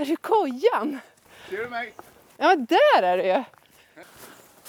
Är 0.00 0.06
det 0.06 0.16
kojan? 0.16 0.98
Ser 1.48 1.56
du 1.56 1.68
mig? 1.68 1.94
Ja, 2.36 2.56
där 2.56 3.02
är 3.02 3.16
det 3.16 3.26
ju. 3.26 3.44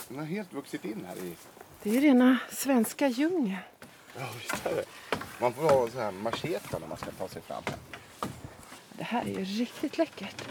Den 0.08 0.18
har 0.18 0.24
helt 0.24 0.52
vuxit 0.52 0.84
in 0.84 1.04
här 1.08 1.16
i... 1.16 1.36
Det 1.82 1.96
är 1.96 2.00
rena 2.00 2.38
svenska 2.50 3.08
djungeln. 3.08 3.56
Ja, 4.18 4.28
visst 4.38 4.66
är 4.66 4.74
det. 4.74 4.84
Man 5.40 5.52
får 5.52 5.62
ha 5.62 5.88
så 5.88 6.00
här 6.00 6.10
macheta 6.10 6.78
när 6.78 6.86
man 6.86 6.96
ska 6.98 7.10
ta 7.10 7.28
sig 7.28 7.42
fram. 7.42 7.62
Det 8.92 9.04
här 9.04 9.22
är 9.22 9.38
ju 9.38 9.44
riktigt 9.44 9.98
läckert. 9.98 10.44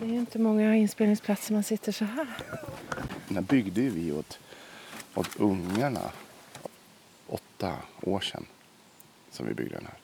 Det 0.00 0.04
är 0.04 0.14
inte 0.14 0.38
många 0.38 0.76
inspelningsplatser 0.76 1.52
man 1.54 1.62
sitter 1.62 1.92
så 1.92 2.04
här. 2.04 2.26
Den 3.28 3.36
här 3.36 3.42
byggde 3.42 3.80
ju 3.80 3.90
vi 3.90 4.12
åt, 4.12 4.38
åt 5.14 5.36
ungarna 5.36 6.10
åtta 7.26 7.76
år 8.02 8.20
sedan. 8.20 8.46
Som 9.30 9.46
vi 9.46 9.54
byggde 9.54 9.74
den 9.74 9.86
här. 9.86 9.96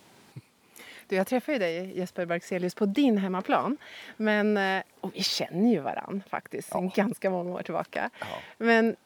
Du, 1.13 1.17
jag 1.17 1.27
träffade 1.27 1.53
ju 1.53 1.59
dig 1.59 1.99
Jesper 1.99 2.27
Barkselius 2.27 2.75
på 2.75 2.87
din 2.87 3.19
hemmaplan. 3.19 3.77
Men, 4.17 4.57
eh, 4.57 4.83
och 5.01 5.11
vi 5.15 5.23
känner 5.23 5.71
ju 5.71 5.81
varann 5.81 6.23
faktiskt 6.29 6.69
Ja. 6.73 6.93
ganska 6.95 7.31
många 7.31 7.51
år 7.55 7.63
tillbaka. 7.63 8.11
Ja. 8.21 8.27
Men 8.59 8.97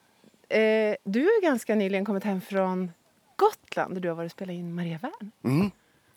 eh, 0.48 0.96
du 1.04 1.20
har 1.20 1.42
ganska 1.42 1.74
nyligen 1.74 2.04
kommit 2.04 2.24
hem 2.24 2.40
från 2.40 2.92
Gotland 3.36 3.94
där 3.94 4.00
du 4.00 4.08
har 4.08 4.16
varit 4.16 4.26
och 4.26 4.32
spelat 4.32 4.54
in 4.54 4.74
Maria 4.74 4.98
Wern. 5.02 5.30
Mm. 5.44 5.70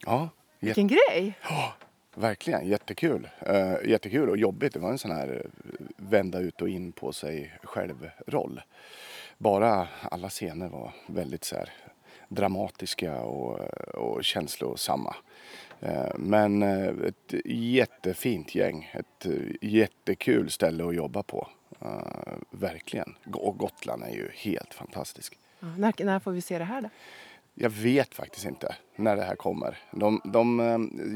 Ja, 0.06 0.30
Vilken 0.60 0.88
grej! 0.88 1.34
verkligen 2.16 2.68
jättekul. 2.68 3.30
Uh, 3.50 3.90
jättekul 3.90 4.30
och 4.30 4.38
jobbigt. 4.38 4.74
Det 4.74 4.80
var 4.80 4.90
en 4.90 4.98
sån 4.98 5.12
här 5.12 5.44
eh, 5.46 5.86
vända 5.98 6.40
ut 6.40 6.62
och 6.62 6.70
in 6.70 6.92
på 6.92 7.14
sig 7.14 7.54
själv-roll. 7.64 8.62
Bara 9.38 9.88
alla 10.12 10.30
scener 10.30 10.70
var 10.70 10.92
väldigt 11.08 11.44
så 11.44 11.56
här, 11.56 11.70
dramatiska 12.28 13.22
och, 13.22 13.60
och 13.96 14.24
känslosamma. 14.24 15.16
Eh, 15.80 16.12
Men 16.18 16.64
eh, 16.64 16.88
ett 16.88 17.34
jättefint 17.46 18.56
gäng. 18.56 18.92
Ett 18.94 19.26
eh, 19.26 19.34
jättekul 19.62 20.50
ställe 20.50 20.88
att 20.88 20.96
jobba 20.96 21.24
på. 21.24 21.48
Verkligen. 22.52 23.16
Och 23.34 23.58
Gotland 23.58 24.04
är 24.04 24.10
ju 24.10 24.30
helt 24.34 24.74
fantastisk. 24.74 25.38
Ja, 25.60 25.68
när, 25.78 26.06
när 26.06 26.20
får 26.20 26.32
vi 26.32 26.42
se 26.42 26.58
det 26.58 26.64
här 26.64 26.82
då? 26.82 26.90
Jag 27.54 27.70
vet 27.70 28.16
faktiskt 28.16 28.46
inte 28.46 28.76
när 28.96 29.16
det 29.16 29.24
här 29.24 29.36
kommer. 29.36 29.78
De, 29.92 30.22
de 30.24 30.60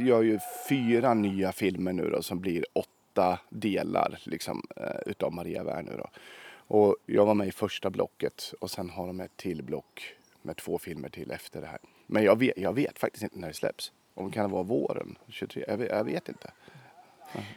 gör 0.07 0.21
ju 0.21 0.39
fyra 0.69 1.13
nya 1.13 1.51
filmer 1.51 1.93
nu 1.93 2.09
då 2.09 2.21
som 2.21 2.39
blir 2.39 2.65
åtta 2.73 3.39
delar 3.49 4.19
liksom, 4.23 4.63
utav 5.05 5.33
Maria 5.33 5.63
Wern 5.63 5.85
nu 5.85 5.97
då. 5.97 6.09
Och 6.67 6.95
jag 7.05 7.25
var 7.25 7.33
med 7.33 7.47
i 7.47 7.51
första 7.51 7.89
blocket 7.89 8.53
och 8.59 8.71
sen 8.71 8.89
har 8.89 9.07
de 9.07 9.19
ett 9.19 9.37
till 9.37 9.63
block 9.63 10.15
med 10.41 10.57
två 10.57 10.77
filmer 10.77 11.09
till 11.09 11.31
efter 11.31 11.61
det 11.61 11.67
här. 11.67 11.79
Men 12.07 12.23
jag 12.23 12.39
vet, 12.39 12.57
jag 12.57 12.73
vet 12.73 12.99
faktiskt 12.99 13.23
inte 13.23 13.39
när 13.39 13.47
det 13.47 13.53
släpps. 13.53 13.91
Om 14.13 14.25
det 14.25 14.33
kan 14.33 14.51
vara 14.51 14.63
våren 14.63 15.15
23. 15.27 15.65
Jag 15.67 15.77
vet, 15.77 15.91
jag 15.91 16.03
vet 16.03 16.29
inte. 16.29 16.51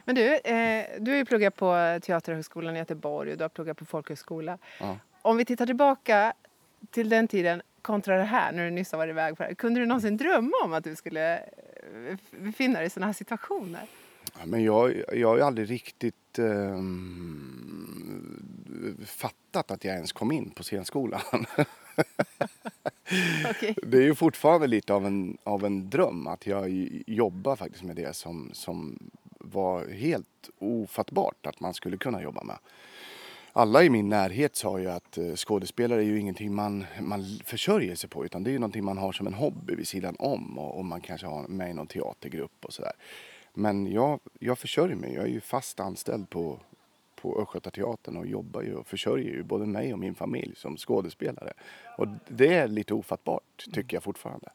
Men 0.05 0.15
du, 0.15 0.35
eh, 0.35 0.85
du 0.99 1.11
har 1.11 1.17
ju 1.17 1.25
pluggat 1.25 1.55
på 1.55 1.99
Teaterhögskolan 2.01 2.75
i 2.75 2.79
Göteborg 2.79 3.31
och 3.31 3.37
du 3.37 3.43
har 3.43 3.49
pluggat 3.49 3.77
på 3.77 3.85
folkhögskola. 3.85 4.57
Ja. 4.79 4.97
Om 5.21 5.37
vi 5.37 5.45
tittar 5.45 5.65
tillbaka 5.65 6.33
till 6.91 7.09
den 7.09 7.27
tiden 7.27 7.61
kontra 7.81 8.17
det 8.17 8.23
här, 8.23 8.51
när 8.51 8.65
du 8.65 8.71
nyss 8.71 8.91
har 8.91 8.97
varit 8.97 9.11
iväg 9.11 9.37
på 9.37 9.43
det 9.43 9.47
här. 9.47 9.55
Kunde 9.55 9.79
du 9.79 9.85
någonsin 9.85 10.17
drömma 10.17 10.57
om 10.63 10.73
att 10.73 10.83
du 10.83 10.95
skulle 10.95 11.37
eh, 11.37 11.43
befinna 12.31 12.79
dig 12.79 12.87
i 12.87 12.89
sådana 12.89 13.05
här 13.05 13.13
situationer? 13.13 13.87
Ja, 14.39 14.45
Men 14.45 14.63
jag, 14.63 15.03
jag 15.13 15.27
har 15.27 15.37
ju 15.37 15.43
aldrig 15.43 15.69
riktigt 15.69 16.39
ehm, 16.39 17.77
fattat 19.05 19.71
att 19.71 19.83
jag 19.83 19.95
ens 19.95 20.11
kom 20.11 20.31
in 20.31 20.49
på 20.49 20.63
scenskolan. 20.63 21.21
okay. 23.49 23.73
Det 23.83 23.97
är 23.97 24.01
ju 24.01 24.15
fortfarande 24.15 24.67
lite 24.67 24.93
av 24.93 25.05
en, 25.05 25.37
av 25.43 25.65
en 25.65 25.89
dröm 25.89 26.27
att 26.27 26.47
jag 26.47 26.69
jobbar 27.07 27.55
faktiskt 27.55 27.83
med 27.83 27.95
det 27.95 28.15
som, 28.15 28.49
som 28.53 28.99
var 29.39 29.87
helt 29.87 30.49
ofattbart 30.59 31.45
att 31.45 31.59
man 31.59 31.73
skulle 31.73 31.97
kunna 31.97 32.21
jobba 32.21 32.43
med. 32.43 32.57
Alla 33.53 33.83
i 33.83 33.89
min 33.89 34.09
närhet 34.09 34.55
sa 34.55 34.79
ju 34.79 34.89
att 34.89 35.17
eh, 35.17 35.33
skådespelare 35.35 36.01
är 36.01 36.05
ju 36.05 36.19
ingenting 36.19 36.55
man, 36.55 36.85
man 37.01 37.39
försörjer 37.45 37.95
sig 37.95 38.09
på 38.09 38.25
utan 38.25 38.43
det 38.43 38.49
är 38.49 38.51
ju 38.51 38.59
någonting 38.59 38.83
man 38.83 38.97
har 38.97 39.11
som 39.11 39.27
en 39.27 39.33
hobby 39.33 39.75
vid 39.75 39.87
sidan 39.87 40.15
om 40.19 40.59
och, 40.59 40.77
och 40.77 40.85
man 40.85 41.01
kanske 41.01 41.27
har 41.27 41.47
med 41.47 41.69
i 41.69 41.73
någon 41.73 41.87
teatergrupp 41.87 42.65
och 42.65 42.73
sådär. 42.73 42.91
Men 43.53 43.91
jag, 43.91 44.19
jag 44.39 44.59
försörjer 44.59 44.95
mig, 44.95 45.13
jag 45.13 45.23
är 45.23 45.29
ju 45.29 45.41
fast 45.41 45.79
anställd 45.79 46.29
på, 46.29 46.59
på 47.21 47.41
Östgötateatern 47.41 48.17
och 48.17 48.27
jobbar 48.27 48.61
ju 48.61 48.75
och 48.75 48.87
försörjer 48.87 49.31
ju 49.31 49.43
både 49.43 49.65
mig 49.65 49.93
och 49.93 49.99
min 49.99 50.15
familj 50.15 50.55
som 50.55 50.77
skådespelare. 50.77 51.53
Och 51.97 52.07
det 52.27 52.53
är 52.53 52.67
lite 52.67 52.93
ofattbart 52.93 53.65
tycker 53.73 53.95
jag 53.95 54.03
fortfarande. 54.03 54.49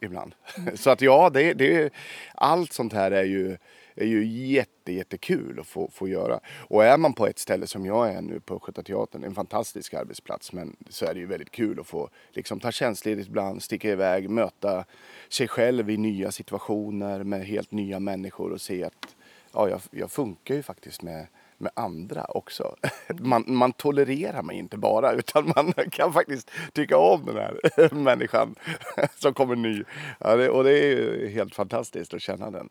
Ibland. 0.00 0.34
Så 0.74 0.90
att 0.90 1.00
ja, 1.00 1.30
det, 1.30 1.54
det, 1.54 1.92
allt 2.34 2.72
sånt 2.72 2.92
här 2.92 3.10
är 3.10 3.24
ju, 3.24 3.56
är 3.94 4.06
ju 4.06 4.26
jätte, 4.26 4.92
jättekul 4.92 5.60
att 5.60 5.66
få, 5.66 5.90
få 5.92 6.08
göra. 6.08 6.40
Och 6.68 6.84
är 6.84 6.96
man 6.96 7.12
på 7.12 7.26
ett 7.26 7.38
ställe 7.38 7.66
som 7.66 7.86
jag 7.86 8.12
är 8.12 8.22
nu 8.22 8.40
på 8.40 8.54
Östgötateatern, 8.54 9.24
en 9.24 9.34
fantastisk 9.34 9.94
arbetsplats, 9.94 10.52
men 10.52 10.76
så 10.88 11.06
är 11.06 11.14
det 11.14 11.20
ju 11.20 11.26
väldigt 11.26 11.50
kul 11.50 11.80
att 11.80 11.86
få 11.86 12.08
liksom, 12.30 12.60
ta 12.60 12.72
tjänstledigt 12.72 13.28
ibland, 13.28 13.62
sticka 13.62 13.90
iväg, 13.90 14.30
möta 14.30 14.84
sig 15.28 15.48
själv 15.48 15.90
i 15.90 15.96
nya 15.96 16.32
situationer 16.32 17.24
med 17.24 17.46
helt 17.46 17.72
nya 17.72 18.00
människor 18.00 18.52
och 18.52 18.60
se 18.60 18.84
att 18.84 19.16
ja, 19.52 19.68
jag, 19.68 19.80
jag 19.90 20.10
funkar 20.10 20.54
ju 20.54 20.62
faktiskt 20.62 21.02
med, 21.02 21.26
med 21.62 21.72
andra 21.76 22.24
också. 22.24 22.76
Man, 23.20 23.44
man 23.46 23.72
tolererar 23.72 24.42
mig 24.42 24.56
inte 24.56 24.76
bara 24.78 25.12
utan 25.12 25.52
man 25.56 25.72
kan 25.90 26.12
faktiskt 26.12 26.50
tycka 26.72 26.96
om 26.96 27.26
den 27.26 27.36
här 27.36 27.94
människan 27.94 28.54
som 29.14 29.34
kommer 29.34 29.56
ny. 29.56 29.84
Ja, 30.18 30.36
det, 30.36 30.50
och 30.50 30.64
det 30.64 30.78
är 30.78 30.88
ju 30.88 31.28
helt 31.28 31.54
fantastiskt 31.54 32.14
att 32.14 32.22
känna 32.22 32.50
den 32.50 32.68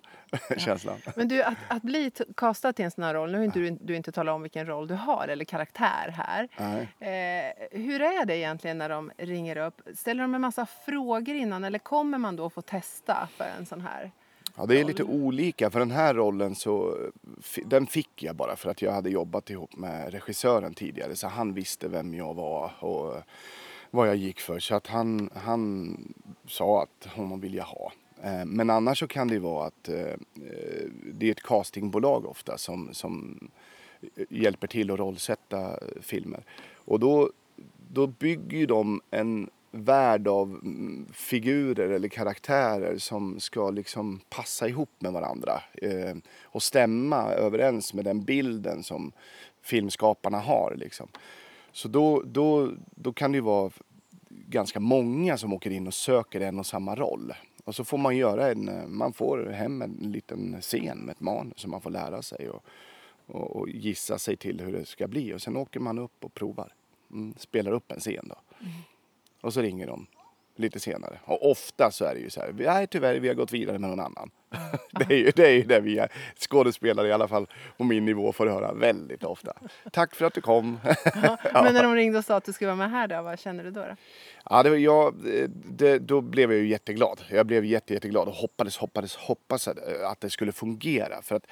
känslan. 0.57 0.97
Men 1.16 1.28
du, 1.28 1.44
att, 1.44 1.57
att 1.68 1.81
bli 1.81 2.12
castad 2.38 2.74
till 2.74 2.85
en 2.85 2.91
sån 2.91 3.03
här 3.03 3.13
roll, 3.13 3.31
nu 3.31 3.38
har 3.38 3.46
inte 3.46 3.59
du, 3.59 3.78
du 3.81 3.96
inte 3.96 4.12
talat 4.12 4.35
om 4.35 4.41
vilken 4.41 4.66
roll 4.66 4.88
du 4.88 4.94
har 4.94 5.28
eller 5.28 5.46
karaktär 5.46 6.16
här. 6.18 6.47
Eh, 7.00 7.79
hur 7.79 8.02
är 8.02 8.25
det 8.25 8.38
egentligen 8.38 8.78
när 8.78 8.90
de 8.90 9.12
ringer 9.18 9.58
upp? 9.58 9.81
Ställer 9.96 10.22
de 10.22 10.35
en 10.35 10.41
massa 10.41 10.66
frågor 10.66 11.35
innan 11.35 11.63
eller 11.63 11.79
kommer 11.79 12.18
man 12.18 12.35
då 12.35 12.50
få 12.50 12.62
testa 12.62 13.28
för 13.38 13.46
en 13.59 13.66
sån 13.66 13.81
här? 13.81 14.12
Ja, 14.56 14.66
det 14.66 14.80
är 14.80 14.84
lite 14.84 15.04
olika. 15.04 15.70
För 15.70 15.80
den 15.80 15.92
här 15.92 16.14
rollen 16.14 16.56
så, 16.56 16.98
den 17.66 17.88
fick 17.88 18.24
jag 18.24 18.36
bara 18.36 18.56
för 18.56 18.70
att 18.70 18.82
jag 18.82 18.92
hade 18.92 19.10
jobbat 19.10 19.50
ihop 19.50 19.78
med 19.78 20.14
regissören 20.14 20.74
tidigare. 20.74 21.16
Så 21.16 21.28
han 21.28 21.54
visste 21.54 21.88
vem 21.88 22.14
jag 22.14 22.34
var 22.34 22.84
och 22.84 23.16
vad 23.92 24.08
jag 24.08 24.16
gick 24.16 24.40
för. 24.40 24.60
Så 24.60 24.76
att 24.76 24.88
han, 24.88 25.30
han 25.34 25.98
sa 26.48 26.84
att 26.84 27.06
honom 27.06 27.40
vill 27.40 27.54
jag 27.54 27.64
ha. 27.64 27.92
Eh, 28.24 28.46
Men 28.46 28.70
annars 28.70 29.00
så 29.00 29.08
kan 29.08 29.28
det 29.28 29.40
vara 29.40 29.68
att 29.68 29.90
eh, 29.90 30.00
eh, 30.00 30.90
det 31.14 31.28
är 31.28 31.32
ett 31.32 31.44
castingbolag 31.44 32.26
ofta 32.26 32.58
som, 32.58 32.94
som 32.94 33.40
hjälper 34.30 34.68
till 34.68 34.92
att 34.92 35.00
rollsätta 35.00 35.80
filmer. 36.02 36.44
Och 36.74 37.00
då, 37.00 37.32
då 37.92 38.08
bygger 38.08 38.68
de 38.68 39.02
en 39.12 39.50
värld 39.72 40.28
av 40.28 40.50
mm, 40.50 41.08
figurer 41.14 41.90
eller 41.90 42.08
karaktärer 42.08 42.98
som 42.98 43.40
ska 43.40 43.70
liksom 43.70 44.20
passa 44.30 44.68
ihop 44.68 44.90
med 45.00 45.14
varandra 45.14 45.62
eh, 45.74 46.16
och 46.44 46.64
stämma 46.64 47.32
överens 47.32 47.94
med 47.94 48.06
den 48.06 48.24
bilden 48.24 48.84
som 48.84 49.12
filmskaparna 49.62 50.40
har. 50.40 50.76
Liksom. 50.78 51.08
Så 51.72 51.88
då, 51.88 52.22
då, 52.26 52.72
då 52.96 53.14
kan 53.14 53.32
det 53.32 53.36
ju 53.36 53.42
vara 53.42 53.72
ganska 54.30 54.80
många 54.80 55.38
som 55.38 55.54
åker 55.54 55.72
in 55.72 55.88
och 55.88 55.94
söker 55.94 56.42
en 56.42 56.59
och 56.59 56.66
samma 56.66 56.96
roll. 56.96 57.34
Och 57.64 57.76
så 57.76 57.84
får 57.84 57.98
man 57.98 58.18
göra 58.18 58.52
en, 58.52 58.84
man 58.88 59.14
får 59.14 59.46
hem 59.46 59.82
en 59.82 59.98
liten 60.02 60.62
scen 60.62 60.98
med 60.98 61.14
ett 61.14 61.20
manus 61.22 61.59
som 61.59 61.72
man 61.72 61.82
får 61.82 61.90
lära 61.90 62.22
sig 62.22 62.50
och, 62.50 62.64
och, 63.26 63.56
och 63.56 63.70
gissa 63.70 64.18
sig 64.18 64.38
till 64.38 64.62
hur 64.62 64.72
det 64.72 64.86
ska 64.86 65.08
bli. 65.08 65.34
Och 65.34 65.42
sen 65.42 65.58
åker 65.58 65.80
man 65.80 66.00
upp 66.00 66.26
och 66.26 66.34
provar. 66.34 66.74
Mm, 67.12 67.34
spelar 67.38 67.72
upp 67.72 67.92
en 67.92 68.00
scen 68.00 68.26
då. 68.30 68.36
Mm. 68.59 68.74
Och 69.41 69.53
så 69.53 69.62
ringer 69.62 69.88
de 69.88 70.07
lite 70.56 70.79
senare. 70.79 71.19
Och 71.25 71.52
ofta 71.52 71.91
så 71.91 72.06
är 72.06 72.16
det 72.16 72.19
ju 72.19 72.29
så 72.29 72.40
här, 72.40 72.53
nej 72.57 72.88
tyvärr 72.88 73.19
vi 73.19 73.28
har 73.28 73.35
gått 73.35 73.52
vidare 73.52 73.79
med 73.79 73.90
någon 73.90 73.99
annan. 73.99 74.32
det, 74.91 75.14
är 75.14 75.17
ju, 75.17 75.32
det 75.35 75.47
är 75.47 75.52
ju 75.52 75.64
det 75.64 75.79
vi 75.79 75.97
är, 75.97 76.11
skådespelare 76.38 77.08
i 77.08 77.11
alla 77.11 77.28
fall 77.28 77.47
på 77.78 77.84
min 77.84 78.05
nivå 78.05 78.34
får 78.34 78.47
höra 78.47 78.73
väldigt 78.73 79.23
ofta. 79.23 79.53
Tack 79.91 80.16
för 80.16 80.26
att 80.26 80.34
du 80.34 80.41
kom. 80.41 80.79
Men 81.53 81.73
när 81.73 81.84
de 81.84 81.96
ringde 81.96 82.17
och 82.17 82.26
sa 82.26 82.35
att 82.35 82.43
du 82.43 82.53
skulle 82.53 82.67
vara 82.67 82.76
med 82.76 82.91
här 82.91 83.08
då, 83.08 83.22
vad 83.22 83.40
känner 83.40 83.64
du 83.64 83.72
då? 83.72 83.82
då? 83.82 83.96
Ja, 84.49 84.64
det 84.64 84.70
var 84.70 84.78
jag, 84.78 85.16
det, 85.49 85.99
då 85.99 86.22
blev 86.22 86.52
jag 86.52 86.61
ju 86.61 86.67
jätteglad. 86.67 87.22
Jag 87.29 87.46
blev 87.46 87.66
jätte, 87.66 87.94
jätteglad 87.94 88.28
och 88.28 88.34
hoppades, 88.34 88.78
hoppades, 88.78 89.16
hoppades 89.16 89.67
att, 89.67 90.22
det 90.22 90.29
skulle 90.29 90.52
fungera. 90.52 91.22
För 91.22 91.35
att 91.35 91.46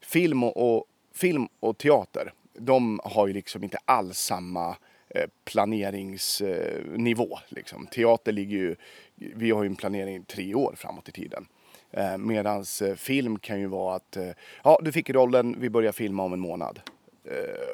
film 0.00 0.44
och, 0.44 0.76
och, 0.76 0.84
film 1.14 1.48
och 1.60 1.78
teater, 1.78 2.32
de 2.58 3.00
har 3.04 3.26
ju 3.26 3.32
liksom 3.32 3.64
inte 3.64 3.78
alls 3.84 4.18
samma 4.18 4.76
Eh, 5.14 5.26
planeringsnivå. 5.44 7.38
Liksom. 7.48 7.86
Teater 7.86 8.32
ligger 8.32 8.56
ju, 8.56 8.76
vi 9.14 9.50
har 9.50 9.62
ju 9.62 9.66
en 9.66 9.76
planering 9.76 10.24
tre 10.24 10.54
år 10.54 10.74
framåt 10.76 11.08
i 11.08 11.12
tiden. 11.12 11.46
Eh, 11.90 12.18
Medan 12.18 12.64
eh, 12.82 12.94
film 12.94 13.38
kan 13.38 13.60
ju 13.60 13.66
vara 13.66 13.96
att, 13.96 14.16
ja 14.64 14.78
du 14.82 14.92
fick 14.92 15.10
rollen, 15.10 15.56
vi 15.58 15.70
börjar 15.70 15.92
filma 15.92 16.22
om 16.22 16.32
en 16.32 16.40
månad. 16.40 16.80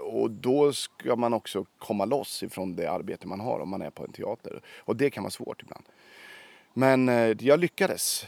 Och 0.02 0.30
då 0.30 0.72
ska 0.72 1.16
man 1.16 1.34
också 1.34 1.64
komma 1.78 2.04
loss 2.04 2.42
ifrån 2.42 2.76
det 2.76 2.90
arbete 2.90 3.26
man 3.26 3.40
har 3.40 3.60
om 3.60 3.68
man 3.68 3.82
är 3.82 3.90
på 3.90 4.04
en 4.04 4.12
teater. 4.12 4.60
Och 4.78 4.96
det 4.96 5.10
kan 5.10 5.22
vara 5.22 5.30
svårt 5.30 5.62
ibland. 5.62 5.84
Men 6.72 7.08
jag 7.40 7.60
lyckades 7.60 8.26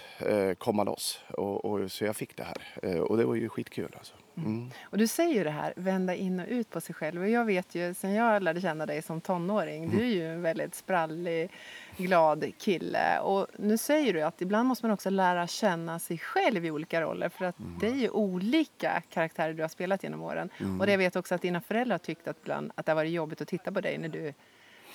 komma 0.58 0.84
loss 0.84 1.20
och, 1.28 1.64
och, 1.64 1.92
så 1.92 2.04
jag 2.04 2.16
fick 2.16 2.36
det 2.36 2.44
här. 2.44 3.00
Och 3.00 3.16
det 3.16 3.24
var 3.24 3.34
ju 3.34 3.48
skitkul 3.48 3.94
alltså. 3.98 4.14
Mm. 4.36 4.70
Och 4.82 4.98
du 4.98 5.06
säger 5.06 5.34
ju 5.34 5.44
det 5.44 5.50
här, 5.50 5.72
vända 5.76 6.14
in 6.14 6.40
och 6.40 6.46
ut 6.48 6.70
på 6.70 6.80
sig 6.80 6.94
själv. 6.94 7.22
Och 7.22 7.28
jag 7.28 7.44
vet 7.44 7.74
ju 7.74 7.94
sen 7.94 8.12
jag 8.12 8.42
lärde 8.42 8.60
känna 8.60 8.86
dig 8.86 9.02
som 9.02 9.20
tonåring, 9.20 9.90
du 9.90 10.00
är 10.02 10.10
ju 10.10 10.32
en 10.32 10.42
väldigt 10.42 10.74
sprallig, 10.74 11.50
glad 11.96 12.52
kille. 12.58 13.18
Och 13.18 13.46
nu 13.58 13.78
säger 13.78 14.12
du 14.12 14.22
att 14.22 14.42
ibland 14.42 14.68
måste 14.68 14.86
man 14.86 14.94
också 14.94 15.10
lära 15.10 15.46
känna 15.46 15.98
sig 15.98 16.18
själv 16.18 16.64
i 16.64 16.70
olika 16.70 17.00
roller. 17.00 17.28
För 17.28 17.44
att 17.44 17.56
det 17.80 17.86
är 17.86 17.94
ju 17.94 18.10
olika 18.10 19.02
karaktärer 19.10 19.52
du 19.52 19.62
har 19.62 19.68
spelat 19.68 20.02
genom 20.02 20.22
åren. 20.22 20.50
Och 20.80 20.86
det 20.86 20.92
jag 20.92 20.98
vet 20.98 21.16
också 21.16 21.34
att 21.34 21.42
dina 21.42 21.60
föräldrar 21.60 21.94
har 21.94 21.98
tyckt 21.98 22.28
att, 22.28 22.36
ibland, 22.42 22.72
att 22.74 22.86
det 22.86 22.92
har 22.92 22.96
varit 22.96 23.12
jobbigt 23.12 23.40
att 23.40 23.48
titta 23.48 23.72
på 23.72 23.80
dig 23.80 23.98
när 23.98 24.08
du 24.08 24.34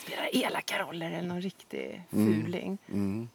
spelar 0.05 0.35
elaka 0.35 0.83
roller 0.83 1.11
eller 1.11 1.27
någon 1.27 1.41
riktig 1.41 2.03
fuling. 2.09 2.77
Mm. 2.89 3.29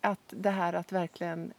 Att 0.00 0.20
det 0.30 0.50
här 0.50 0.72
att 0.72 0.92
verkligen 0.92 1.52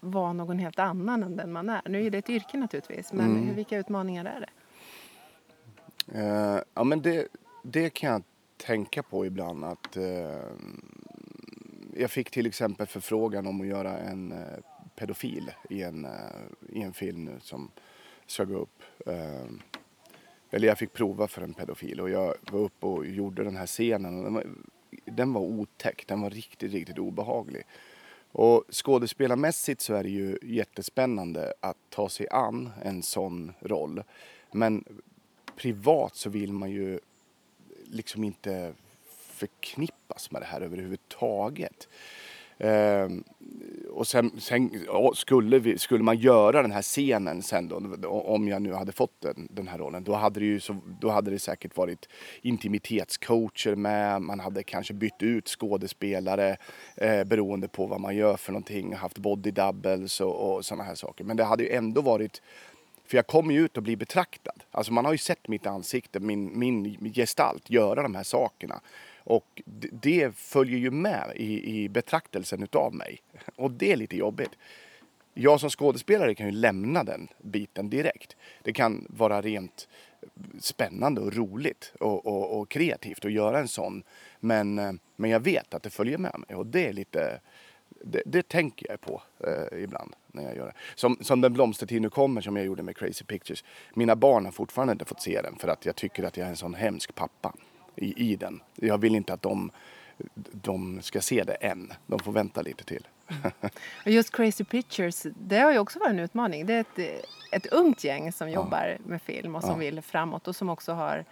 vara 0.00 0.32
någon 0.32 0.58
helt 0.58 0.78
annan 0.78 1.22
än 1.22 1.36
den 1.36 1.52
man 1.52 1.68
är. 1.68 1.82
Nu 1.88 2.06
är 2.06 2.10
det 2.10 2.18
ett 2.18 2.30
yrke 2.30 2.56
naturligtvis, 2.58 3.12
men 3.12 3.36
Mm. 3.36 3.54
vilka 3.54 3.78
utmaningar 3.78 4.24
är 4.24 4.40
det? 4.40 4.50
Eh, 6.18 6.62
ja 6.74 6.84
men 6.84 7.02
det, 7.02 7.28
det 7.62 7.90
kan 7.90 8.10
jag 8.10 8.22
tänka 8.56 9.02
på 9.02 9.26
ibland 9.26 9.64
att 9.64 9.96
eh, 9.96 10.40
jag 11.96 12.10
fick 12.10 12.30
till 12.30 12.46
exempel 12.46 12.86
förfrågan 12.86 13.46
om 13.46 13.60
att 13.60 13.66
göra 13.66 13.98
en 13.98 14.32
eh, 14.32 14.38
pedofil 14.96 15.50
i 15.70 15.82
en, 15.82 16.06
i 16.68 16.82
en 16.82 16.92
film 16.92 17.24
nu 17.24 17.36
som 17.40 17.70
ska 18.26 18.44
gå 18.44 18.54
upp. 18.58 18.82
Eller 20.50 20.68
jag 20.68 20.78
fick 20.78 20.92
prova 20.92 21.28
för 21.28 21.42
en 21.42 21.54
pedofil 21.54 22.00
och 22.00 22.10
jag 22.10 22.34
var 22.50 22.60
uppe 22.60 22.86
och 22.86 23.06
gjorde 23.06 23.44
den 23.44 23.56
här 23.56 23.66
scenen 23.66 24.18
och 24.18 24.24
den 24.24 24.34
var, 24.34 24.44
den 25.04 25.32
var 25.32 25.40
otäck, 25.40 26.04
den 26.06 26.20
var 26.20 26.30
riktigt, 26.30 26.72
riktigt 26.72 26.98
obehaglig. 26.98 27.62
Och 28.32 28.64
skådespelarmässigt 28.70 29.80
så 29.80 29.94
är 29.94 30.02
det 30.02 30.10
ju 30.10 30.38
jättespännande 30.42 31.52
att 31.60 31.76
ta 31.88 32.08
sig 32.08 32.28
an 32.30 32.70
en 32.82 33.02
sån 33.02 33.52
roll. 33.60 34.02
Men 34.52 34.84
privat 35.56 36.16
så 36.16 36.30
vill 36.30 36.52
man 36.52 36.70
ju 36.70 37.00
liksom 37.84 38.24
inte 38.24 38.74
förknippas 39.10 40.30
med 40.30 40.42
det 40.42 40.46
här 40.46 40.60
överhuvudtaget. 40.60 41.88
Ehm, 42.58 43.24
och 44.00 44.06
sen, 44.06 44.40
sen 44.40 44.84
ja, 44.86 45.12
skulle, 45.14 45.58
vi, 45.58 45.78
skulle 45.78 46.04
man 46.04 46.18
göra 46.18 46.62
den 46.62 46.72
här 46.72 46.82
scenen 46.82 47.42
sen 47.42 47.68
då, 47.68 48.08
om 48.08 48.48
jag 48.48 48.62
nu 48.62 48.72
hade 48.72 48.92
fått 48.92 49.20
den, 49.20 49.48
den 49.50 49.68
här 49.68 49.78
rollen, 49.78 50.04
då 50.04 50.14
hade, 50.14 50.40
det 50.40 50.46
ju 50.46 50.60
så, 50.60 50.76
då 51.00 51.10
hade 51.10 51.30
det 51.30 51.38
säkert 51.38 51.76
varit 51.76 52.08
intimitetscoacher 52.42 53.74
med, 53.74 54.22
man 54.22 54.40
hade 54.40 54.62
kanske 54.62 54.94
bytt 54.94 55.22
ut 55.22 55.48
skådespelare 55.48 56.56
eh, 56.96 57.24
beroende 57.24 57.68
på 57.68 57.86
vad 57.86 58.00
man 58.00 58.16
gör 58.16 58.36
för 58.36 58.52
någonting, 58.52 58.94
haft 58.94 59.18
body 59.18 59.50
doubles 59.50 60.20
och, 60.20 60.56
och 60.56 60.64
sådana 60.64 60.84
här 60.84 60.94
saker. 60.94 61.24
Men 61.24 61.36
det 61.36 61.44
hade 61.44 61.62
ju 61.62 61.70
ändå 61.70 62.00
varit 62.00 62.42
för 63.06 63.16
jag 63.18 63.26
kommer 63.26 63.54
ju 63.54 63.64
ut 63.64 63.76
och 63.76 63.82
blir 63.82 63.96
betraktad. 63.96 64.62
Alltså 64.70 64.92
man 64.92 65.04
har 65.04 65.12
ju 65.12 65.18
sett 65.18 65.48
mitt 65.48 65.66
ansikte, 65.66 66.20
min, 66.20 66.58
min 66.58 67.12
gestalt 67.14 67.70
göra 67.70 68.02
de 68.02 68.14
här 68.14 68.24
sakerna. 68.24 68.80
Och 69.24 69.62
det, 69.92 70.34
följer 70.34 70.78
ju 70.78 70.90
med 70.90 71.32
i, 71.36 71.82
i 71.82 71.88
betraktelsen 71.88 72.62
utav 72.62 72.94
mig. 72.94 73.22
Och 73.56 73.70
det 73.70 73.92
är 73.92 73.96
lite 73.96 74.16
jobbigt. 74.16 74.50
Jag 75.34 75.60
som 75.60 75.70
skådespelare 75.70 76.34
kan 76.34 76.46
ju 76.46 76.52
lämna 76.52 77.04
den 77.04 77.28
biten 77.38 77.90
direkt. 77.90 78.36
Det 78.62 78.72
kan 78.72 79.06
vara 79.08 79.40
rent 79.40 79.88
spännande 80.60 81.20
och 81.20 81.36
roligt 81.36 81.92
och, 82.00 82.26
och, 82.26 82.60
och 82.60 82.68
kreativt 82.68 83.24
att 83.24 83.32
göra 83.32 83.58
en 83.58 83.68
sån. 83.68 84.02
Men, 84.40 84.78
eh, 84.78 84.92
men 85.16 85.30
jag 85.30 85.40
vet 85.40 85.74
att 85.74 85.82
det 85.82 85.90
följer 85.90 86.18
med 86.18 86.44
mig 86.48 86.56
och 86.56 86.66
det 86.66 86.88
är 86.88 86.92
lite 86.92 87.40
det, 88.04 88.22
det 88.26 88.48
tänker 88.48 88.90
jag 88.90 89.00
på 89.00 89.22
eh, 89.46 89.82
ibland 89.82 90.14
när 90.26 90.42
jag 90.42 90.56
gör 90.56 90.66
det. 90.66 90.74
Som, 90.94 91.16
som 91.20 91.40
den 91.40 91.52
blomstertid 91.52 92.02
nu 92.02 92.10
kommer 92.10 92.40
som 92.40 92.56
jag 92.56 92.66
gjorde 92.66 92.82
med 92.82 92.96
Crazy 92.96 93.24
Pictures. 93.24 93.64
Mina 93.94 94.16
barn 94.16 94.44
har 94.44 94.52
fortfarande 94.52 94.92
inte 94.92 95.04
fått 95.04 95.22
se 95.22 95.42
den 95.42 95.56
för 95.56 95.68
att 95.68 95.86
jag 95.86 95.96
tycker 95.96 96.24
att 96.24 96.36
jag 96.36 96.46
är 96.46 96.50
en 96.50 96.56
sån 96.56 96.74
hemsk 96.74 97.14
pappa 97.14 97.54
i, 97.96 98.32
i 98.32 98.36
den. 98.36 98.60
Jag 98.76 98.98
vill 98.98 99.14
inte 99.14 99.32
att 99.32 99.42
de, 99.42 99.70
de 100.52 101.02
ska 101.02 101.20
se 101.20 101.44
det 101.44 101.54
än. 101.54 101.92
De 102.06 102.18
får 102.18 102.32
vänta 102.32 102.62
lite 102.62 102.84
till. 102.84 103.06
Och 104.04 104.10
just 104.10 104.30
Crazy 104.36 104.64
Pictures, 104.64 105.26
det 105.40 105.58
har 105.58 105.72
ju 105.72 105.78
också 105.78 105.98
varit 105.98 106.10
en 106.10 106.18
utmaning. 106.18 106.66
Det 106.66 106.74
är 106.74 106.80
ett, 106.80 107.24
ett 107.52 107.66
ungt 107.66 108.04
gäng 108.04 108.32
som 108.32 108.50
jobbar 108.50 108.98
med 109.06 109.22
film 109.22 109.54
och 109.54 109.62
som 109.62 109.70
Ja. 109.70 109.76
vill 109.76 110.02
framåt 110.02 110.48
och 110.48 110.56
som 110.56 110.68
också 110.70 110.92
har 110.92 111.24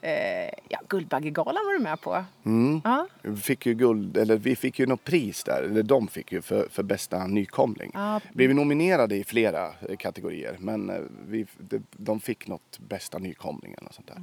eh, 0.00 0.50
ja, 0.68 0.80
Guldbaggegalan 0.88 1.62
var 1.66 1.72
du 1.72 1.78
med 1.78 2.00
på. 2.00 2.24
Mm. 2.44 2.80
Ja, 2.84 3.06
Vi 3.22 3.36
fick 3.36 3.66
ju 3.66 3.74
guld, 3.74 4.16
eller 4.16 4.36
vi 4.36 4.56
fick 4.56 4.78
ju 4.78 4.86
något 4.86 5.04
pris 5.04 5.44
där, 5.44 5.62
eller 5.62 5.82
de 5.82 6.08
fick 6.08 6.32
ju 6.32 6.42
för, 6.42 6.68
för 6.70 6.82
bästa 6.82 7.26
nykomling. 7.26 7.90
ja, 7.94 8.20
Blev 8.32 8.54
nominerade 8.54 9.16
i 9.16 9.24
flera 9.24 9.66
eh, 9.88 9.96
kategorier 9.98 10.56
men 10.58 10.90
eh, 10.90 10.96
vi, 11.28 11.46
de, 11.92 12.20
fick 12.20 12.46
något 12.48 12.78
bästa 12.78 13.18
nykomling 13.18 13.72
eller 13.72 13.84
något 13.84 13.94
sånt 13.94 14.08
där. 14.08 14.22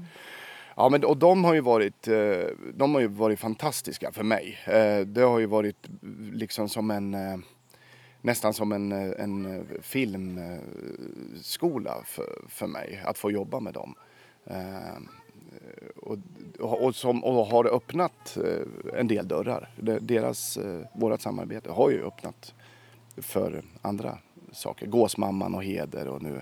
Ja 0.75 0.89
men 0.89 1.06
och 1.06 1.18
de 1.18 1.44
har 1.44 1.54
ju 1.54 1.62
varit, 1.62 2.07
eh, 2.07 2.48
de 2.74 2.94
har 2.94 3.01
ju 3.01 3.07
varit 3.07 3.39
fantastiska 3.39 4.12
för 4.12 4.24
mig. 4.24 4.57
Eh, 4.66 5.00
Det 5.00 5.22
har 5.22 5.39
ju 5.39 5.45
varit 5.45 5.88
liksom 6.33 6.69
som 6.69 6.92
en 6.92 7.13
eh, 7.13 7.38
nästan 8.22 8.54
som 8.54 8.72
en, 8.72 8.92
en 8.92 9.68
filmskola 9.81 11.95
för, 12.06 12.42
för 12.48 12.68
mig 12.68 13.01
att 13.06 13.18
få 13.18 13.31
jobba 13.31 13.60
med 13.60 13.74
dem. 13.74 13.95
Och, 15.95 16.18
och, 16.60 16.95
som, 16.95 17.24
och 17.24 17.45
har 17.45 17.66
öppnat 17.75 18.38
en 18.94 19.07
del 19.07 19.27
dörrar. 19.27 19.69
Deras, 20.01 20.57
vårat 20.94 21.22
samarbete 21.22 21.72
har 21.72 21.89
ju 21.89 22.04
öppnat 22.04 22.54
för 23.18 23.63
andra 23.81 24.18
saker. 24.51 24.88
Gåsmamman 24.88 25.56
och 25.56 25.63
Heder 25.63 26.07
och 26.07 26.22
nu 26.22 26.42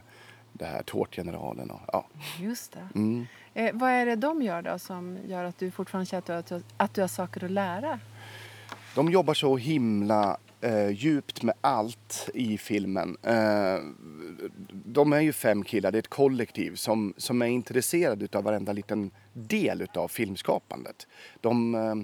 det 0.54 0.66
här 0.66 0.84
Tårtgeneralen. 0.84 1.72
Och, 1.72 1.80
ja. 1.88 2.06
just 2.40 2.72
det. 2.72 2.88
mm. 2.96 3.26
Eh, 3.54 3.70
vad 3.74 3.90
är 3.92 4.06
det 4.06 4.16
de 4.16 4.42
gör 4.42 4.62
då 4.62 4.80
som 4.80 5.18
gör 5.28 5.44
att 5.44 5.58
du 5.58 5.72
fortfarande 5.72 6.06
känner 6.06 6.32
att 6.40 6.46
du, 6.46 6.54
har- 6.56 6.64
att 6.78 6.94
du 6.94 7.02
har 7.02 7.08
saker 7.08 7.44
att 7.46 7.52
lära? 7.52 8.00
De 8.96 9.12
jobbar 9.12 9.34
så 9.34 9.58
himla 9.58 10.38
eh, 10.62 10.90
djupt 10.90 11.44
med 11.44 11.56
allt 11.62 12.30
i 12.34 12.58
filmen. 12.58 13.18
Eh, 13.24 13.78
de 14.86 15.14
är 15.14 15.20
ju 15.22 15.34
fem 15.34 15.64
killar, 15.64 15.92
det 15.92 15.98
är 15.98 16.00
ett 16.00 16.08
kollektiv 16.08 16.76
som, 16.76 17.14
som 17.18 17.42
är 17.42 17.46
intresserade 17.46 18.38
av 18.38 18.44
varenda 18.44 18.74
liten 18.74 19.12
del 19.34 19.88
av 19.96 20.08
filmskapandet. 20.08 21.08
De 21.42 21.76
eh, 21.76 21.96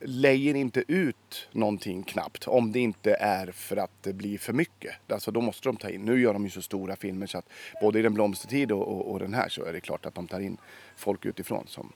lejer 0.00 0.54
inte 0.54 0.84
ut 0.88 1.48
någonting 1.52 2.02
knappt 2.02 2.48
om 2.48 2.72
det 2.72 2.80
inte 2.80 3.14
är 3.14 3.46
för 3.52 3.76
att 3.76 4.02
det 4.02 4.12
blir 4.12 4.38
för 4.38 4.52
mycket. 4.52 4.94
Alltså 5.08 5.30
då 5.30 5.40
måste 5.40 5.68
de 5.68 5.76
ta 5.76 5.90
in. 5.90 6.04
Nu 6.04 6.20
gör 6.20 6.32
de 6.32 6.44
ju 6.44 6.50
så 6.50 6.62
stora 6.62 6.96
filmer 6.96 7.26
så 7.26 7.38
att 7.38 7.48
både 7.80 7.98
i 7.98 8.02
Den 8.02 8.14
blomstertid 8.14 8.72
och, 8.72 8.88
och, 8.88 9.12
och 9.12 9.18
den 9.18 9.34
här 9.34 9.48
så 9.48 9.64
är 9.64 9.72
det 9.72 9.80
klart 9.80 10.06
att 10.06 10.14
de 10.14 10.26
tar 10.26 10.40
in 10.40 10.56
folk 10.96 11.24
utifrån 11.24 11.64
som 11.66 11.92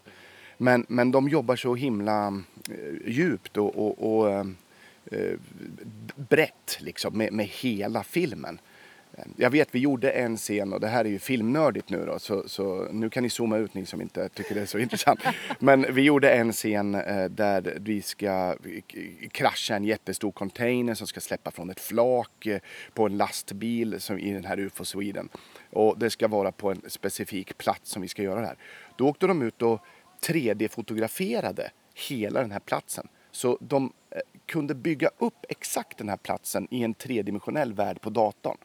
men, 0.62 0.86
men 0.88 1.10
de 1.10 1.28
jobbar 1.28 1.56
så 1.56 1.74
himla 1.74 2.42
eh, 2.70 3.10
djupt 3.10 3.56
och, 3.56 3.78
och, 3.78 4.16
och 4.16 4.30
eh, 4.30 4.46
eh, 5.04 5.38
brett 6.16 6.78
liksom 6.80 7.18
med, 7.18 7.32
med 7.32 7.46
hela 7.46 8.02
filmen. 8.02 8.58
Jag 9.36 9.50
vet 9.50 9.74
vi 9.74 9.78
gjorde 9.78 10.10
en 10.10 10.36
scen 10.36 10.72
och 10.72 10.80
det 10.80 10.88
här 10.88 11.04
är 11.04 11.08
ju 11.08 11.18
filmnördigt 11.18 11.90
nu 11.90 12.06
då 12.06 12.18
så, 12.18 12.48
så 12.48 12.88
nu 12.92 13.10
kan 13.10 13.22
ni 13.22 13.30
zooma 13.30 13.58
ut 13.58 13.74
ni 13.74 13.86
som 13.86 14.00
inte 14.00 14.28
tycker 14.28 14.54
det 14.54 14.60
är 14.60 14.66
så 14.66 14.78
intressant. 14.88 15.20
Men 15.58 15.86
vi 15.94 16.02
gjorde 16.02 16.32
en 16.32 16.52
scen 16.52 16.94
eh, 16.94 17.24
där 17.24 17.76
vi 17.80 18.02
ska 18.02 18.56
krascha 19.32 19.76
en 19.76 19.84
jättestor 19.84 20.32
container 20.32 20.94
som 20.94 21.06
ska 21.06 21.20
släppa 21.20 21.50
från 21.50 21.70
ett 21.70 21.80
flak 21.80 22.46
eh, 22.46 22.60
på 22.94 23.06
en 23.06 23.16
lastbil 23.16 24.00
som 24.00 24.18
i 24.18 24.32
den 24.32 24.44
här 24.44 24.60
UFO 24.60 24.84
Sweden. 24.84 25.28
Och 25.70 25.98
det 25.98 26.10
ska 26.10 26.28
vara 26.28 26.52
på 26.52 26.70
en 26.70 26.82
specifik 26.86 27.58
plats 27.58 27.90
som 27.90 28.02
vi 28.02 28.08
ska 28.08 28.22
göra 28.22 28.40
det 28.40 28.46
här. 28.46 28.56
Då 28.96 29.08
åkte 29.08 29.26
de 29.26 29.42
ut 29.42 29.62
och 29.62 29.80
3D-fotograferade 30.26 31.70
hela 32.08 32.40
den 32.40 32.50
här 32.50 32.60
platsen. 32.60 33.08
Så 33.30 33.58
de 33.60 33.92
eh, 34.10 34.20
kunde 34.46 34.74
bygga 34.74 35.10
upp 35.18 35.44
exakt 35.48 35.98
den 35.98 36.08
här 36.08 36.16
platsen 36.16 36.68
i 36.70 36.82
en 36.82 36.94
tredimensionell 36.94 37.72
värld 37.72 38.00
på 38.00 38.10
datorn. 38.10 38.56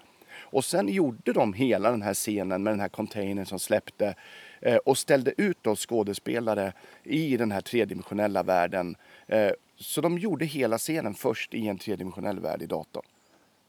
Och 0.50 0.66
sen 0.66 0.90
gjorde 0.90 1.34
de 1.34 1.54
hela 1.54 1.92
den 1.92 2.02
här 2.02 2.14
scenen 2.14 2.64
med 2.64 2.74
den 2.74 2.80
här 2.80 2.90
containern 2.90 3.46
som 3.46 3.60
släppte 3.60 4.16
eh, 4.62 4.76
och 4.76 4.98
ställde 4.98 5.34
ut 5.38 5.68
oss 5.68 5.86
skådespelare 5.86 6.74
i 7.04 7.38
den 7.38 7.52
här 7.52 7.62
tredimensionella 7.62 8.44
världen. 8.44 8.96
Eh, 9.28 9.52
så 9.76 10.02
de 10.02 10.18
gjorde 10.18 10.46
hela 10.46 10.78
scenen 10.78 11.14
först 11.14 11.54
i 11.54 11.68
en 11.68 11.78
tredimensionell 11.78 12.40
värld 12.40 12.62
i 12.62 12.66
datorn. 12.66 13.06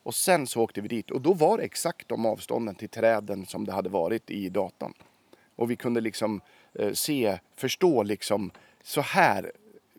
Och 0.02 0.14
sen 0.14 0.46
så 0.46 0.62
åkte 0.62 0.80
vi 0.80 0.88
dit 0.88 1.10
och 1.10 1.20
då 1.20 1.32
var 1.32 1.58
det 1.58 1.64
exakt 1.64 2.08
de 2.08 2.26
avstånden 2.26 2.74
till 2.74 2.88
träden 2.88 3.46
som 3.46 3.64
det 3.64 3.72
hade 3.72 3.88
varit 3.88 4.30
i 4.30 4.48
datorn. 4.48 4.92
Och 5.56 5.70
vi 5.70 5.76
kunde 5.76 6.00
liksom 6.00 6.40
eh, 6.74 6.92
se, 6.92 7.38
förstå 7.56 8.02
liksom, 8.02 8.50
så 8.82 9.00
här 9.00 9.52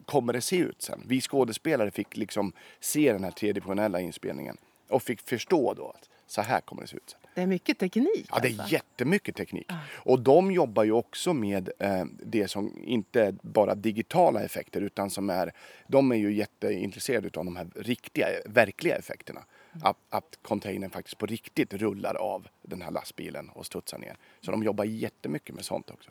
kommer 0.06 0.34
det 0.34 0.42
se 0.42 0.58
ut 0.58 0.82
sen. 0.82 1.04
Vi 1.08 1.22
skådespelare 1.22 1.92
fick 1.92 2.18
liksom 2.18 2.54
se 2.80 3.14
den 3.14 3.24
här 3.24 3.32
tredimensionella 3.32 4.00
inspelningen 4.00 4.58
och 4.88 5.04
fick 5.04 5.22
förstå 5.22 5.74
då 5.74 5.90
att 5.90 6.09
så 6.30 6.42
här 6.42 6.62
kommer 6.62 6.82
det 6.82 6.88
se 6.88 6.98
ut. 6.98 7.16
Det 7.36 7.42
är 7.42 7.48
mycket 7.48 7.80
teknik. 7.80 8.28
Ja, 8.32 8.40
det 8.40 8.48
är 8.48 8.60
alltså. 8.60 8.74
jättemycket 8.74 9.36
teknik. 9.36 9.72
Och 9.94 10.20
de 10.20 10.52
jobbar 10.52 10.84
ju 10.84 10.92
också 10.92 11.34
med 11.34 11.70
eh, 11.80 12.06
det 12.24 12.48
som 12.48 12.84
inte 12.84 13.24
är 13.24 13.36
bara 13.42 13.76
digitala 13.76 14.44
effekter 14.44 14.82
utan 14.82 15.10
som 15.10 15.30
är, 15.30 15.54
de 15.88 16.12
är 16.12 16.16
ju 16.16 16.34
jätteintresserade 16.34 17.40
av 17.40 17.46
de 17.46 17.56
här 17.56 17.68
riktiga, 17.76 18.28
verkliga 18.46 18.96
effekterna. 18.96 19.44
Att, 19.84 19.98
att 20.10 20.40
containern 20.42 20.90
faktiskt 20.90 21.18
på 21.18 21.26
riktigt 21.26 21.74
rullar 21.74 22.16
av 22.16 22.48
den 22.62 22.82
här 22.82 22.92
lastbilen 22.92 23.50
och 23.50 23.66
studsar 23.66 23.98
ner. 23.98 24.18
Så 24.42 24.52
de 24.52 24.64
jobbar 24.64 24.86
jättemycket 24.86 25.56
med 25.56 25.66
sånt 25.66 25.90
också. 25.90 26.10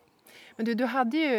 Men 0.57 0.67
du, 0.67 0.75
du 0.75 0.85
hade 0.85 1.17
ju 1.17 1.37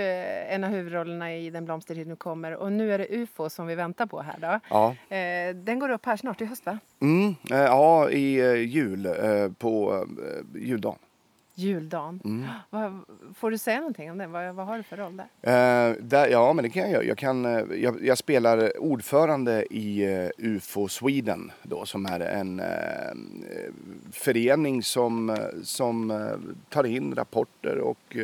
en 0.50 0.64
av 0.64 0.70
huvudrollerna 0.70 1.36
i 1.36 1.50
Den 1.50 1.66
blomstertid 1.66 2.08
nu 2.08 2.16
kommer 2.16 2.56
och 2.56 2.72
nu 2.72 2.94
är 2.94 2.98
det 2.98 3.08
UFO 3.10 3.50
som 3.50 3.68
vi 3.68 3.76
väntar 3.76 4.06
på 4.06 4.22
här 4.22 4.36
då. 4.42 4.60
Ja, 4.70 4.96
Eh, 5.16 5.56
den 5.56 5.80
går 5.80 5.90
upp 5.90 6.06
här 6.06 6.18
snart 6.18 6.42
i 6.42 6.46
höst 6.46 6.66
va? 6.66 6.80
mm, 7.02 7.36
eh, 7.52 7.58
ja 7.58 8.10
i 8.10 8.40
eh, 8.40 8.54
jul, 8.54 9.06
eh, 9.06 9.52
på 9.60 10.06
eh, 10.56 10.62
juldagen. 10.62 11.00
Juldagen. 11.60 12.22
Mm. 12.26 12.48
Vad, 12.70 13.02
får 13.36 13.52
du 13.52 13.58
säga 13.58 13.78
någonting 13.78 14.12
om 14.12 14.18
den? 14.18 14.32
Vad, 14.32 14.56
vad 14.56 14.66
har 14.66 14.78
du 14.78 14.84
för 14.84 14.98
roll 14.98 15.18
där? 15.18 15.90
Eh, 15.90 15.96
där, 16.00 16.28
ja, 16.28 16.54
men 16.54 16.64
det 16.64 16.70
kan 16.70 16.82
jag 16.82 16.92
göra. 16.92 17.04
Jag, 17.04 17.18
kan, 17.18 17.46
eh, 17.46 17.64
jag, 17.76 18.06
jag 18.06 18.18
spelar 18.18 18.80
ordförande 18.80 19.66
i 19.74 20.04
eh, 20.04 20.30
UFO 20.38 20.88
Sweden 20.88 21.52
då, 21.64 21.86
som 21.86 22.06
är 22.06 22.20
en 22.20 22.60
eh, 22.60 22.66
förening 24.12 24.84
som, 24.84 25.38
som 25.64 26.12
eh, 26.12 26.18
tar 26.70 26.84
in 26.84 27.16
rapporter 27.16 27.78
och, 27.78 28.18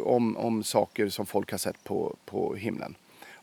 om, 0.00 0.36
om 0.36 0.62
saker 0.62 1.08
som 1.08 1.26
folk 1.26 1.50
har 1.50 1.58
sett 1.58 1.84
på, 1.84 2.16
på 2.24 2.54
himlen. 2.54 2.94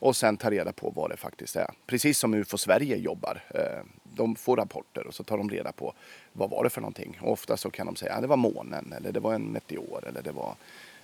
Och 0.02 0.16
sen 0.16 0.38
ta 0.38 0.52
reda 0.52 0.74
på 0.74 0.90
vad 0.90 1.10
det 1.10 1.18
faktiskt 1.18 1.56
är. 1.56 1.70
Precis 1.86 2.18
som 2.18 2.34
UFO 2.34 2.58
Sverige 2.58 2.98
jobbar. 2.98 3.44
Eh, 3.50 3.86
de 4.04 4.36
får 4.36 4.58
rapporter 4.58 5.08
och 5.08 5.14
så 5.14 5.24
tar 5.24 5.38
de 5.38 5.50
reda 5.50 5.72
på 5.72 5.94
vad 6.34 6.50
var 6.50 6.64
det 6.64 6.70
för 6.70 6.82
någonting. 6.82 7.20
Och 7.22 7.32
ofta 7.32 7.58
så 7.58 7.70
kan 7.70 7.86
de 7.86 7.96
säga 7.96 8.12
att 8.12 8.18
ja, 8.18 8.22
det 8.22 8.28
var 8.28 8.38
månen 8.38 8.94
eller 8.94 9.12
det 9.12 9.20
var 9.20 9.34
en 9.34 9.44
meteor 9.44 10.08
eller 10.08 10.22
det 10.22 10.32
var 10.32 10.56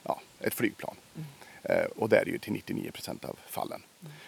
ja, 0.04 0.22
ett 0.40 0.54
flygplan. 0.54 0.96
Mm. 1.16 1.92
och 1.96 2.10
det 2.10 2.18
är 2.18 2.26
det 2.26 2.32
ju 2.32 2.38
till 2.38 2.54
99 2.54 2.92
procent 2.92 3.26
av 3.26 3.40
fallen. 3.48 3.82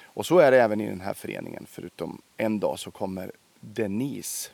Och 0.04 0.26
så 0.26 0.40
är 0.40 0.52
det 0.52 0.62
även 0.62 0.82
i 0.82 0.90
den 0.90 1.02
här 1.02 1.14
föreningen. 1.14 1.66
Förutom 1.70 2.22
en 2.38 2.60
dag 2.60 2.80
så 2.80 2.92
kommer 2.92 3.32
Denise 3.60 4.50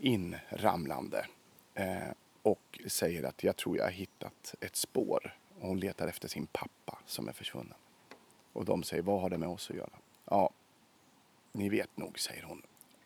in 0.00 0.36
ramlande 0.50 1.26
eh, 1.74 1.96
och 2.42 2.80
säger 2.86 3.22
att 3.24 3.44
jag 3.44 3.56
tror 3.56 3.76
jag 3.76 3.84
har 3.84 3.90
hittat 3.90 4.54
ett 4.60 4.76
spår. 4.76 5.34
Och 5.60 5.68
hon 5.68 5.80
letar 5.80 6.08
efter 6.08 6.28
sin 6.28 6.46
pappa 6.46 6.98
som 7.06 7.28
är 7.28 7.32
försvunnen. 7.32 7.74
Och 8.52 8.64
de 8.64 8.82
säger, 8.82 9.02
vad 9.02 9.20
har 9.20 9.30
det 9.30 9.38
med 9.38 9.48
oss 9.48 9.70
att 9.70 9.76
göra? 9.76 9.90
Ja, 10.30 10.50
ni 11.52 11.68
vet 11.68 11.96
nog, 11.96 12.18
säger 12.18 12.42
hon. 12.42 12.62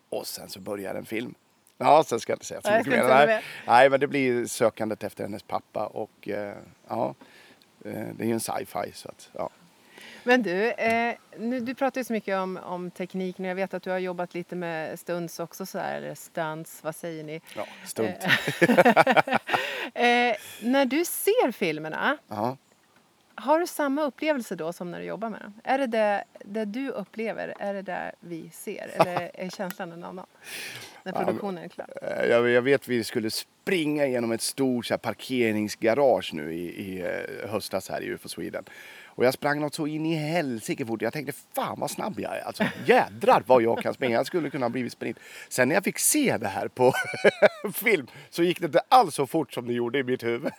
Och 0.09 0.27
sen 0.27 0.49
så 0.49 0.59
börjar 0.59 0.95
en 0.95 1.05
film. 1.05 1.35
Ja, 1.77 2.03
sen 2.03 2.19
ska 2.19 2.31
jag 2.31 2.35
inte 2.35 2.45
säga 2.45 2.61
så 2.61 2.71
mycket 2.71 2.87
mer. 2.87 3.27
Nej. 3.27 3.43
Nej, 3.67 3.89
men 3.89 3.99
det 3.99 4.07
blir 4.07 4.45
sökandet 4.45 5.03
efter 5.03 5.23
hennes 5.23 5.43
pappa 5.43 5.85
och 5.87 6.29
eh, 6.29 6.55
ja, 6.87 7.15
eh, 7.85 7.91
det 7.91 8.23
är 8.23 8.27
ju 8.27 8.33
en 8.33 8.39
sci-fi 8.39 8.91
så 8.93 9.09
att 9.09 9.29
ja. 9.33 9.49
Men 10.23 10.43
du, 10.43 10.71
eh, 10.71 11.15
nu, 11.37 11.59
du 11.59 11.75
pratar 11.75 12.01
ju 12.01 12.05
så 12.05 12.13
mycket 12.13 12.37
om, 12.37 12.57
om 12.63 12.91
teknik 12.91 13.37
nu. 13.37 13.47
Jag 13.47 13.55
vet 13.55 13.73
att 13.73 13.83
du 13.83 13.89
har 13.89 13.97
jobbat 13.97 14.33
lite 14.33 14.55
med 14.55 14.99
stunts 14.99 15.39
också 15.39 15.65
så 15.65 15.79
här, 15.79 15.97
eller 15.97 16.15
stunts, 16.15 16.83
vad 16.83 16.95
säger 16.95 17.23
ni? 17.23 17.41
ja 17.55 17.67
stunt. 17.85 18.17
Eh, 19.93 20.35
när 20.61 20.85
du 20.85 21.05
ser 21.05 21.51
filmerna, 21.51 22.17
Ja. 22.27 22.57
Har 23.37 23.59
du 23.59 23.67
samma 23.67 24.03
upplevelse 24.03 24.55
då 24.55 24.73
som 24.73 24.91
när 24.91 24.99
du 24.99 25.05
jobbar 25.05 25.29
med 25.29 25.41
dem? 25.41 25.53
Är 25.63 25.77
det 25.77 25.87
det, 25.87 26.23
det 26.45 26.65
du 26.65 26.89
upplever, 26.89 27.53
är 27.59 27.73
det 27.73 27.81
det 27.81 28.11
vi 28.19 28.49
ser? 28.53 28.91
Eller 28.95 29.31
är 29.33 29.49
känslan 29.49 29.91
en 29.91 30.03
annan? 30.03 30.25
När 31.03 31.11
produktionen 31.11 31.63
är 31.63 31.67
klar? 31.67 31.87
Eh, 32.01 32.25
Jag, 32.29 32.49
jag 32.49 32.61
vet 32.61 32.87
vi 32.87 33.03
skulle 33.03 33.29
springa 33.31 34.05
genom 34.05 34.31
ett 34.31 34.41
stort 34.41 34.85
så 34.85 34.93
här, 34.93 34.99
parkeringsgarage 34.99 36.33
nu 36.33 36.53
i, 36.53 36.65
i 36.65 37.01
eh, 37.01 37.49
höstas 37.49 37.89
här 37.89 38.01
i 38.01 38.05
UFO 38.07 38.29
Sweden. 38.29 38.63
Och 39.05 39.25
jag 39.25 39.33
sprang 39.33 39.59
något 39.59 39.73
så 39.75 39.87
in 39.87 40.05
i 40.05 40.15
helsike 40.15 40.85
fort. 40.85 41.01
Jag 41.01 41.13
tänkte 41.13 41.33
fan 41.55 41.79
vad 41.79 41.91
snabb 41.91 42.19
jag 42.19 42.37
är. 42.37 42.41
Alltså 42.41 42.63
jädrar 42.85 43.43
vad 43.47 43.61
jag 43.61 43.81
kan 43.81 43.93
springa. 43.93 44.15
Jag 44.15 44.25
skulle 44.27 44.49
kunna 44.49 44.65
ha 44.65 44.69
blivit 44.69 44.91
sprint. 44.91 45.19
Sen 45.49 45.67
när 45.67 45.75
jag 45.75 45.83
fick 45.83 45.99
se 45.99 46.37
det 46.37 46.47
här 46.47 46.67
på 46.67 46.93
film 47.73 48.07
så 48.29 48.43
gick 48.43 48.59
det 48.59 48.65
inte 48.65 48.81
alls 48.89 49.15
så 49.15 49.27
fort 49.27 49.53
som 49.53 49.67
det 49.67 49.73
gjorde 49.73 49.99
i 49.99 50.03
mitt 50.03 50.23
huvud. 50.23 50.51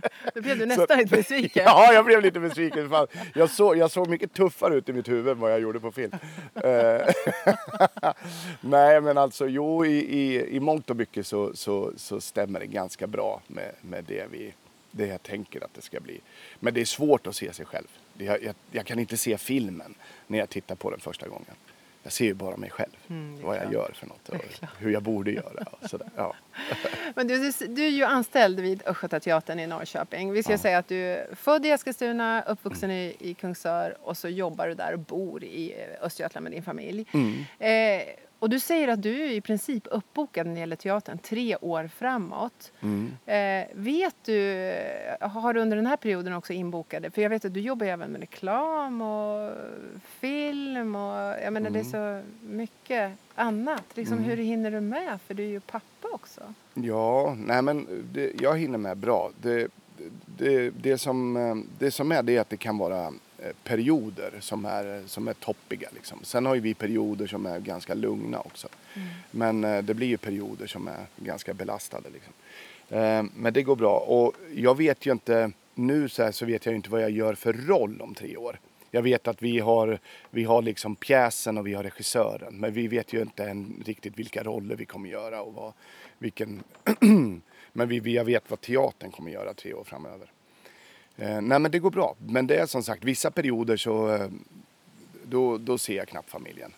Då 0.34 0.40
blev 0.40 0.58
du 0.58 0.66
nästan 0.66 0.98
lite 0.98 1.16
besviken. 1.16 1.62
Ja, 1.66 1.92
jag 1.92 2.04
blev 2.04 2.22
lite 2.22 2.40
besviken. 2.40 2.90
Fan, 2.90 3.06
jag, 3.34 3.50
såg, 3.50 3.76
jag 3.76 3.90
såg 3.90 4.08
mycket 4.08 4.32
tuffare 4.32 4.74
ut 4.74 4.88
i 4.88 4.92
mitt 4.92 5.08
huvud 5.08 5.28
än 5.28 5.38
vad 5.38 5.52
jag 5.52 5.60
gjorde 5.60 5.80
på 5.80 5.92
film. 5.92 6.12
Eh, 6.54 7.00
Nej, 8.60 9.00
men 9.00 9.18
alltså 9.18 9.46
jo, 9.46 9.86
i, 9.86 9.96
i, 9.98 10.56
i 10.56 10.60
mångt 10.60 10.90
och 10.90 10.96
mycket 10.96 11.26
så, 11.26 11.54
så, 11.54 11.92
så 11.96 12.20
stämmer 12.20 12.60
det 12.60 12.66
ganska 12.66 13.06
bra 13.06 13.40
med, 13.46 13.72
med 13.80 14.04
det, 14.04 14.26
vi, 14.30 14.54
det 14.90 15.06
jag 15.06 15.22
tänker 15.22 15.64
att 15.64 15.74
det 15.74 15.82
ska 15.82 16.00
bli. 16.00 16.20
Men 16.60 16.74
det 16.74 16.80
är 16.80 16.84
svårt 16.84 17.26
att 17.26 17.36
se 17.36 17.52
sig 17.52 17.66
själv. 17.66 17.86
Jag, 18.18 18.42
jag, 18.42 18.54
jag 18.70 18.86
kan 18.86 18.98
inte 18.98 19.16
se 19.16 19.38
filmen 19.38 19.94
när 20.26 20.38
jag 20.38 20.48
tittar 20.48 20.74
på 20.74 20.90
den 20.90 21.00
första 21.00 21.28
gången. 21.28 21.54
Jag 22.06 22.12
ser 22.12 22.24
ju 22.24 22.34
bara 22.34 22.56
mig 22.56 22.70
själv, 22.70 22.90
Mm, 23.08 23.42
vad 23.42 23.56
jag 23.56 23.72
gör 23.72 23.90
för 23.94 24.06
något 24.06 24.28
och 24.28 24.36
hur 24.78 24.90
jag 24.90 25.02
borde 25.02 25.30
göra. 25.30 25.64
Sådär. 25.90 26.08
Ja. 26.16 26.34
Men 27.14 27.26
du, 27.28 27.52
du, 27.68 27.84
är 27.84 27.88
ju 27.90 28.04
anställd 28.04 28.60
vid 28.60 28.82
Östgötateatern 28.86 29.58
i 29.60 29.66
Norrköping. 29.66 30.32
Vi 30.32 30.42
ska 30.42 30.52
Ja. 30.52 30.58
säga 30.58 30.78
att 30.78 30.88
du 30.88 30.96
är 31.06 31.34
född 31.34 31.66
i 31.66 31.70
Eskilstuna, 31.70 32.42
uppvuxen 32.42 32.90
i, 32.90 33.16
i 33.18 33.34
Kungsör 33.34 33.96
och 34.02 34.16
så 34.16 34.28
jobbar 34.28 34.68
du 34.68 34.74
där 34.74 34.92
och 34.92 34.98
bor 34.98 35.44
i 35.44 35.72
eh, 35.72 36.04
Östergötland 36.06 36.44
med 36.44 36.52
din 36.52 36.62
familj. 36.62 37.06
Mm. 37.12 37.44
Eh, 37.58 38.06
och 38.38 38.50
du 38.50 38.60
säger 38.60 38.88
att 38.88 39.02
du 39.02 39.22
är 39.22 39.30
i 39.30 39.40
princip 39.40 39.86
uppbokad 39.90 40.46
när 40.46 40.54
det 40.54 40.60
gäller 40.60 40.76
teatern 40.76 41.18
tre 41.18 41.56
år 41.56 41.88
framåt. 41.88 42.72
Mm. 42.80 43.12
Eh, 43.26 43.68
vet 43.74 44.14
du, 44.24 44.72
har 45.20 45.54
du 45.54 45.60
under 45.60 45.76
den 45.76 45.86
här 45.86 45.96
perioden 45.96 46.32
också 46.32 46.52
inbokade, 46.52 47.10
för 47.10 47.22
jag 47.22 47.30
vet 47.30 47.44
att 47.44 47.54
du 47.54 47.60
jobbar 47.60 47.86
även 47.86 48.10
med 48.10 48.20
reklam 48.20 49.02
och 49.02 49.52
film 50.20 50.96
och 50.96 51.16
jag 51.44 51.52
menar 51.52 51.70
det 51.70 51.80
är 51.80 51.84
så 51.84 52.22
mycket 52.40 53.12
annat. 53.34 53.84
Liksom, 53.94 54.18
Hur 54.18 54.36
hinner 54.36 54.70
du 54.70 54.80
med? 54.80 55.18
För 55.26 55.34
du 55.34 55.42
är 55.42 55.48
ju 55.48 55.60
pappa 55.60 56.08
också. 56.12 56.40
Ja, 56.74 57.36
nej 57.38 57.62
men 57.62 58.04
det, 58.12 58.32
jag 58.40 58.58
hinner 58.58 58.78
med 58.78 58.96
bra. 58.96 59.30
Det, 59.42 59.68
det, 60.38 60.70
det, 60.70 60.98
som, 60.98 61.36
eh, 61.36 61.56
det 61.78 61.90
som 61.90 62.12
är 62.12 62.22
det 62.22 62.36
är 62.36 62.40
att 62.40 62.50
det 62.50 62.56
kan 62.56 62.78
vara 62.78 63.04
eh, 63.04 63.10
perioder 63.64 64.32
som 64.40 64.64
är, 64.64 65.02
som 65.06 65.28
är 65.28 65.32
toppiga. 65.32 65.88
Liksom. 65.94 66.18
Sen 66.22 66.46
har 66.46 66.54
ju 66.54 66.60
vi 66.60 66.74
perioder 66.74 67.26
som 67.26 67.46
är 67.46 67.60
ganska 67.60 67.94
lugna 67.94 68.40
också. 68.40 68.68
Men 69.30 69.64
eh, 69.64 69.82
det 69.82 69.94
blir 69.94 70.06
ju 70.06 70.16
perioder 70.16 70.66
som 70.66 70.88
är 70.88 71.06
ganska 71.16 71.54
belastade. 71.54 72.08
Liksom. 72.10 72.32
Eh, 72.88 73.24
Men 73.34 73.52
det 73.52 73.62
går 73.62 73.76
bra. 73.76 73.98
Och 73.98 74.34
jag 74.54 74.76
vet 74.76 75.06
ju 75.06 75.12
inte, 75.12 75.50
nu 75.74 76.08
så, 76.08 76.32
så 76.32 76.46
vet 76.46 76.66
jag 76.66 76.72
ju 76.72 76.76
inte 76.76 76.90
vad 76.90 77.02
jag 77.02 77.10
gör 77.10 77.34
för 77.34 77.52
roll 77.52 78.00
om 78.00 78.14
tre 78.14 78.36
år. 78.36 78.58
Jag 78.90 79.02
vet 79.02 79.28
att 79.28 79.42
vi 79.42 79.58
har, 79.58 79.98
vi 80.30 80.44
har 80.44 80.62
liksom 80.62 80.96
pjäsen 80.96 81.58
och 81.58 81.66
vi 81.66 81.74
har 81.74 81.82
regissören. 81.82 82.60
Men 82.60 82.72
vi 82.72 82.88
vet 82.88 83.12
ju 83.12 83.22
inte 83.22 83.44
än 83.44 83.82
riktigt 83.86 84.18
vilka 84.18 84.42
roller 84.42 84.76
vi 84.76 84.84
kommer 84.84 85.08
göra 85.08 85.42
och 85.42 85.54
vad, 85.54 85.72
vilken... 86.18 86.62
men 87.72 87.88
vi, 87.88 88.14
jag 88.14 88.24
vet 88.24 88.50
vad 88.50 88.60
teatern 88.60 89.10
kommer 89.10 89.30
göra 89.30 89.54
tre 89.54 89.74
år 89.74 89.84
framöver. 89.84 90.30
Eh, 91.18 91.40
nej 91.40 91.58
men 91.58 91.70
det 91.70 91.78
går 91.78 91.90
bra. 91.90 92.14
Men 92.26 92.46
det 92.46 92.56
är 92.56 92.66
som 92.66 92.82
sagt 92.82 93.04
vissa 93.04 93.30
perioder 93.30 93.76
så 93.76 94.14
eh, 94.14 94.28
då, 95.24 95.58
då 95.58 95.78
ser 95.78 95.96
jag 95.96 96.08
knappt 96.08 96.30
familjen. 96.30 96.72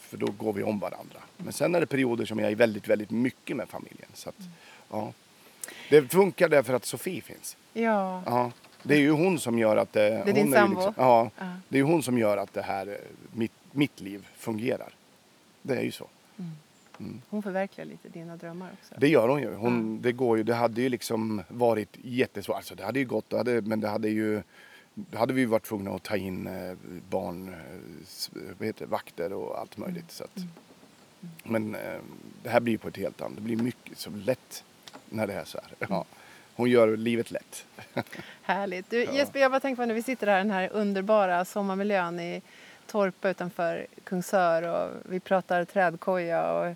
För 0.00 0.16
då 0.16 0.26
går 0.26 0.52
vi 0.52 0.62
om 0.62 0.78
varandra. 0.78 1.18
Men 1.36 1.52
sen 1.52 1.74
är 1.74 1.80
det 1.80 1.86
perioder 1.86 2.24
som 2.24 2.38
jag 2.38 2.50
är 2.52 2.56
väldigt, 2.56 2.88
väldigt 2.88 3.10
mycket 3.10 3.56
med 3.56 3.68
familjen. 3.68 4.08
Så 4.14 4.28
att, 4.28 4.34
ja. 4.90 5.12
Det 5.90 6.12
funkar 6.12 6.48
därför 6.48 6.74
att 6.74 6.84
Sofie 6.84 7.20
finns. 7.22 7.56
Ja. 7.72 8.22
Ja. 8.26 8.52
Det 8.82 8.94
är 8.94 8.98
ju 8.98 9.10
hon 9.10 9.38
som 9.38 9.58
gör 9.58 9.76
att 9.76 9.92
det... 9.92 10.00
Det 10.00 10.14
är 10.14 10.24
hon 10.24 10.34
din 10.34 10.52
sambo? 10.52 10.80
ja, 10.96 11.30
Ja. 11.38 11.46
det 11.68 11.76
är 11.76 11.78
ju 11.78 11.84
hon 11.84 12.02
som 12.02 12.18
gör 12.18 12.36
att 12.36 12.52
det 12.54 12.62
här, 12.62 12.86
eh, 12.86 12.94
mitt, 13.32 13.52
mitt 13.72 14.00
liv 14.00 14.26
fungerar. 14.36 14.88
Det 15.62 15.76
är 15.76 15.82
ju 15.82 15.92
så. 15.92 16.06
Hon 17.28 17.42
förverkligar 17.42 17.88
lite 17.88 18.08
dina 18.08 18.36
drömmar 18.36 18.70
också. 18.80 18.94
Det 18.98 19.08
gör 19.08 19.28
hon 19.28 19.42
ju. 19.42 19.54
Hon, 19.54 20.02
Det 20.02 20.12
går 20.12 20.38
ju. 20.38 20.44
Det 20.44 20.54
hade 20.54 20.82
ju 20.82 20.88
liksom 20.88 21.42
varit 21.48 21.96
jättesvårt. 22.02 22.56
Alltså 22.56 22.74
det 22.74 22.84
hade 22.84 22.98
ju 22.98 23.04
gått, 23.04 23.32
hade, 23.32 23.62
men 23.62 23.80
det 23.80 23.88
hade 23.88 24.08
ju... 24.08 24.42
Då 24.94 25.18
hade 25.18 25.32
vi 25.32 25.44
varit 25.44 25.64
tvungna 25.64 25.90
att 25.90 26.02
ta 26.02 26.16
in 26.16 26.46
eh, 26.46 26.76
barn, 27.08 27.48
eh, 27.48 28.40
vad 28.58 28.66
heter 28.66 28.86
vakter 28.86 29.32
och 29.32 29.58
allt 29.58 29.76
möjligt. 29.76 30.10
Så 30.10 30.24
att, 30.24 30.36
Men 31.44 31.74
eh, 31.74 32.00
det 32.42 32.48
här 32.48 32.60
blir 32.60 32.78
på 32.78 32.88
ett 32.88 32.96
helt 32.96 33.20
annat, 33.20 33.36
det 33.36 33.42
blir 33.42 33.56
mycket 33.56 33.98
så 33.98 34.10
lätt 34.10 34.64
när 35.08 35.26
det 35.26 35.32
är 35.32 35.44
så 35.44 35.58
här. 35.58 35.86
Ja. 35.88 36.04
Hon 36.54 36.70
gör 36.70 36.96
livet 36.96 37.30
lätt. 37.30 37.66
Härligt. 38.42 38.90
Du, 38.90 39.04
Jesper, 39.04 39.40
jag 39.40 39.50
bara 39.50 39.60
tänker 39.60 39.82
på 39.82 39.86
när 39.86 39.94
vi 39.94 40.02
sitter 40.02 40.26
här 40.26 40.36
i 40.36 40.42
den 40.42 40.50
här 40.50 40.68
underbara 40.72 41.44
sommarmiljön 41.44 42.20
i 42.20 42.42
Torpa 42.86 43.30
utanför 43.30 43.86
Kungsör 44.04 44.62
och 44.62 44.90
vi 45.12 45.20
pratar 45.20 45.64
trädkoja 45.64 46.52
och, 46.52 46.74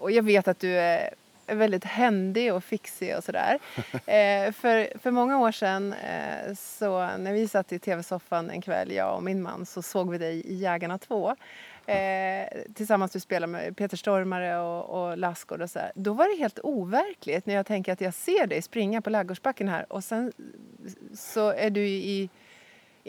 och 0.00 0.10
jag 0.10 0.22
vet 0.22 0.48
att 0.48 0.60
du 0.60 0.78
är 0.78 1.14
väldigt 1.46 1.84
händig 1.84 2.54
och 2.54 2.64
fixig 2.64 3.16
och 3.16 3.24
sådär. 3.24 3.58
Eh, 4.06 4.52
för, 4.52 4.98
för 4.98 5.10
många 5.10 5.38
år 5.38 5.52
sedan, 5.52 5.92
eh, 5.92 6.54
så 6.54 7.08
när 7.16 7.32
vi 7.32 7.48
satt 7.48 7.72
i 7.72 7.78
tv-soffan 7.78 8.50
en 8.50 8.62
kväll, 8.62 8.92
jag 8.92 9.16
och 9.16 9.22
min 9.22 9.42
man, 9.42 9.66
så 9.66 9.82
såg 9.82 10.10
vi 10.10 10.18
dig 10.18 10.46
i 10.46 10.54
Jägarna 10.54 10.98
2. 10.98 11.36
Eh, 11.86 12.48
tillsammans 12.74 13.12
du 13.12 13.20
spelar 13.20 13.46
med 13.46 13.76
Peter 13.76 13.96
Stormare 13.96 14.58
och, 14.58 15.02
och 15.02 15.18
Lassgård 15.18 15.62
och 15.62 15.70
så 15.70 15.78
här. 15.78 15.92
Då 15.94 16.12
var 16.12 16.34
det 16.34 16.40
helt 16.40 16.58
overkligt 16.62 17.46
när 17.46 17.54
jag 17.54 17.66
tänker 17.66 17.92
att 17.92 18.00
jag 18.00 18.14
ser 18.14 18.46
dig 18.46 18.62
springa 18.62 19.02
på 19.02 19.10
Laggårdsbacken 19.10 19.68
här 19.68 19.92
och 19.92 20.04
sen 20.04 20.32
så 21.14 21.48
är 21.50 21.70
du 21.70 21.86
i 21.86 22.28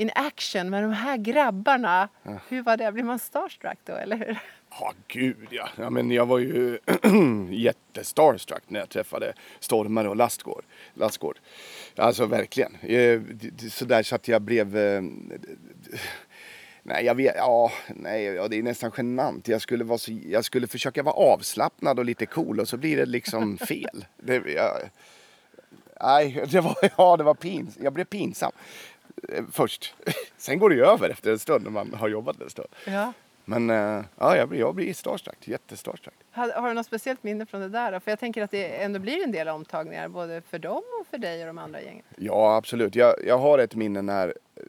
in 0.02 0.12
action 0.16 0.70
med 0.70 0.84
de 0.84 0.94
här 0.94 1.18
grabbarna. 1.18 2.10
Ja. 2.24 2.40
Hur 2.50 2.62
var 2.62 2.78
det? 2.78 2.92
Blir 2.92 3.04
man 3.04 3.20
starstruck 3.20 3.78
då, 3.84 3.94
eller 3.94 4.18
hur? 4.18 4.38
Ja, 4.80 4.94
gud 5.08 5.48
ja. 5.50 5.70
ja 5.76 5.90
men 5.90 6.12
jag 6.12 6.26
var 6.26 6.40
ju 6.40 6.80
jättestarstruck 7.50 8.64
när 8.68 8.80
jag 8.80 8.90
träffade 8.90 9.34
Stormare 9.60 10.10
och 10.10 10.16
Lastgård. 10.16 10.64
Lastgård. 10.94 11.40
Alltså 11.96 12.26
verkligen. 12.26 12.76
Eh, 12.82 13.22
Sådär 13.70 14.04
så 14.04 14.16
att 14.16 14.28
jag 14.28 14.42
blev... 14.42 14.78
Eh, 14.78 15.02
nej, 16.84 17.06
jag 17.06 17.16
vet, 17.16 17.36
ja, 17.36 17.72
nej, 17.88 18.24
ja, 18.24 18.48
det 18.48 18.58
är 18.58 18.64
nästan 18.64 18.92
genant. 18.98 19.48
Jag 19.48 19.62
skulle, 19.62 19.84
vara 19.84 19.98
så, 19.98 20.12
jag 20.26 20.46
skulle 20.46 20.68
försöka 20.68 21.04
vara 21.04 21.16
avslappnad 21.16 22.00
och 22.00 22.06
lite 22.06 22.26
cool 22.26 22.60
och 22.60 22.68
så 22.68 22.78
blir 22.78 22.98
det 22.98 23.06
liksom 23.06 23.58
fel. 23.68 24.06
Det, 24.18 24.36
jag, 24.36 24.72
nej, 26.02 26.44
det 26.52 26.62
var, 26.62 26.76
ja, 26.98 27.18
det 27.18 27.24
var 27.24 27.34
pins, 27.34 27.78
jag 27.82 27.94
blev 27.94 28.06
pinsam. 28.06 28.52
Eh, 29.30 29.44
först. 29.52 29.96
Sen 30.38 30.60
går 30.60 30.70
det 30.70 30.76
ju 30.76 30.86
över 30.86 31.10
efter 31.10 31.32
en 31.32 31.40
stund 31.40 31.64
när 31.64 31.72
man 31.72 31.94
har 31.94 32.08
jobbat 32.08 32.42
en 32.42 32.50
stund. 32.50 32.68
Ja. 32.88 33.14
Men 33.46 33.70
äh, 33.70 34.04
ja, 34.18 34.38
jag 34.38 34.50
blir, 34.50 34.60
jag 34.60 34.76
blir 34.76 34.94
starstruck, 34.94 35.48
jättestarstruck. 35.48 36.14
Har, 36.32 36.50
har, 36.50 36.68
du 36.68 36.74
något 36.74 36.86
speciellt 36.86 37.24
minne 37.24 37.46
från 37.46 37.62
det 37.62 37.70
där? 37.70 37.92
Då? 37.92 38.00
För 38.00 38.12
jag 38.12 38.20
tänker 38.20 38.44
att 38.44 38.52
det 38.52 38.84
ändå 38.84 39.00
blir 39.00 39.24
en 39.24 39.32
del 39.32 39.48
omtagningar 39.48 40.08
både 40.08 40.42
för 40.42 40.60
dem 40.60 40.84
och 41.02 41.08
för 41.08 41.18
dig 41.18 41.42
och 41.42 41.48
de 41.48 41.58
andra 41.58 41.82
gängen. 41.82 42.04
Ja, 42.16 42.56
absolut. 42.56 42.96
Jag, 42.96 43.16
jag 43.26 43.38
har 43.38 43.60
ett 43.60 43.76
minne 43.76 44.02
när 44.02 44.28
eh, 44.28 44.64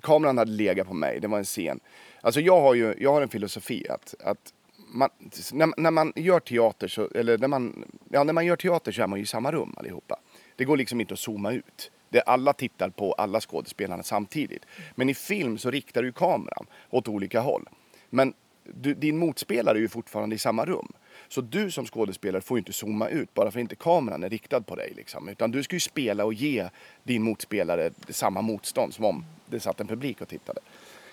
kameran 0.00 0.38
hade 0.38 0.52
legat 0.52 0.88
på 0.88 0.94
mig. 0.94 1.20
Det 1.20 1.28
var 1.28 1.38
en 1.38 1.44
scen. 1.44 1.80
Alltså 2.20 2.40
jag 2.40 2.60
har 2.60 2.74
ju 2.74 2.94
jag 2.98 3.12
har 3.12 3.22
en 3.22 3.28
filosofi 3.28 3.86
att, 3.88 4.14
att 4.20 4.52
man, 4.76 5.10
när, 5.52 5.80
när, 5.80 5.90
man 5.90 6.12
gör 6.16 6.40
teater 6.40 6.88
så, 6.88 7.08
eller 7.14 7.38
när 7.38 7.48
man, 7.48 7.84
ja, 8.08 8.24
när 8.24 8.32
man 8.32 8.46
gör 8.46 8.56
teater 8.56 8.92
så 8.92 9.02
är 9.02 9.06
man 9.06 9.18
ju 9.18 9.22
i 9.22 9.26
samma 9.26 9.52
rum 9.52 9.74
allihopa. 9.76 10.20
Det 10.56 10.64
går 10.64 10.76
liksom 10.76 11.00
inte 11.00 11.14
att 11.14 11.20
zooma 11.20 11.52
ut. 11.52 11.90
Det 12.10 12.20
alla 12.20 12.52
tittar 12.52 12.90
på 12.90 13.12
alla 13.12 13.40
skådespelarna 13.40 14.02
samtidigt. 14.02 14.66
Men 14.94 15.08
i 15.08 15.14
film 15.14 15.58
så 15.58 15.70
riktar 15.70 16.02
du 16.02 16.12
kameran 16.12 16.66
åt 16.90 17.08
olika 17.08 17.40
håll. 17.40 17.68
Men 18.10 18.34
du, 18.64 18.94
din 18.94 19.18
motspelare 19.18 19.78
är 19.78 19.80
ju 19.80 19.88
fortfarande 19.88 20.34
i 20.36 20.38
samma 20.38 20.64
rum. 20.64 20.92
Så 21.28 21.40
du 21.40 21.70
som 21.70 21.86
skådespelare 21.86 22.42
får 22.42 22.56
ju 22.56 22.58
inte 22.58 22.72
zooma 22.72 23.08
ut 23.08 23.34
bara 23.34 23.50
för 23.50 23.58
att 23.58 23.62
inte 23.62 23.74
kameran 23.74 24.24
är 24.24 24.30
riktad 24.30 24.60
på 24.60 24.76
dig. 24.76 24.92
Liksom. 24.96 25.28
Utan 25.28 25.50
du 25.50 25.62
ska 25.62 25.76
ju 25.76 25.80
spela 25.80 26.24
och 26.24 26.34
ge 26.34 26.68
din 27.02 27.22
motspelare 27.22 27.90
samma 28.08 28.42
motstånd 28.42 28.94
som 28.94 29.04
om 29.04 29.24
det 29.46 29.60
satt 29.60 29.80
en 29.80 29.86
publik 29.86 30.20
och 30.20 30.28
tittade. 30.28 30.60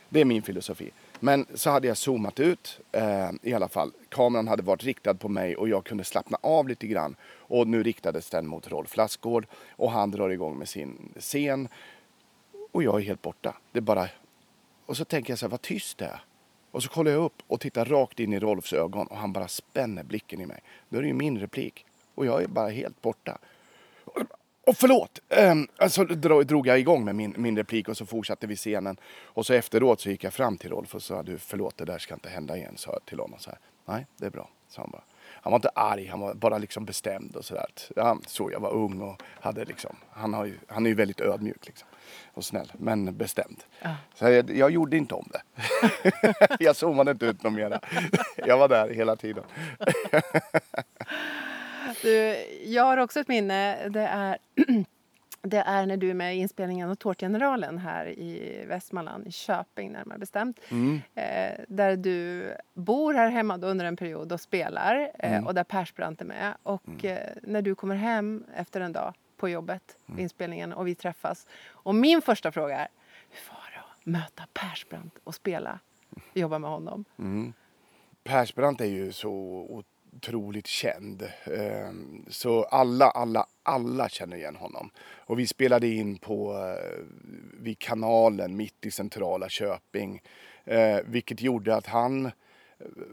Det 0.09 0.21
är 0.21 0.25
min 0.25 0.41
filosofi. 0.41 0.91
Men 1.19 1.45
så 1.53 1.69
hade 1.69 1.87
jag 1.87 1.97
zoomat 1.97 2.39
ut 2.39 2.79
eh, 2.91 3.29
i 3.41 3.53
alla 3.53 3.67
fall. 3.67 3.91
Kameran 4.09 4.47
hade 4.47 4.63
varit 4.63 4.83
riktad 4.83 5.13
på 5.13 5.29
mig 5.29 5.55
och 5.55 5.69
jag 5.69 5.83
kunde 5.83 6.03
slappna 6.03 6.37
av 6.41 6.67
lite 6.67 6.87
grann. 6.87 7.15
Och 7.47 7.67
nu 7.67 7.83
riktades 7.83 8.29
den 8.29 8.47
mot 8.47 8.67
Rolf 8.67 8.97
Lassgård 8.97 9.47
och 9.71 9.91
han 9.91 10.11
drar 10.11 10.29
igång 10.29 10.57
med 10.57 10.69
sin 10.69 11.13
scen. 11.19 11.67
Och 12.71 12.83
jag 12.83 12.95
är 12.95 13.05
helt 13.05 13.21
borta. 13.21 13.57
Det 13.71 13.81
bara... 13.81 14.09
Och 14.85 14.97
så 14.97 15.05
tänker 15.05 15.31
jag 15.31 15.39
så 15.39 15.45
här, 15.45 15.51
vad 15.51 15.61
tyst 15.61 15.97
det 15.97 16.05
är. 16.05 16.21
Och 16.71 16.83
så 16.83 16.89
kollar 16.89 17.11
jag 17.11 17.23
upp 17.23 17.43
och 17.47 17.59
tittar 17.59 17.85
rakt 17.85 18.19
in 18.19 18.33
i 18.33 18.39
Rolfs 18.39 18.73
ögon 18.73 19.07
och 19.07 19.17
han 19.17 19.33
bara 19.33 19.47
spänner 19.47 20.03
blicken 20.03 20.41
i 20.41 20.45
mig. 20.45 20.59
Då 20.89 20.97
är 20.97 21.01
det 21.01 21.07
ju 21.07 21.13
min 21.13 21.39
replik. 21.39 21.85
Och 22.15 22.25
jag 22.25 22.43
är 22.43 22.47
bara 22.47 22.69
helt 22.69 23.01
borta. 23.01 23.37
Och 24.67 24.77
förlåt! 24.77 25.19
Um, 25.29 25.67
alltså 25.77 26.05
drog 26.05 26.67
jag 26.67 26.79
igång 26.79 27.05
med 27.05 27.15
min, 27.15 27.33
min 27.37 27.57
replik 27.57 27.89
och 27.89 27.97
så 27.97 28.05
fortsatte 28.05 28.47
vi 28.47 28.55
scenen. 28.55 28.97
Och 29.23 29.45
så 29.45 29.53
efteråt 29.53 30.01
så 30.01 30.09
gick 30.09 30.23
jag 30.23 30.33
fram 30.33 30.57
till 30.57 30.69
Rolf 30.69 30.95
och 30.95 31.03
sa 31.03 31.23
du 31.23 31.37
förlåt 31.37 31.77
det 31.77 31.85
där 31.85 31.97
ska 31.97 32.13
inte 32.13 32.29
hända 32.29 32.57
igen. 32.57 32.73
Sa 32.77 32.91
jag 32.91 33.05
till 33.05 33.19
honom 33.19 33.39
så 33.39 33.49
här. 33.49 33.59
Nej 33.85 34.05
det 34.17 34.25
är 34.25 34.29
bra, 34.29 34.49
sa 34.69 34.81
han 34.81 34.91
bara. 34.91 35.03
Han 35.47 35.51
var 35.51 35.57
inte 35.57 35.69
arg, 35.75 36.07
han 36.07 36.19
var 36.19 36.33
bara 36.33 36.57
liksom 36.57 36.85
bestämd 36.85 37.35
och 37.35 37.45
sådär. 37.45 37.65
Han 37.95 38.21
såg 38.27 38.53
jag 38.53 38.59
var 38.59 38.73
ung 38.73 39.01
och 39.01 39.23
hade 39.41 39.65
liksom, 39.65 39.95
han, 40.09 40.33
har 40.33 40.45
ju, 40.45 40.57
han 40.67 40.85
är 40.85 40.89
ju 40.89 40.95
väldigt 40.95 41.21
ödmjuk 41.21 41.67
liksom. 41.67 41.87
Och 42.33 42.45
snäll, 42.45 42.71
men 42.73 43.17
bestämd. 43.17 43.63
Ja. 43.81 43.95
Så 44.15 44.29
jag, 44.29 44.49
jag, 44.49 44.71
gjorde 44.71 44.97
inte 44.97 45.15
om 45.15 45.29
det. 45.31 45.41
jag 46.59 46.75
zoomade 46.75 47.11
inte 47.11 47.25
ut 47.25 47.43
något 47.43 47.53
mera. 47.53 47.79
jag 48.35 48.57
var 48.57 48.67
där 48.67 48.89
hela 48.89 49.15
tiden. 49.15 49.43
du, 52.01 52.35
jag 52.65 52.83
har 52.83 52.97
också 52.97 53.19
ett 53.19 53.27
minne. 53.27 53.89
Det 53.89 54.07
är 54.07 54.37
Det 55.49 55.57
är 55.57 55.85
när 55.85 55.97
du 55.97 56.09
är 56.09 56.13
med 56.13 56.35
i 56.35 56.39
inspelningen 56.39 56.89
av 56.89 56.95
Tårtgeneralen 56.95 57.77
här 57.77 58.19
i 58.19 58.65
Västmanland, 58.67 59.27
i 59.27 59.31
Köping 59.31 59.91
närmare 59.91 60.17
bestämt. 60.17 60.59
Mm. 60.69 61.01
Eh, 61.15 61.59
där 61.67 61.97
du 61.97 62.51
bor 62.73 63.13
här 63.13 63.29
hemma 63.29 63.57
under 63.57 63.85
en 63.85 63.97
period 63.97 64.31
och 64.31 64.41
spelar 64.41 65.11
eh, 65.19 65.31
mm. 65.31 65.47
och 65.47 65.53
där 65.53 65.63
Persbrandt 65.63 66.21
är 66.21 66.25
med. 66.25 66.53
Och 66.63 66.83
mm. 66.87 67.17
eh, 67.17 67.29
när 67.43 67.61
du 67.61 67.75
kommer 67.75 67.95
hem 67.95 68.43
efter 68.55 68.81
en 68.81 68.93
dag 68.93 69.13
på 69.37 69.49
jobbet, 69.49 69.97
mm. 70.07 70.19
inspelningen 70.19 70.73
och 70.73 70.87
vi 70.87 70.95
träffas. 70.95 71.47
Och 71.69 71.95
min 71.95 72.21
första 72.21 72.51
fråga 72.51 72.77
är, 72.79 72.87
hur 73.29 73.53
var 73.53 73.71
det 73.73 73.79
att 73.79 74.05
möta 74.05 74.43
Persbrandt 74.53 75.17
och 75.23 75.35
spela, 75.35 75.79
jobba 76.33 76.59
med 76.59 76.69
honom? 76.69 77.05
Mm. 77.19 77.53
Persbrandt 78.23 78.81
är 78.81 78.85
ju 78.85 79.11
så 79.11 79.29
otroligt 80.17 80.67
känd. 80.67 81.29
Ehm, 81.43 82.25
så 82.29 82.63
alla, 82.63 83.09
alla, 83.09 83.45
alla 83.63 84.09
känner 84.09 84.37
igen 84.37 84.55
honom. 84.55 84.89
Och 84.99 85.39
vi 85.39 85.47
spelade 85.47 85.87
in 85.87 86.17
på, 86.17 86.53
eh, 86.53 87.03
vid 87.59 87.79
kanalen 87.79 88.55
mitt 88.55 88.85
i 88.85 88.91
centrala 88.91 89.49
Köping. 89.49 90.21
Eh, 90.65 90.97
vilket 91.05 91.41
gjorde 91.41 91.75
att 91.75 91.87
han 91.87 92.25
eh, 92.25 92.31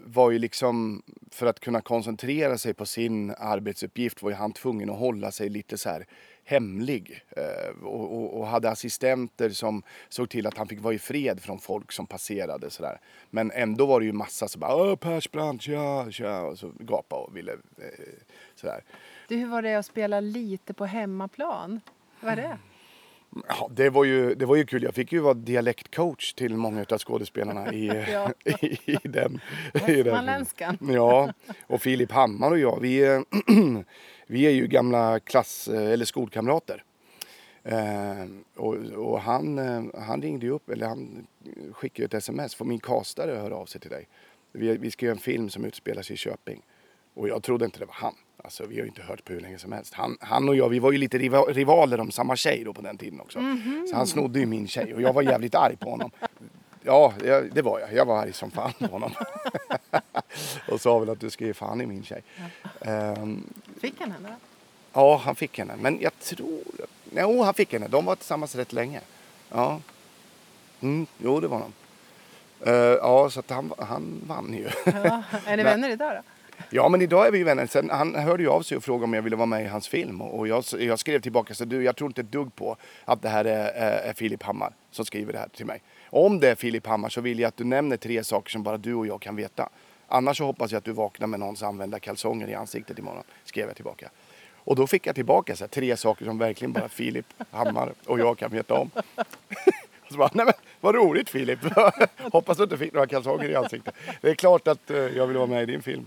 var 0.04 0.30
ju 0.30 0.38
liksom, 0.38 1.02
för 1.30 1.46
att 1.46 1.60
kunna 1.60 1.80
koncentrera 1.80 2.58
sig 2.58 2.74
på 2.74 2.86
sin 2.86 3.34
arbetsuppgift 3.38 4.22
var 4.22 4.30
ju 4.30 4.36
han 4.36 4.52
tvungen 4.52 4.90
att 4.90 4.98
hålla 4.98 5.30
sig 5.30 5.48
lite 5.48 5.78
så 5.78 5.88
här 5.88 6.06
hemlig 6.44 7.22
eh, 7.36 7.84
och, 7.84 8.16
och, 8.16 8.40
och, 8.40 8.46
hade 8.46 8.70
assistenter 8.70 9.50
som 9.50 9.82
såg 10.08 10.28
till 10.28 10.46
att 10.46 10.56
han 10.56 10.68
fick 10.68 10.80
vara 10.80 10.94
i 10.94 10.98
fred 10.98 11.40
från 11.40 11.58
folk 11.58 11.92
som 11.92 12.06
passerade 12.06 12.70
sådär. 12.70 13.00
Men 13.30 13.50
ändå 13.50 13.86
var 13.86 14.00
det 14.00 14.06
ju 14.06 14.12
massa 14.12 14.48
som 14.48 14.60
bara 14.60 14.96
Persbrandt, 14.96 15.62
tja, 15.62 16.10
tja 16.10 16.40
och 16.40 16.58
så 16.58 16.72
gapade 16.78 17.22
och 17.22 17.36
ville 17.36 17.52
eh, 17.52 18.14
sådär. 18.54 18.84
Du, 19.28 19.36
hur 19.36 19.46
var 19.46 19.62
det 19.62 19.74
att 19.74 19.86
spela 19.86 20.20
lite 20.20 20.74
på 20.74 20.86
hemmaplan? 20.86 21.80
Var 22.20 22.36
det? 22.36 22.58
Ja, 23.48 23.70
det, 23.70 23.90
var 23.90 24.04
ju, 24.04 24.34
det 24.34 24.46
var 24.46 24.56
ju 24.56 24.66
kul. 24.66 24.82
Jag 24.82 24.94
fick 24.94 25.12
ju 25.12 25.20
vara 25.20 25.34
dialektcoach 25.34 26.32
till 26.32 26.56
många 26.56 26.84
av 26.90 26.98
skådespelarna 26.98 27.72
i, 27.72 27.86
i, 28.60 28.78
i 28.86 28.98
den. 29.08 29.40
Västmanländskan. 29.72 30.78
Ja, 30.80 31.32
och 31.66 31.82
Filip 31.82 32.12
Hammar 32.12 32.50
och 32.50 32.58
jag, 32.58 32.80
vi, 32.80 33.00
vi 34.26 34.46
är 34.46 34.50
ju 34.50 34.66
gamla 34.66 35.20
klass 35.20 35.68
eller 35.68 36.04
skolkamrater. 36.04 36.84
Eh, 37.64 38.26
och, 38.56 38.74
och 38.96 39.20
han, 39.20 39.58
han 39.98 40.22
ringde 40.22 40.46
ju 40.46 40.52
upp, 40.52 40.68
eller 40.68 40.86
han 40.86 41.26
skickade 41.72 42.06
ett 42.06 42.14
sms. 42.14 42.54
Får 42.54 42.64
min 42.64 42.80
kastare 42.80 43.30
höra 43.30 43.56
av 43.56 43.66
sig 43.66 43.80
till 43.80 43.90
dig? 43.90 44.08
Vi, 44.52 44.76
vi 44.76 44.90
ska 44.90 45.06
göra 45.06 45.14
en 45.14 45.20
film 45.20 45.50
som 45.50 45.64
utspelar 45.64 46.02
sig 46.02 46.14
i 46.14 46.16
Köping. 46.16 46.62
Och 47.14 47.28
jag 47.28 47.42
trodde 47.42 47.64
inte 47.64 47.78
det 47.78 47.86
var 47.86 47.94
han. 47.94 48.14
Alltså, 48.36 48.66
vi 48.66 48.74
har 48.74 48.82
ju 48.82 48.88
inte 48.88 49.02
hört 49.02 49.24
på 49.24 49.32
hur 49.32 49.40
länge 49.40 49.58
som 49.58 49.72
helst. 49.72 49.94
Han, 49.94 50.16
han 50.20 50.48
och 50.48 50.56
jag, 50.56 50.68
vi 50.68 50.78
var 50.78 50.92
ju 50.92 50.98
lite 50.98 51.18
rivaler 51.18 52.00
om 52.00 52.10
samma 52.10 52.36
tjej 52.36 52.62
då 52.64 52.72
på 52.72 52.82
den 52.82 52.98
tiden 52.98 53.20
också. 53.20 53.38
Mm 53.38 53.56
-hmm. 53.56 53.86
Så 53.86 53.96
han 53.96 54.06
snodde 54.06 54.38
ju 54.38 54.46
min 54.46 54.68
tjej 54.68 54.94
och 54.94 55.02
jag 55.02 55.12
var 55.12 55.22
jävligt 55.22 55.54
arg 55.54 55.76
på 55.76 55.90
honom. 55.90 56.10
Ja, 56.82 57.14
det 57.52 57.62
var 57.62 57.80
jag. 57.80 57.92
Jag 57.92 58.04
var 58.04 58.18
arg 58.18 58.32
som 58.32 58.50
fan 58.50 58.72
på 58.78 58.86
honom. 58.86 59.12
och 60.68 60.80
sa 60.80 60.98
väl 60.98 61.10
att 61.10 61.20
du 61.20 61.30
ska 61.30 61.44
ge 61.44 61.54
fan 61.54 61.80
i 61.80 61.86
min 61.86 62.02
tjej. 62.02 62.22
Um, 62.80 63.52
fick 63.84 64.00
han 64.00 64.12
henne? 64.12 64.36
Ja, 64.92 65.16
han 65.24 65.36
fick 65.36 65.58
henne. 65.58 65.74
Men 65.76 66.00
jag 66.00 66.18
tror... 66.18 66.62
Jo, 67.16 67.42
han 67.42 67.54
fick 67.54 67.72
henne. 67.72 67.88
De 67.88 68.04
var 68.04 68.16
tillsammans 68.16 68.54
rätt 68.54 68.72
länge. 68.72 69.00
Ja. 69.50 69.80
Mm, 70.80 71.06
jo, 71.18 71.40
det 71.40 71.48
var 71.48 71.60
de. 71.60 71.72
Uh, 72.70 72.76
ja, 72.76 73.30
så 73.30 73.40
att 73.40 73.50
han, 73.50 73.72
han 73.78 74.20
vann 74.26 74.54
ju. 74.54 74.68
Ja. 74.84 75.22
Är 75.46 75.56
ni 75.56 75.62
vänner 75.62 75.90
idag 75.90 76.12
då? 76.12 76.22
Ja, 76.70 76.88
men 76.88 77.02
idag 77.02 77.26
är 77.26 77.30
vi 77.30 77.42
vänner. 77.42 77.66
Sen, 77.66 77.90
han 77.90 78.14
hörde 78.14 78.42
ju 78.42 78.48
av 78.48 78.62
sig 78.62 78.76
och 78.76 78.84
frågade 78.84 79.04
om 79.04 79.14
jag 79.14 79.22
ville 79.22 79.36
vara 79.36 79.46
med 79.46 79.64
i 79.64 79.66
hans 79.66 79.88
film. 79.88 80.22
Och 80.22 80.48
jag, 80.48 80.64
jag 80.78 80.98
skrev 80.98 81.20
tillbaka 81.20 81.54
så 81.54 81.64
du, 81.64 81.84
jag 81.84 81.96
tror 81.96 82.10
inte 82.10 82.20
ett 82.20 82.32
dugg 82.32 82.54
på 82.54 82.76
att 83.04 83.22
det 83.22 83.28
här 83.28 83.44
är, 83.44 83.66
är, 83.66 84.08
är 84.08 84.12
Filip 84.12 84.42
Hammar 84.42 84.72
som 84.90 85.04
skriver 85.04 85.32
det 85.32 85.38
här 85.38 85.48
till 85.48 85.66
mig. 85.66 85.82
Om 86.10 86.40
det 86.40 86.50
är 86.50 86.54
Filip 86.54 86.86
Hammar 86.86 87.08
så 87.08 87.20
vill 87.20 87.38
jag 87.38 87.48
att 87.48 87.56
du 87.56 87.64
nämner 87.64 87.96
tre 87.96 88.24
saker 88.24 88.50
som 88.50 88.62
bara 88.62 88.76
du 88.76 88.94
och 88.94 89.06
jag 89.06 89.20
kan 89.20 89.36
veta. 89.36 89.68
Annars 90.08 90.38
så 90.38 90.44
hoppas 90.44 90.72
jag 90.72 90.78
att 90.78 90.84
du 90.84 90.92
vaknar 90.92 91.26
med 91.26 91.40
någons 91.40 91.62
använda 91.62 92.00
kalsonger 92.00 92.48
i 92.48 92.54
ansiktet 92.54 92.98
imorgon, 92.98 93.24
skrev 93.44 93.66
jag 93.66 93.76
tillbaka. 93.76 94.10
Och 94.64 94.76
då 94.76 94.86
fick 94.86 95.06
jag 95.06 95.14
tillbaka 95.14 95.56
så 95.56 95.64
här, 95.64 95.68
tre 95.68 95.96
saker 95.96 96.24
som 96.24 96.38
verkligen 96.38 96.72
bara 96.72 96.88
Filip 96.88 97.26
Hammar 97.50 97.92
och 98.06 98.18
jag 98.18 98.38
kan 98.38 98.50
veta 98.50 98.74
om. 98.74 98.90
och 98.94 99.24
så 100.10 100.16
bara, 100.16 100.30
nej 100.32 100.44
men 100.44 100.54
vad 100.80 100.94
roligt 100.94 101.30
Filip! 101.30 101.58
Hoppas 102.32 102.56
du 102.56 102.62
inte 102.62 102.78
fick 102.78 102.92
några 102.92 103.06
kalsonger 103.06 103.48
i 103.48 103.54
ansiktet. 103.54 103.94
Det 104.20 104.30
är 104.30 104.34
klart 104.34 104.68
att 104.68 104.90
eh, 104.90 104.96
jag 104.96 105.26
vill 105.26 105.36
vara 105.36 105.46
med 105.46 105.62
i 105.62 105.66
din 105.66 105.82
film. 105.82 106.06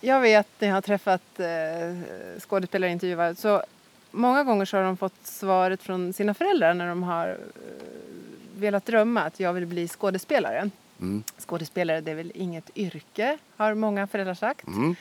jag 0.00 0.20
vet 0.20 0.46
när 0.58 0.68
jag 0.68 0.74
har 0.74 0.82
träffat 0.82 1.40
eh, 1.40 2.38
skådespelare 2.40 2.88
och 2.88 2.92
intervjuare 2.92 3.34
så 3.34 3.62
många 4.10 4.44
gånger 4.44 4.64
så 4.64 4.76
har 4.76 4.84
de 4.84 4.96
fått 4.96 5.26
svaret 5.26 5.82
från 5.82 6.12
sina 6.12 6.34
föräldrar 6.34 6.74
när 6.74 6.88
de 6.88 7.02
har 7.02 7.28
eh, 7.28 7.36
velat 8.56 8.86
drömma 8.86 9.22
att 9.22 9.40
jag 9.40 9.52
vill 9.52 9.66
bli 9.66 9.88
skådespelare. 9.88 10.70
Mm. 11.00 11.22
Skådespelare 11.38 12.00
det 12.00 12.10
är 12.10 12.14
väl 12.14 12.32
inget 12.34 12.70
yrke 12.76 13.38
har 13.56 13.74
många 13.74 14.06
föräldrar 14.06 14.34
sagt. 14.34 14.66
Mm. 14.66 14.96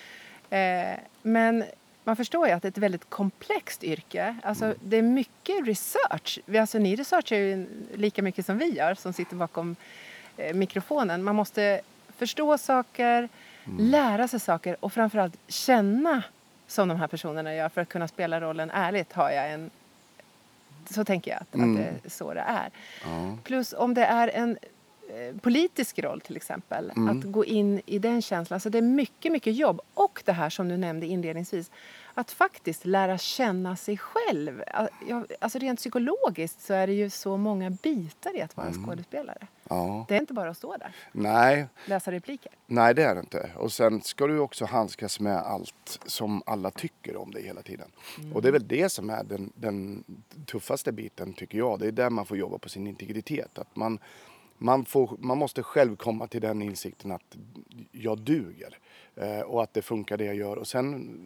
Eh, 0.50 1.00
men 1.22 1.64
man 2.04 2.16
förstår 2.16 2.48
ju 2.48 2.54
att 2.54 2.62
det 2.62 2.68
är 2.68 2.70
ett 2.70 2.78
väldigt 2.78 3.10
komplext 3.10 3.84
yrke. 3.84 4.36
Alltså, 4.44 4.74
det 4.84 4.98
är 4.98 5.02
mycket 5.02 5.68
research. 5.68 6.40
Vi, 6.46 6.58
alltså, 6.58 6.80
ni 6.80 6.96
researchar 6.96 7.36
ju 7.36 7.68
lika 7.94 8.22
mycket 8.22 8.46
som 8.46 8.58
vi 8.58 8.70
gör 8.70 8.94
som 8.94 9.14
sitter 9.14 9.36
bakom 9.36 9.76
eh, 10.38 10.56
mikrofonen. 10.56 11.24
Man 11.24 11.36
måste 11.36 11.82
förstå 12.18 12.58
saker, 12.58 13.30
lära 13.80 14.28
sig 14.28 14.40
saker 14.40 14.78
och 14.80 14.94
framförallt 14.94 15.38
känna 15.48 16.24
som 16.68 16.88
de 16.88 16.98
här 17.00 17.08
personerna 17.08 17.56
gör 17.56 17.70
för 17.70 17.82
att 17.82 17.90
kunna 17.90 18.08
spela 18.08 18.42
rollen 18.42 18.72
ärligt 18.74 19.14
har 19.14 19.32
jag 19.32 19.52
en 19.52 19.70
så 20.94 21.06
tänker 21.06 21.32
jag 21.32 21.42
att, 21.42 21.56
Mm. 21.56 21.72
att 21.72 21.78
det 21.78 22.08
är 22.08 22.10
så 22.10 22.34
det 22.34 22.40
är. 22.42 22.70
Ja. 23.04 23.38
Plus 23.44 23.74
om 23.78 23.94
det 23.94 24.06
är 24.06 24.28
en 24.28 24.58
eh, 25.10 25.36
politisk 25.42 26.00
roll 26.00 26.22
till 26.22 26.36
exempel, 26.36 26.92
Mm. 26.96 27.18
att 27.20 27.24
gå 27.32 27.46
in 27.46 27.82
i 27.86 28.00
den 28.00 28.22
känslan. 28.22 28.56
Alltså 28.56 28.70
det 28.70 28.78
är 28.78 28.82
mycket, 28.82 29.32
mycket 29.32 29.56
jobb. 29.56 29.82
Och 29.94 30.22
det 30.26 30.32
här 30.32 30.50
som 30.50 30.68
du 30.70 30.78
nämnde 30.78 31.06
inledningsvis, 31.08 31.72
att 32.18 32.32
faktiskt 32.32 32.86
lära 32.86 33.18
känna 33.18 33.76
sig 33.76 33.98
själv. 33.98 34.64
Alltså 35.40 35.60
rent 35.60 35.80
psykologiskt 35.80 36.62
så 36.62 36.74
är 36.74 36.88
det 36.88 36.94
ju 36.94 37.10
så 37.10 37.38
många 37.38 37.70
bitar 37.70 38.36
i 38.38 38.42
att 38.42 38.58
vara 38.58 38.68
Mm. 38.68 38.86
skådespelare. 38.86 39.48
ja. 39.70 40.06
Det 40.08 40.16
är 40.16 40.20
inte 40.20 40.34
bara 40.34 40.50
att 40.50 40.58
stå 40.58 40.78
där, 40.78 40.96
Nej, 41.12 41.66
läsa 41.86 42.12
repliker. 42.12 42.52
nej 42.68 42.94
det 42.96 43.04
är 43.04 43.14
det 43.16 43.20
inte. 43.22 43.52
Och 43.58 43.72
sen 43.74 44.02
ska 44.02 44.28
du 44.28 44.40
också 44.40 44.66
handskas 44.66 45.20
med 45.20 45.38
allt 45.38 46.00
som 46.06 46.44
alla 46.46 46.72
tycker 46.72 47.16
om 47.18 47.32
dig 47.32 47.44
hela 47.46 47.62
tiden. 47.62 47.92
Och 48.34 48.42
det 48.42 48.48
är 48.48 48.52
väl 48.52 48.68
det 48.68 48.90
som 48.90 49.10
är 49.10 49.24
den, 49.24 49.52
den 49.56 50.04
tuffaste 50.46 50.92
biten 50.92 51.34
tycker 51.34 51.58
jag. 51.58 51.80
Det 51.80 51.88
är 51.88 51.92
där 51.92 52.10
man 52.10 52.26
får 52.26 52.38
jobba 52.38 52.58
på 52.58 52.70
sin 52.70 52.88
integritet. 52.88 53.60
Att 53.60 53.76
man, 53.76 54.00
man, 54.58 54.86
får, 54.86 55.16
man 55.20 55.38
måste 55.38 55.64
själv 55.64 55.96
komma 55.96 56.28
till 56.28 56.42
den 56.42 56.62
insikten 56.62 57.12
att 57.12 57.36
jag 57.92 58.18
duger. 58.20 58.78
Eh, 59.16 59.42
och 59.42 59.64
att 59.64 59.74
det 59.74 59.82
funkar 59.82 60.18
det 60.18 60.26
jag 60.26 60.36
gör. 60.36 60.56
Och 60.56 60.68
sen 60.68 61.20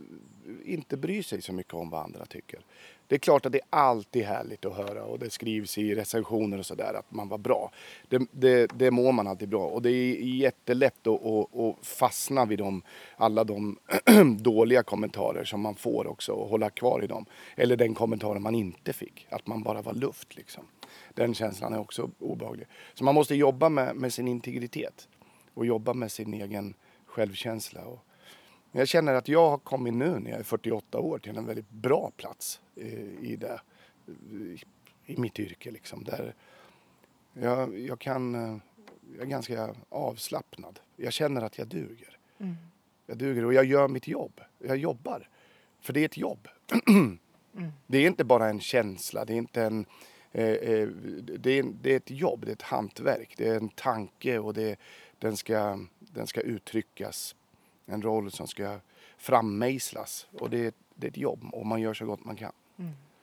eh, 0.47 0.73
inte 0.73 0.97
bry 0.97 1.23
sig 1.23 1.41
så 1.41 1.53
mycket 1.53 1.73
om 1.73 1.89
vad 1.89 2.03
andra 2.03 2.25
tycker. 2.25 2.59
Det 3.07 3.15
är 3.15 3.19
klart 3.19 3.45
att 3.45 3.51
det 3.51 3.57
är 3.57 3.67
alltid 3.69 4.23
härligt 4.23 4.65
att 4.65 4.75
höra 4.75 5.03
och 5.03 5.19
det 5.19 5.29
skrivs 5.29 5.77
i 5.77 5.95
recensioner 5.95 6.57
och 6.57 6.65
sådär 6.65 6.93
att 6.93 7.11
man 7.11 7.29
var 7.29 7.37
bra. 7.37 7.71
Det, 8.07 8.21
det, 8.31 8.71
det 8.75 8.91
mår 8.91 9.11
man 9.11 9.27
alltid 9.27 9.49
bra 9.49 9.65
och 9.65 9.81
det 9.81 9.91
är 9.91 10.15
jättelätt 10.15 11.07
att, 11.07 11.25
att, 11.25 11.55
att 11.55 11.85
fastna 11.85 12.45
vid 12.45 12.59
de, 12.59 12.81
alla 13.15 13.43
de 13.43 13.77
dåliga 14.39 14.83
kommentarer 14.83 15.43
som 15.43 15.61
man 15.61 15.75
får 15.75 16.07
också 16.07 16.31
och 16.31 16.49
hålla 16.49 16.69
kvar 16.69 17.03
i 17.03 17.07
dem. 17.07 17.25
Eller 17.55 17.75
den 17.75 17.93
kommentaren 17.93 18.41
man 18.41 18.55
inte 18.55 18.93
fick, 18.93 19.27
att 19.29 19.47
man 19.47 19.63
bara 19.63 19.81
var 19.81 19.93
luft 19.93 20.35
liksom. 20.35 20.63
Den 21.13 21.33
känslan 21.33 21.73
är 21.73 21.79
också 21.79 22.09
obehaglig. 22.19 22.67
Så 22.93 23.03
man 23.03 23.15
måste 23.15 23.35
jobba 23.35 23.69
med, 23.69 23.95
med 23.95 24.13
sin 24.13 24.27
integritet 24.27 25.07
och 25.53 25.65
jobba 25.65 25.93
med 25.93 26.11
sin 26.11 26.33
egen 26.33 26.73
självkänsla. 27.19 27.85
Och 27.85 28.05
men 28.71 28.79
jag 28.79 28.87
känner 28.87 29.13
att 29.13 29.27
jag 29.27 29.49
har 29.49 29.57
kommit 29.57 29.93
nu 29.93 30.19
när 30.19 30.31
jag 30.31 30.39
är 30.39 30.43
48 30.43 30.99
år 30.99 31.19
till 31.19 31.37
en 31.37 31.45
väldigt 31.45 31.69
bra 31.69 32.11
plats 32.17 32.61
i, 32.75 32.87
i 33.21 33.35
det. 33.35 33.61
I, 35.05 35.17
mitt 35.17 35.39
yrke 35.39 35.71
liksom. 35.71 36.03
Där 36.03 36.35
jag, 37.33 37.79
jag 37.79 37.99
kan... 37.99 38.35
eh, 38.35 38.57
Jag 39.17 39.21
är 39.25 39.29
ganska 39.29 39.75
avslappnad. 39.89 40.79
Jag 40.95 41.13
känner 41.13 41.41
att 41.41 41.57
jag 41.57 41.67
duger. 41.67 42.17
Jag 43.05 43.17
duger 43.17 43.45
och 43.45 43.53
jag 43.53 43.65
gör 43.65 43.87
mitt 43.87 44.07
jobb. 44.07 44.41
Jag 44.59 44.77
jobbar. 44.77 45.29
För 45.81 45.93
det 45.93 45.99
är 45.99 46.05
ett 46.05 46.17
jobb. 46.17 46.47
Det 47.87 47.97
är 47.97 48.07
inte 48.07 48.23
bara 48.23 48.49
en 48.49 48.59
känsla. 48.59 49.25
Det 49.25 49.33
är 49.33 49.37
inte 49.37 49.63
en... 49.63 49.85
Eh, 50.31 50.45
eh, 50.45 50.87
det, 51.39 51.51
är, 51.59 51.63
det 51.81 51.91
är 51.93 51.97
ett 51.97 52.11
jobb, 52.11 52.45
det 52.45 52.51
är 52.51 52.55
ett 52.55 52.61
hantverk. 52.61 53.33
Det 53.37 53.47
är 53.47 53.55
en 53.55 53.69
tanke 53.69 54.39
och 54.39 54.53
det, 54.53 54.79
den, 55.19 55.37
ska, 55.37 55.79
den 56.13 56.27
ska 56.27 56.41
uttryckas. 56.41 57.35
En 57.85 58.01
roll 58.01 58.31
som 58.31 58.47
ska 58.47 58.79
frammejslas. 59.17 60.27
Och 60.39 60.49
det, 60.49 60.65
är- 60.65 60.73
det 60.95 61.07
är 61.07 61.11
ett 61.11 61.17
jobb 61.17 61.49
och 61.53 61.65
man 61.65 61.81
gör 61.81 61.93
så 61.93 62.05
gott 62.05 62.25
man 62.25 62.35
kan. 62.35 62.51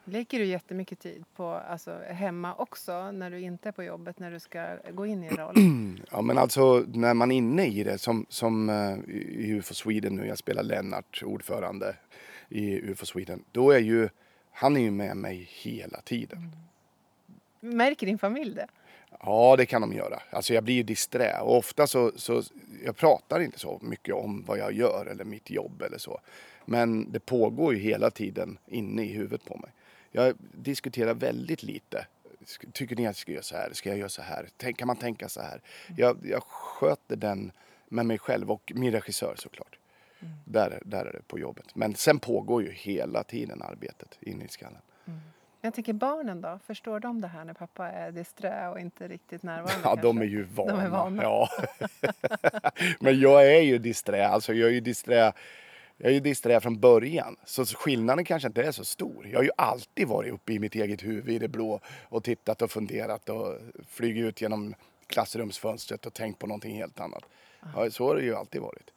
Lägger 0.09 0.39
du 0.39 0.45
jättemycket 0.45 0.99
tid 0.99 1.25
på 1.37 1.47
alltså, 1.47 1.99
hemma 2.09 2.55
också 2.55 3.11
när 3.13 3.31
du 3.31 3.41
inte 3.41 3.69
är 3.69 3.73
på 3.73 3.83
jobbet, 3.83 4.19
när 4.19 4.31
du 4.31 4.41
ska 4.41 4.77
gå 4.93 5.07
in 5.07 5.25
i 5.25 5.27
en 5.27 5.37
roll? 5.37 5.55
Ja 6.11 6.23
men 6.23 6.39
alltså 6.39 6.85
när 6.95 7.15
man 7.15 7.33
är 7.33 7.37
inne 7.37 7.67
i 7.67 7.85
det 7.85 7.99
som, 7.99 8.27
som 8.29 8.69
eh, 8.69 8.99
i 9.15 9.51
UFO 9.51 9.75
Sweden 9.75 10.17
nu, 10.17 10.27
jag 10.27 10.39
spelar 10.39 10.63
Lennart, 10.63 11.23
ordförande 11.27 11.97
i 12.49 12.75
UFO 12.91 13.07
Sweden. 13.07 13.45
Då 13.53 13.71
är 13.71 13.79
ju, 13.79 14.09
han 14.51 14.77
är 14.77 14.81
ju 14.81 14.91
med 14.91 15.17
mig 15.17 15.49
hela 15.53 16.01
tiden. 16.01 16.51
Märker 17.61 18.07
din 18.07 18.19
familj 18.19 18.55
det? 18.55 18.67
Ja, 19.23 19.57
det 19.57 19.67
kan 19.67 19.81
de 19.81 19.93
göra. 19.93 20.23
Alltså 20.31 20.55
jag 20.55 20.65
blir 20.65 20.75
ju 20.75 20.83
disträ 20.83 21.41
och 21.41 21.57
ofta 21.57 21.87
så, 21.87 22.13
så 22.17 22.43
jag 22.85 22.97
pratar 22.97 23.41
inte 23.41 23.59
så 23.59 23.79
mycket 23.83 24.15
om 24.15 24.45
vad 24.47 24.59
jag 24.59 24.73
gör 24.73 25.07
eller 25.07 25.25
mitt 25.25 25.51
jobb 25.51 25.83
eller 25.83 25.99
så. 25.99 26.21
Men 26.65 27.13
det 27.13 27.21
pågår 27.21 27.75
ju 27.75 27.81
hela 27.81 28.11
tiden 28.11 28.59
inne 28.67 29.05
i 29.05 29.13
huvudet 29.13 29.45
på 29.45 29.57
mig. 29.57 29.71
Jag 30.11 30.35
diskuterar 30.53 31.15
väldigt 31.15 31.63
lite. 31.63 32.07
Tycker 32.73 32.97
ni 32.97 33.03
att 33.03 33.09
jag 33.09 33.17
ska 33.17 33.33
göra 33.33 33.43
så 33.43 33.57
här? 33.57 33.71
Ska 33.73 33.89
jag 33.89 33.99
göra 33.99 34.09
så 34.09 34.23
här? 34.23 34.49
Tänk, 34.57 34.79
kan 34.79 34.87
man 34.87 34.97
tänka 34.97 35.29
så 35.29 35.41
här? 35.41 35.61
Jag, 35.97 36.19
jag 36.23 36.43
sköter 36.43 37.17
den 37.17 37.53
med 37.89 38.07
mig 38.07 38.19
själv 38.19 38.51
och 38.51 38.73
min 38.75 38.93
regissör 38.93 39.35
såklart. 39.39 39.79
Där, 40.45 40.83
där 40.85 41.05
är 41.07 41.13
det 41.13 41.23
på 41.29 41.39
jobbet. 41.39 41.75
Men 41.75 41.95
sen 41.95 42.19
pågår 42.19 42.63
ju 42.63 42.73
hela 42.73 43.23
tiden 43.23 43.63
arbetet 43.63 44.19
inne 44.21 44.45
i 44.45 44.49
skallen. 44.49 44.81
Jag 45.61 45.75
tänker 45.75 45.93
barnen 45.93 46.41
då, 46.41 46.59
förstår 46.67 47.01
de 47.01 47.21
det 47.21 47.29
här 47.29 47.45
när 47.45 47.55
pappa 47.55 47.89
är 47.89 48.13
disträ 48.13 48.69
och 48.69 48.81
inte 48.81 49.09
riktigt 49.09 49.43
närvarande? 49.43 49.81
Ja, 49.85 49.95
de 49.95 50.03
kanske? 50.03 50.25
är 50.25 50.29
ju 50.29 50.43
vana. 50.43 50.73
De 50.73 50.81
är 50.81 50.89
vana. 50.89 51.23
Ja. 51.23 51.49
Men 53.01 53.21
jag 53.21 53.47
är 53.57 53.61
ju 53.61 53.79
disträ. 53.79 54.29
Alltså 54.29 54.55
jag 54.55 54.69
är 54.69 54.73
ju 54.73 54.81
disträ. 54.81 55.33
Jag 55.97 56.11
är 56.11 56.15
ju 56.15 56.21
disträ 56.21 56.61
från 56.61 56.81
början. 56.81 57.37
Så 57.45 57.65
skillnaden 57.67 58.25
kanske 58.25 58.49
inte 58.49 58.63
är 58.63 58.73
så 58.73 58.85
stor. 58.85 59.27
Jag 59.27 59.39
har 59.39 59.45
ju 59.45 59.51
alltid 59.57 60.09
varit 60.09 60.33
uppe 60.33 60.53
i 60.53 60.59
mitt 60.59 60.75
eget 60.75 61.05
huvud 61.05 61.35
i 61.35 61.39
det 61.39 61.49
blå 61.49 61.81
och 62.09 62.25
tittat 62.25 62.63
och 62.63 62.71
funderat 62.71 63.29
och 63.29 63.55
flugit 63.89 64.25
ut 64.25 64.41
genom 64.41 64.75
klassrumsfönstret 65.07 66.07
och 66.07 66.15
tänkt 66.15 66.39
på 66.39 66.47
någonting 66.47 66.77
helt 66.77 67.01
annat. 67.01 67.25
Ja, 67.75 67.91
så 67.91 68.07
har 68.07 68.17
det 68.17 68.23
ju 68.23 68.37
alltid 68.37 68.61
varit. 68.61 68.91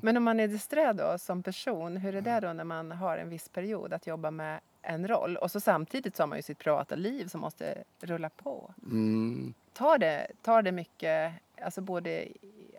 Men 0.00 0.16
om 0.16 0.22
man 0.22 0.40
är 0.40 0.48
disträ 0.48 0.92
då 0.92 1.18
som 1.18 1.42
person, 1.42 1.96
hur 1.96 2.14
är 2.14 2.20
det 2.20 2.40
då 2.40 2.52
när 2.52 2.64
man 2.64 2.92
har 2.92 3.18
en 3.18 3.28
viss 3.28 3.48
period 3.48 3.92
att 3.92 4.06
jobba 4.06 4.30
med 4.30 4.60
en 4.82 5.08
roll 5.08 5.36
och 5.36 5.50
så 5.50 5.60
samtidigt 5.60 6.16
så 6.16 6.22
har 6.22 6.28
man 6.28 6.38
ju 6.38 6.42
sitt 6.42 6.58
privata 6.58 6.94
liv 6.94 7.26
som 7.26 7.40
måste 7.40 7.84
rulla 8.00 8.28
på. 8.28 8.74
Mm. 8.82 9.54
Tar 9.72 9.98
det, 9.98 10.26
tar 10.42 10.62
det 10.62 10.72
mycket, 10.72 11.32
alltså 11.62 11.80
både 11.80 12.28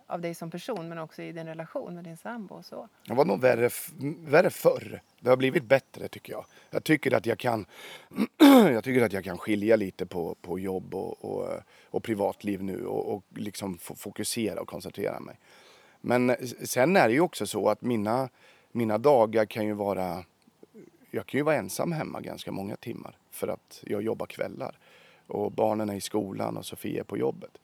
av 0.07 0.21
dig 0.21 0.35
som 0.35 0.51
person 0.51 0.89
men 0.89 0.97
också 0.97 1.21
i 1.21 1.31
din 1.31 1.47
relation 1.47 1.95
med 1.95 2.03
din 2.03 2.17
sambo 2.17 2.55
och 2.55 2.65
så? 2.65 2.89
Det 3.07 3.13
var 3.13 3.25
nog 3.25 3.41
värre, 3.41 3.69
värre 4.19 4.49
förr. 4.49 5.01
Det 5.19 5.29
har 5.29 5.37
blivit 5.37 5.63
bättre 5.63 6.07
tycker 6.07 6.33
jag. 6.33 6.45
Jag 6.69 6.83
tycker 6.83 7.13
att 7.13 7.25
jag 7.25 7.39
kan, 7.39 7.65
jag 8.73 8.83
tycker 8.83 9.05
att 9.05 9.13
jag 9.13 9.23
kan 9.23 9.37
skilja 9.37 9.75
lite 9.75 10.05
på, 10.05 10.35
på 10.41 10.59
jobb 10.59 10.95
och, 10.95 11.25
och, 11.25 11.49
och 11.89 12.03
privatliv 12.03 12.63
nu 12.63 12.85
och, 12.85 13.13
och 13.13 13.23
liksom 13.29 13.77
fokusera 13.77 14.61
och 14.61 14.67
koncentrera 14.67 15.19
mig. 15.19 15.39
Men 16.01 16.35
sen 16.63 16.95
är 16.95 17.07
det 17.07 17.13
ju 17.13 17.21
också 17.21 17.47
så 17.47 17.69
att 17.69 17.81
mina, 17.81 18.29
mina 18.71 18.97
dagar 18.97 19.45
kan 19.45 19.65
ju 19.65 19.73
vara... 19.73 20.23
Jag 21.15 21.25
kan 21.25 21.37
ju 21.37 21.43
vara 21.43 21.55
ensam 21.55 21.91
hemma 21.91 22.21
ganska 22.21 22.51
många 22.51 22.75
timmar 22.75 23.17
för 23.31 23.47
att 23.47 23.83
jag 23.87 24.01
jobbar 24.01 24.25
kvällar. 24.25 24.77
Och 25.27 25.51
barnen 25.51 25.89
är 25.89 25.93
i 25.93 26.01
skolan 26.01 26.57
och 26.57 26.65
Sofia 26.65 26.99
är 26.99 27.03
på 27.03 27.17
jobbet. 27.17 27.57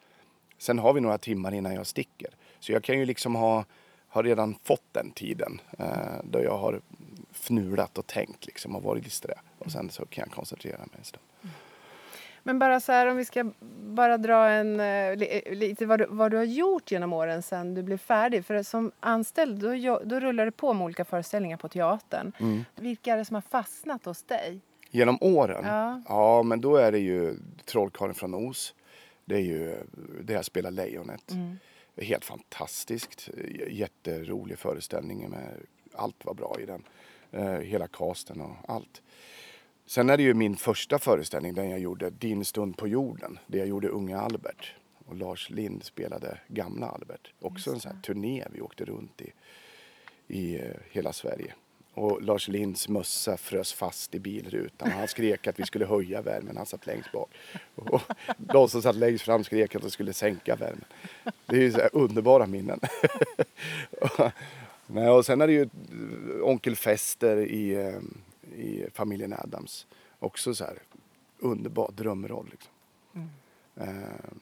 Sen 0.57 0.79
har 0.79 0.93
vi 0.93 1.01
några 1.01 1.17
timmar 1.17 1.53
innan 1.53 1.73
jag 1.73 1.87
sticker. 1.87 2.29
Så 2.59 2.71
jag 2.71 2.83
kan 2.83 2.99
ju 2.99 3.05
liksom 3.05 3.35
ha, 3.35 3.65
ha 4.07 4.23
redan 4.23 4.55
fått 4.63 4.83
den 4.91 5.11
tiden 5.11 5.61
eh, 5.79 6.19
då 6.23 6.43
jag 6.43 6.57
har 6.57 6.81
fnulat 7.31 7.97
och 7.97 8.07
tänkt 8.07 8.45
liksom 8.45 8.75
och 8.75 8.83
varit 8.83 9.03
disträ. 9.03 9.33
Och 9.59 9.71
sen 9.71 9.89
så 9.89 10.05
kan 10.05 10.23
jag 10.27 10.31
koncentrera 10.31 10.77
mig 10.77 10.95
en 10.97 11.03
stund. 11.03 11.28
Men 12.43 12.59
bara 12.59 12.79
så 12.79 12.91
här 12.91 13.07
om 13.07 13.17
vi 13.17 13.25
ska 13.25 13.51
bara 13.89 14.17
dra 14.17 14.49
en 14.49 14.79
eh, 14.79 14.87
eh, 14.87 15.53
lite 15.53 15.85
vad 15.85 15.99
du, 15.99 16.05
vad 16.09 16.31
du 16.31 16.37
har 16.37 16.43
gjort 16.43 16.91
genom 16.91 17.13
åren 17.13 17.41
sedan 17.41 17.73
du 17.73 17.83
blev 17.83 17.97
färdig. 17.97 18.45
För 18.45 18.63
som 18.63 18.91
anställd 18.99 19.59
då, 19.59 19.99
då 20.05 20.19
rullar 20.19 20.45
det 20.45 20.51
på 20.51 20.73
med 20.73 20.85
olika 20.85 21.05
föreställningar 21.05 21.57
på 21.57 21.67
teatern. 21.67 22.31
Mm. 22.39 22.65
Vilka 22.75 23.13
är 23.13 23.17
det 23.17 23.25
som 23.25 23.35
har 23.35 23.41
fastnat 23.41 24.05
hos 24.05 24.23
dig? 24.23 24.59
Genom 24.89 25.17
åren? 25.21 25.65
Ja. 25.65 26.01
ja, 26.07 26.43
men 26.43 26.61
då 26.61 26.75
är 26.75 26.91
det 26.91 26.99
ju 26.99 27.35
Trollkarlen 27.65 28.15
från 28.15 28.35
Oz. 28.35 28.73
Det 29.25 29.35
är 29.35 29.41
ju 29.41 29.75
det 30.21 30.33
jag 30.33 30.45
spelar 30.45 30.71
Lejonet. 30.71 31.31
Är 31.95 32.05
Helt 32.05 32.25
fantastiskt. 32.25 33.29
Jätterolig 33.67 34.59
föreställning. 34.59 35.29
Med, 35.29 35.47
allt 35.93 36.25
var 36.25 36.33
bra 36.33 36.57
i 36.59 36.65
den. 36.65 36.83
Eh, 37.31 37.59
hela 37.59 37.87
casten 37.87 38.41
och 38.41 38.55
allt. 38.67 39.01
Sen 39.89 40.09
är 40.09 40.17
det 40.17 40.23
ju 40.23 40.33
min 40.33 40.55
första 40.55 40.99
föreställning, 40.99 41.53
den 41.53 41.69
jag 41.69 41.79
gjorde, 41.79 42.09
Din 42.09 42.45
stund 42.45 42.77
på 42.77 42.87
jorden. 42.87 43.39
Det 43.47 43.57
jag 43.57 43.67
gjorde 43.67 43.87
Unga 43.87 44.19
Albert. 44.21 44.73
Och 45.05 45.15
Lars 45.15 45.49
Lind 45.49 45.83
spelade 45.83 46.39
Gamla 46.47 46.87
Albert. 46.87 47.33
Också 47.41 47.71
en 47.71 47.79
sån 47.79 47.91
här 47.91 48.01
turné 48.01 48.45
vi 48.51 48.61
åkte 48.61 48.85
runt 48.85 49.21
i, 49.21 49.31
i 50.27 50.55
eh, 50.55 50.75
hela 50.91 51.13
Sverige. 51.13 51.53
Och 51.93 52.21
Lars 52.21 52.47
Linds 52.47 52.89
mössa 52.89 53.37
frös 53.37 53.73
fast 53.73 54.15
i 54.15 54.19
bilrutan. 54.19 54.91
Han 54.91 55.07
skrek 55.07 55.47
att 55.47 55.59
vi 55.59 55.65
skulle 55.65 55.85
höja 55.85 56.21
värmen, 56.21 56.57
han 56.57 56.65
satt 56.65 56.87
längst 56.87 57.11
bak. 57.11 57.29
Och 57.75 58.01
de 58.37 58.69
som 58.69 58.81
satt 58.81 58.95
längst 58.95 59.25
fram 59.25 59.43
skrek 59.43 59.75
att 59.75 59.81
de 59.81 59.91
skulle 59.91 60.13
sänka 60.13 60.55
värmen. 60.55 60.85
Det 61.45 61.55
är 61.55 61.61
ju 61.61 61.71
så 61.71 61.79
underbara 61.79 62.45
minnen. 62.47 62.79
Och 65.15 65.25
sen 65.25 65.41
är 65.41 65.47
det 65.47 65.53
ju 65.53 65.61
eh, 65.61 65.69
onkel 66.43 66.75
Fester 66.75 67.37
i, 67.37 67.73
eh, 67.75 67.99
i 68.59 68.87
familjen 68.93 69.33
Adams. 69.33 69.87
Också 70.19 70.53
så 70.53 70.63
här 70.63 70.79
underbar 71.39 71.91
drömroll. 71.95 72.47
Liksom. 72.51 72.71
Mm. 73.15 74.39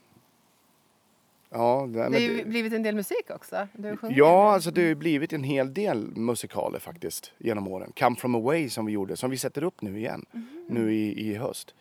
Ja, 1.49 1.87
det, 1.89 1.97
det 1.97 2.03
har 2.03 2.19
ju 2.19 2.45
blivit 2.45 2.73
en 2.73 2.83
del 2.83 2.95
musik 2.95 3.29
också. 3.29 3.67
ja, 4.09 4.53
alltså 4.53 4.71
det 4.71 4.87
har 4.87 4.95
blivit 4.95 5.33
en 5.33 5.43
hel 5.43 5.73
del 5.73 6.07
musikaler 6.15 6.79
faktiskt 6.79 7.31
genom 7.37 7.67
åren. 7.67 7.91
Come 7.99 8.15
from 8.15 8.35
away 8.35 8.69
som 8.69 8.85
vi 8.85 8.91
gjorde, 8.91 9.17
som 9.17 9.29
vi 9.29 9.37
sätter 9.37 9.63
upp 9.63 9.81
nu 9.81 9.97
igen, 9.97 10.25
mm. 10.33 10.47
nu 10.67 10.93
i, 10.93 11.29
i 11.29 11.35
höst. 11.35 11.75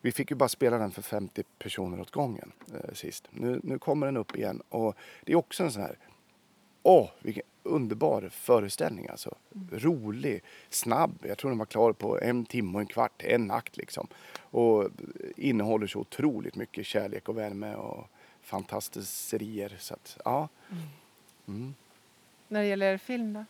Vi 0.00 0.12
fick 0.12 0.30
ju 0.30 0.36
bara 0.36 0.48
spela 0.48 0.78
den 0.78 0.90
för 0.90 1.02
50 1.02 1.42
personer 1.58 2.00
åt 2.00 2.10
gången 2.10 2.52
eh, 2.74 2.94
sist. 2.94 3.28
Nu, 3.30 3.60
nu 3.62 3.78
kommer 3.78 4.06
den 4.06 4.16
upp 4.16 4.36
igen 4.36 4.62
och 4.68 4.94
det 5.24 5.32
är 5.32 5.36
också 5.36 5.62
en 5.62 5.72
sån 5.72 5.82
här, 5.82 5.98
åh 6.82 7.10
vilken 7.22 7.42
underbar 7.70 8.28
föreställning 8.28 9.08
alltså. 9.08 9.34
Mm. 9.54 9.68
Rolig, 9.72 10.42
snabb. 10.68 11.18
Jag 11.22 11.38
tror 11.38 11.50
den 11.50 11.58
var 11.58 11.66
klar 11.66 11.92
på 11.92 12.20
en 12.20 12.44
timme 12.44 12.74
och 12.74 12.80
en 12.80 12.86
kvart, 12.86 13.22
en 13.22 13.50
akt 13.50 13.76
liksom. 13.76 14.06
Och 14.38 14.88
innehåller 15.36 15.86
så 15.86 15.98
otroligt 15.98 16.56
mycket 16.56 16.86
kärlek 16.86 17.28
och 17.28 17.38
värme 17.38 17.74
och 17.74 18.06
fantastiserier. 18.42 19.76
Så 19.78 19.94
att, 19.94 20.18
ja. 20.24 20.48
Mm. 20.70 20.82
Mm. 21.48 21.74
När 22.48 22.60
det 22.60 22.66
gäller 22.66 22.98
film 22.98 23.32
då? 23.32 23.44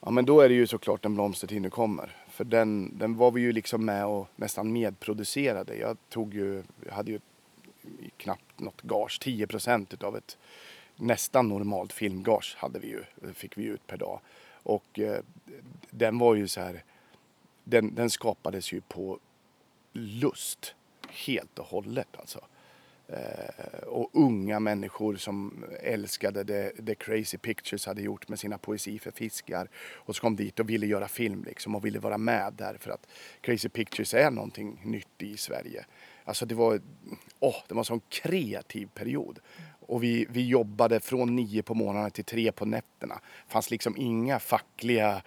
Ja 0.00 0.10
men 0.10 0.24
då 0.24 0.40
är 0.40 0.48
det 0.48 0.54
ju 0.54 0.66
såklart 0.66 1.04
En 1.04 1.14
blomstertid 1.14 1.62
nu 1.62 1.70
kommer. 1.70 2.16
För 2.28 2.44
den, 2.44 2.98
den 2.98 3.16
var 3.16 3.30
vi 3.30 3.40
ju 3.40 3.52
liksom 3.52 3.84
med 3.84 4.06
och 4.06 4.28
nästan 4.36 4.72
medproducerade. 4.72 5.76
Jag 5.76 5.96
tog 6.08 6.34
ju, 6.34 6.62
jag 6.86 6.92
hade 6.92 7.10
ju 7.10 7.20
knappt 8.16 8.60
något 8.60 8.82
gage, 8.82 9.20
10 9.20 9.46
procent 9.46 9.94
utav 9.94 10.16
ett 10.16 10.38
nästan 11.00 11.48
normalt 11.48 11.92
filmgage 11.92 12.56
hade 12.58 12.78
vi 12.78 12.88
ju, 12.88 13.04
fick 13.34 13.58
vi 13.58 13.64
ut 13.64 13.86
per 13.86 13.96
dag. 13.96 14.20
Och 14.62 14.98
eh, 14.98 15.20
den 15.90 16.18
var 16.18 16.34
ju 16.34 16.48
så 16.48 16.60
här, 16.60 16.84
den, 17.64 17.94
den 17.94 18.10
skapades 18.10 18.72
ju 18.72 18.80
på 18.80 19.18
lust 19.92 20.74
helt 21.08 21.58
och 21.58 21.66
hållet 21.66 22.08
alltså. 22.18 22.40
Eh, 23.12 23.82
och 23.86 24.10
unga 24.12 24.60
människor 24.60 25.16
som 25.16 25.64
älskade 25.80 26.44
det, 26.44 26.72
det 26.78 26.94
Crazy 26.94 27.38
Pictures 27.38 27.86
hade 27.86 28.02
gjort 28.02 28.28
med 28.28 28.38
sina 28.38 28.58
poesi 28.58 28.98
för 28.98 29.10
fiskar. 29.10 29.68
Och 29.94 30.16
så 30.16 30.20
kom 30.22 30.36
dit 30.36 30.60
och 30.60 30.70
ville 30.70 30.86
göra 30.86 31.08
film 31.08 31.44
liksom 31.44 31.74
och 31.74 31.84
ville 31.84 31.98
vara 31.98 32.18
med 32.18 32.52
där 32.52 32.76
för 32.80 32.90
att 32.90 33.06
Crazy 33.40 33.68
Pictures 33.68 34.14
är 34.14 34.30
någonting 34.30 34.80
nytt 34.84 35.22
i 35.22 35.36
Sverige. 35.36 35.84
Alltså 36.24 36.46
det 36.46 36.54
var, 36.54 36.80
åh, 37.40 37.56
det 37.68 37.74
var 37.74 37.80
en 37.80 37.84
sån 37.84 38.00
kreativ 38.08 38.88
period. 38.94 39.38
Och 39.90 40.02
vi, 40.02 40.26
vi 40.30 40.46
jobbade 40.46 41.00
från 41.00 41.36
nio 41.36 41.62
på 41.62 41.74
morgonen 41.74 42.10
till 42.10 42.24
tre 42.24 42.52
på 42.52 42.64
nätterna. 42.64 43.14
Det 43.46 43.52
fanns 43.52 43.70
liksom 43.70 43.96
inga 43.96 44.38
fackliga... 44.38 45.22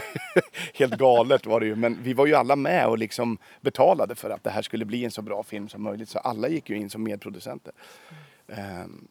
Helt 0.74 0.98
galet 0.98 1.46
var 1.46 1.60
det 1.60 1.66
ju. 1.66 1.76
Men 1.76 1.98
vi 2.02 2.12
var 2.12 2.26
ju 2.26 2.34
alla 2.34 2.56
med 2.56 2.86
och 2.86 2.98
liksom 2.98 3.38
betalade 3.60 4.14
för 4.14 4.30
att 4.30 4.44
det 4.44 4.50
här 4.50 4.62
skulle 4.62 4.84
bli 4.84 5.04
en 5.04 5.10
så 5.10 5.22
bra 5.22 5.42
film 5.42 5.68
som 5.68 5.82
möjligt. 5.82 6.08
Så 6.08 6.18
alla 6.18 6.48
gick 6.48 6.70
ju 6.70 6.76
in 6.76 6.90
som 6.90 7.02
medproducenter. 7.02 7.72
Um, 8.46 9.08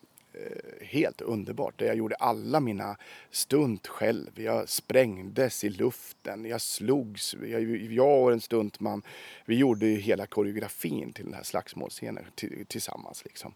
helt 0.82 1.22
underbart. 1.22 1.82
Jag 1.82 1.96
gjorde 1.96 2.16
alla 2.16 2.60
mina 2.60 2.98
stunt 3.32 3.88
själv. 3.88 4.40
Jag 4.40 4.70
sprängdes 4.70 5.64
i 5.64 5.70
luften, 5.70 6.46
jag 6.46 6.62
slogs. 6.62 7.36
Jag, 7.48 7.64
jag 7.92 8.24
och 8.24 8.32
en 8.32 8.42
stuntman, 8.42 9.02
vi 9.46 9.56
gjorde 9.56 9.86
hela 9.86 10.26
koreografin 10.26 11.14
till 11.14 11.26
den 11.26 11.34
här 11.34 11.44
slagsmålscenen 11.44 12.26
tillsammans. 12.68 13.26
Liksom. 13.26 13.54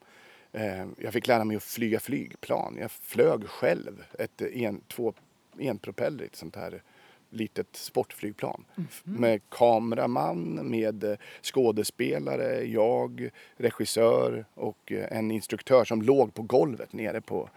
Eh, 0.54 0.86
jag 0.98 1.14
fick 1.14 1.28
lära 1.28 1.44
mig 1.44 1.58
att 1.58 1.64
flyga 1.64 2.00
flygplan. 2.00 2.78
Jag 2.80 2.92
flög 2.92 3.48
själv 3.48 4.04
ett 4.20 4.42
en, 4.42 4.82
två 4.88 5.14
enpropellrigt 5.60 6.36
sånt 6.36 6.56
här 6.56 6.82
litet 7.30 7.76
sportflygplan. 7.76 8.66
Mm 8.76 8.88
-hmm. 8.90 9.20
Med 9.20 9.42
kameraman, 9.50 10.70
med 10.70 11.18
skådespelare, 11.42 12.64
jag, 12.64 13.30
regissör 13.58 14.46
och 14.54 14.92
en 14.92 15.32
instruktör 15.32 15.86
som 15.86 16.02
låg 16.02 16.34
på 16.34 16.42
golvet 16.42 16.94
nere 16.94 17.22
på, 17.22 17.50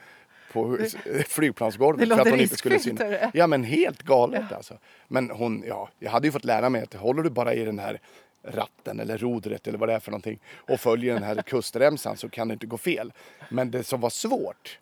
på 0.53 0.79
flygplansgolvet. 1.27 2.09
Det 2.09 2.15
för 2.15 2.23
att 2.23 2.31
hon 2.31 2.41
inte 2.41 2.57
skulle 2.57 2.79
synas. 2.79 3.31
Ja 3.35 3.47
men 3.47 3.65
helt 3.65 4.03
galet 4.03 4.45
ja. 4.51 4.57
alltså. 4.57 4.79
Men 5.09 5.31
hon, 5.31 5.65
ja, 5.67 5.89
jag 5.99 6.11
hade 6.11 6.27
ju 6.27 6.33
fått 6.33 6.45
lära 6.45 6.71
mig 6.71 6.83
att 6.83 6.95
håller 6.95 7.23
du 7.23 7.31
bara 7.31 7.55
i 7.55 7.65
den 7.65 7.79
här 7.79 8.01
ratten 8.45 9.01
eller 9.01 9.19
rodret 9.19 9.67
eller 9.67 9.79
vad 9.79 9.89
det 9.89 9.95
är 9.95 10.01
för 10.01 10.11
någonting 10.11 10.39
och 10.57 10.81
följer 10.81 11.15
den 11.15 11.23
här 11.23 11.43
kustremsan 11.43 12.17
så 12.17 12.29
kan 12.29 12.49
det 12.49 12.53
inte 12.53 12.67
gå 12.67 12.79
fel. 12.79 13.13
Men 13.49 13.71
det 13.71 13.85
som 13.85 14.01
var 14.01 14.11
svårt 14.11 14.79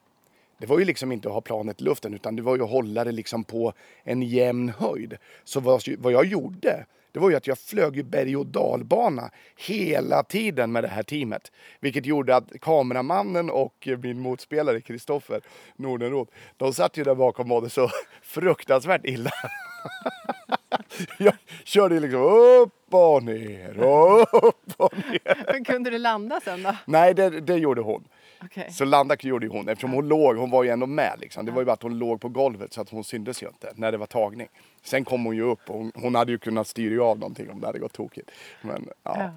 det 0.58 0.66
var 0.66 0.78
ju 0.78 0.84
liksom 0.84 1.12
inte 1.12 1.28
att 1.28 1.34
ha 1.34 1.40
planet 1.40 1.80
i 1.80 1.84
luften 1.84 2.14
utan 2.14 2.36
det 2.36 2.42
var 2.42 2.56
ju 2.56 2.62
att 2.62 2.70
hålla 2.70 3.04
det 3.04 3.12
liksom 3.12 3.44
på 3.44 3.72
en 4.04 4.22
jämn 4.22 4.68
höjd. 4.68 5.16
Så 5.44 5.60
vad, 5.60 5.82
vad 5.98 6.12
jag 6.12 6.24
gjorde 6.24 6.86
det 7.12 7.18
var 7.18 7.30
ju 7.30 7.36
att 7.36 7.46
jag 7.46 7.58
flög 7.58 7.96
ju 7.96 8.02
berg 8.02 8.36
och 8.36 8.46
dalbana 8.46 9.30
hela 9.56 10.22
tiden 10.22 10.72
med 10.72 10.84
det 10.84 10.88
här 10.88 11.02
teamet. 11.02 11.52
Vilket 11.80 12.06
gjorde 12.06 12.36
att 12.36 12.60
kameramannen 12.60 13.50
och 13.50 13.88
min 14.02 14.20
motspelare 14.20 14.80
Kristoffer 14.80 15.40
Nordenroth, 15.76 16.32
de 16.56 16.74
satt 16.74 16.96
ju 16.96 17.04
där 17.04 17.14
bakom 17.14 17.42
och 17.42 17.48
mådde 17.48 17.70
så 17.70 17.90
fruktansvärt 18.22 19.04
illa. 19.04 19.30
jag 21.18 21.34
körde 21.64 22.00
liksom 22.00 22.20
upp 22.20 22.94
och 22.94 23.22
ner 23.22 23.78
och 23.78 24.20
upp 24.44 24.72
och 24.76 24.98
ner. 24.98 25.44
Men 25.52 25.64
kunde 25.64 25.90
du 25.90 25.98
landa 25.98 26.40
sen 26.44 26.62
då? 26.62 26.76
Nej, 26.84 27.14
det, 27.14 27.40
det 27.40 27.56
gjorde 27.56 27.80
hon. 27.80 28.04
Okay. 28.44 28.70
Så 28.70 28.84
landa 28.84 29.16
gjorde 29.20 29.48
hon 29.48 29.68
eftersom 29.68 29.92
hon 29.92 30.08
låg, 30.08 30.36
hon 30.36 30.50
var 30.50 30.64
ju 30.64 30.70
ändå 30.70 30.86
med 30.86 31.16
liksom. 31.20 31.46
Det 31.46 31.52
var 31.52 31.60
ju 31.60 31.64
bara 31.64 31.72
att 31.72 31.82
hon 31.82 31.98
låg 31.98 32.20
på 32.20 32.28
golvet 32.28 32.72
så 32.72 32.80
att 32.80 32.88
hon 32.88 33.04
syntes 33.04 33.42
ju 33.42 33.48
inte 33.48 33.72
när 33.76 33.92
det 33.92 33.98
var 33.98 34.06
tagning. 34.06 34.48
Sen 34.82 35.04
kom 35.04 35.24
hon 35.24 35.36
ju 35.36 35.42
upp 35.42 35.70
och 35.70 35.78
hon, 35.78 35.92
hon 35.94 36.14
hade 36.14 36.32
ju 36.32 36.38
kunnat 36.38 36.66
styra 36.66 37.04
av 37.04 37.18
någonting 37.18 37.50
om 37.50 37.60
det 37.60 37.66
hade 37.66 37.78
gått 37.78 37.92
tokigt. 37.92 38.30
Men 38.62 38.88
ja. 39.02 39.16
ja. 39.18 39.30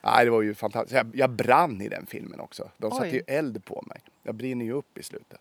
Nej, 0.00 0.24
det 0.24 0.30
var 0.30 0.42
ju 0.42 0.54
fantastiskt. 0.54 0.94
Jag, 0.94 1.10
jag 1.14 1.30
brann 1.30 1.80
i 1.80 1.88
den 1.88 2.06
filmen 2.06 2.40
också. 2.40 2.70
De 2.76 2.90
satte 2.90 3.08
ju 3.08 3.22
eld 3.26 3.64
på 3.64 3.84
mig. 3.86 4.00
Jag 4.22 4.34
brinner 4.34 4.64
ju 4.64 4.72
upp 4.72 4.98
i 4.98 5.02
slutet. 5.02 5.40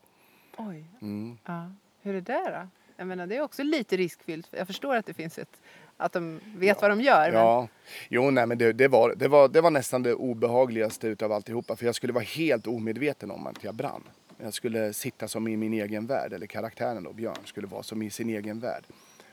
Oj. 0.57 0.85
Mm. 1.01 1.37
Ja. 1.45 1.71
Hur 2.01 2.15
är 2.15 2.21
det 2.21 2.49
då? 2.49 2.67
Jag 2.97 3.07
menar, 3.07 3.27
det 3.27 3.35
är 3.35 3.41
också 3.41 3.63
lite 3.63 3.97
riskfyllt. 3.97 4.47
Jag 4.51 4.67
förstår 4.67 4.95
att 4.95 5.05
det 5.05 5.13
finns 5.13 5.37
ett 5.37 5.61
att 5.97 6.13
de 6.13 6.39
vet 6.55 6.77
ja. 6.81 6.81
vad 6.81 6.91
de 6.91 7.01
gör. 7.01 7.31
Men... 7.31 7.41
Ja, 7.41 7.67
jo 8.09 8.31
nej 8.31 8.47
men 8.47 8.57
det, 8.57 8.73
det, 8.73 8.87
var, 8.87 9.15
det, 9.15 9.27
var, 9.27 9.47
det 9.47 9.61
var 9.61 9.71
nästan 9.71 10.03
det 10.03 10.13
obehagligaste 10.13 11.07
utav 11.07 11.31
alltihopa. 11.31 11.75
För 11.75 11.85
jag 11.85 11.95
skulle 11.95 12.13
vara 12.13 12.23
helt 12.23 12.67
omedveten 12.67 13.31
om 13.31 13.47
att 13.47 13.63
jag 13.63 13.75
brann. 13.75 14.03
Jag 14.37 14.53
skulle 14.53 14.93
sitta 14.93 15.27
som 15.27 15.47
i 15.47 15.57
min 15.57 15.73
egen 15.73 16.05
värld, 16.05 16.33
eller 16.33 16.47
karaktären 16.47 17.03
då, 17.03 17.13
Björn, 17.13 17.37
skulle 17.45 17.67
vara 17.67 17.83
som 17.83 18.01
i 18.01 18.09
sin 18.09 18.29
egen 18.29 18.59
värld. 18.59 18.83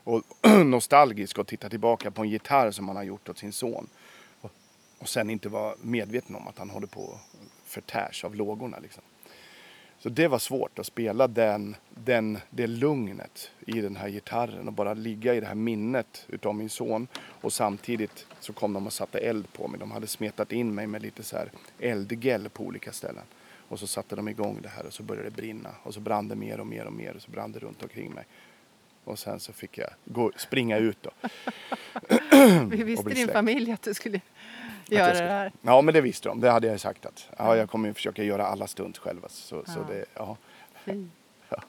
Och 0.05 0.23
nostalgisk 0.65 1.39
och 1.39 1.47
titta 1.47 1.69
tillbaka 1.69 2.11
på 2.11 2.23
en 2.23 2.29
gitarr 2.29 2.71
som 2.71 2.89
han 2.89 2.97
har 2.97 3.05
gjort 3.05 3.29
åt 3.29 3.39
sin 3.39 3.53
son. 3.53 3.89
Och, 4.99 5.09
sen 5.09 5.31
inte 5.31 5.49
vara 5.49 5.75
medveten 5.83 6.37
om 6.37 6.49
att 6.49 6.59
han 6.59 6.71
håller 6.71 6.87
på 6.87 7.19
förtärs 7.65 8.25
av 8.25 8.35
lågorna 8.35 8.79
liksom. 8.79 9.03
Så 10.03 10.09
det 10.09 10.29
var 10.29 10.39
svårt 10.39 10.79
att 10.79 10.87
spela 10.87 11.29
den, 11.29 11.77
den, 11.91 12.39
det 12.51 12.67
lugnet 12.67 13.51
i 13.67 13.81
den 13.81 13.97
här 13.97 14.09
gitarren 14.09 14.67
och 14.67 14.73
bara 14.73 14.95
ligga 14.95 15.35
i 15.35 15.41
det 15.41 15.47
här 15.47 15.55
minnet 15.55 16.27
utav 16.29 16.55
min 16.55 16.69
son. 16.69 17.07
Och 17.17 17.53
samtidigt 17.53 18.27
så 18.41 18.53
kom 18.53 18.73
de 18.73 18.87
och 18.87 18.93
satte 18.93 19.19
eld 19.19 19.53
på 19.53 19.69
mig. 19.69 19.81
De 19.81 19.91
hade 19.91 20.07
smetat 20.07 20.53
in 20.53 20.75
mig 20.75 20.87
med 20.87 21.03
lite 21.03 21.23
så 21.23 21.37
här 21.37 21.51
eldgäll 21.79 22.49
på 22.49 22.65
olika 22.65 22.93
ställen. 22.93 23.23
Och 23.69 23.79
så 23.79 23.87
satte 23.87 24.17
de 24.17 24.29
igång 24.29 24.59
det 24.63 24.69
här 24.69 24.87
och 24.87 24.93
så 24.93 25.03
började 25.03 25.31
det 25.31 25.37
brinna. 25.37 25.71
Och 25.83 25.95
så 25.95 26.01
brann 26.01 26.29
det 26.29 26.37
mer 26.37 26.61
och 26.61 26.67
mer 26.67 26.85
och 26.85 26.93
mer 26.93 27.17
och 27.17 27.23
så 27.23 27.31
brann 27.31 27.53
det 27.53 27.59
runt 27.59 27.83
omkring 27.83 28.11
mig. 28.11 28.25
Och 29.05 29.19
sen 29.19 29.41
så 29.41 29.53
fick 29.53 29.79
jag 29.79 29.91
gå, 30.05 30.33
springa 30.37 30.79
ut 30.79 30.99
då. 31.03 31.11
Visste 32.67 33.09
din 33.09 33.29
familj 33.29 33.73
att 33.73 33.83
du 33.83 33.95
skulle 33.95 34.21
göra 34.95 35.13
det 35.13 35.33
här? 35.33 35.53
Ja, 35.63 35.83
men 35.83 35.95
det 35.95 36.01
visste 36.01 36.29
de. 36.29 36.41
Det 36.41 36.51
hade 36.51 36.67
jag 36.67 36.81
sagt 36.81 37.07
att 37.07 37.29
ja, 37.39 37.57
jag 37.57 37.71
kommer 37.71 37.93
försöka 37.93 38.23
göra 38.23 38.47
alla 38.47 38.67
stunt 38.67 38.99
själva. 38.99 39.29
Så, 39.29 39.63
ja. 39.67 39.73
så 39.73 39.81
det, 39.89 40.05
ja. 40.15 40.37
ja. 41.49 41.63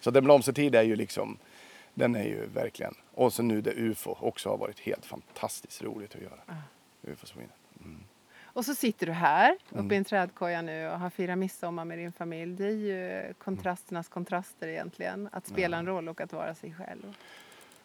Så 0.00 0.10
Den 0.10 0.24
blomstertid 0.24 0.74
är 0.74 0.82
ju 0.82 0.96
liksom, 0.96 1.38
den 1.94 2.14
är 2.14 2.24
ju 2.24 2.46
verkligen. 2.46 2.94
Och 3.14 3.32
så 3.32 3.42
nu 3.42 3.60
det 3.60 3.72
UFO 3.76 4.16
också 4.20 4.48
har 4.48 4.56
varit 4.56 4.80
helt 4.80 5.06
fantastiskt 5.06 5.82
roligt 5.82 6.14
att 6.14 6.22
göra. 6.22 6.40
Ja. 6.46 6.54
UFO 7.12 7.26
mm. 7.80 8.04
Och 8.54 8.64
så 8.64 8.74
sitter 8.74 9.06
du 9.06 9.12
här 9.12 9.56
uppe 9.68 9.78
mm. 9.78 9.92
i 9.92 9.96
en 9.96 10.04
trädkoja 10.04 10.62
nu 10.62 10.88
och 10.88 10.98
har 10.98 11.10
firat 11.10 11.38
midsommar 11.38 11.84
med 11.84 11.98
din 11.98 12.12
familj. 12.12 12.56
Det 12.56 12.66
är 12.66 12.70
ju 12.70 13.34
kontrasternas 13.34 14.08
kontraster 14.08 14.68
egentligen. 14.68 15.28
Att 15.32 15.46
spela 15.46 15.76
en 15.76 15.86
roll 15.86 16.08
och 16.08 16.20
att 16.20 16.32
vara 16.32 16.54
sig 16.54 16.74
själv. 16.74 17.16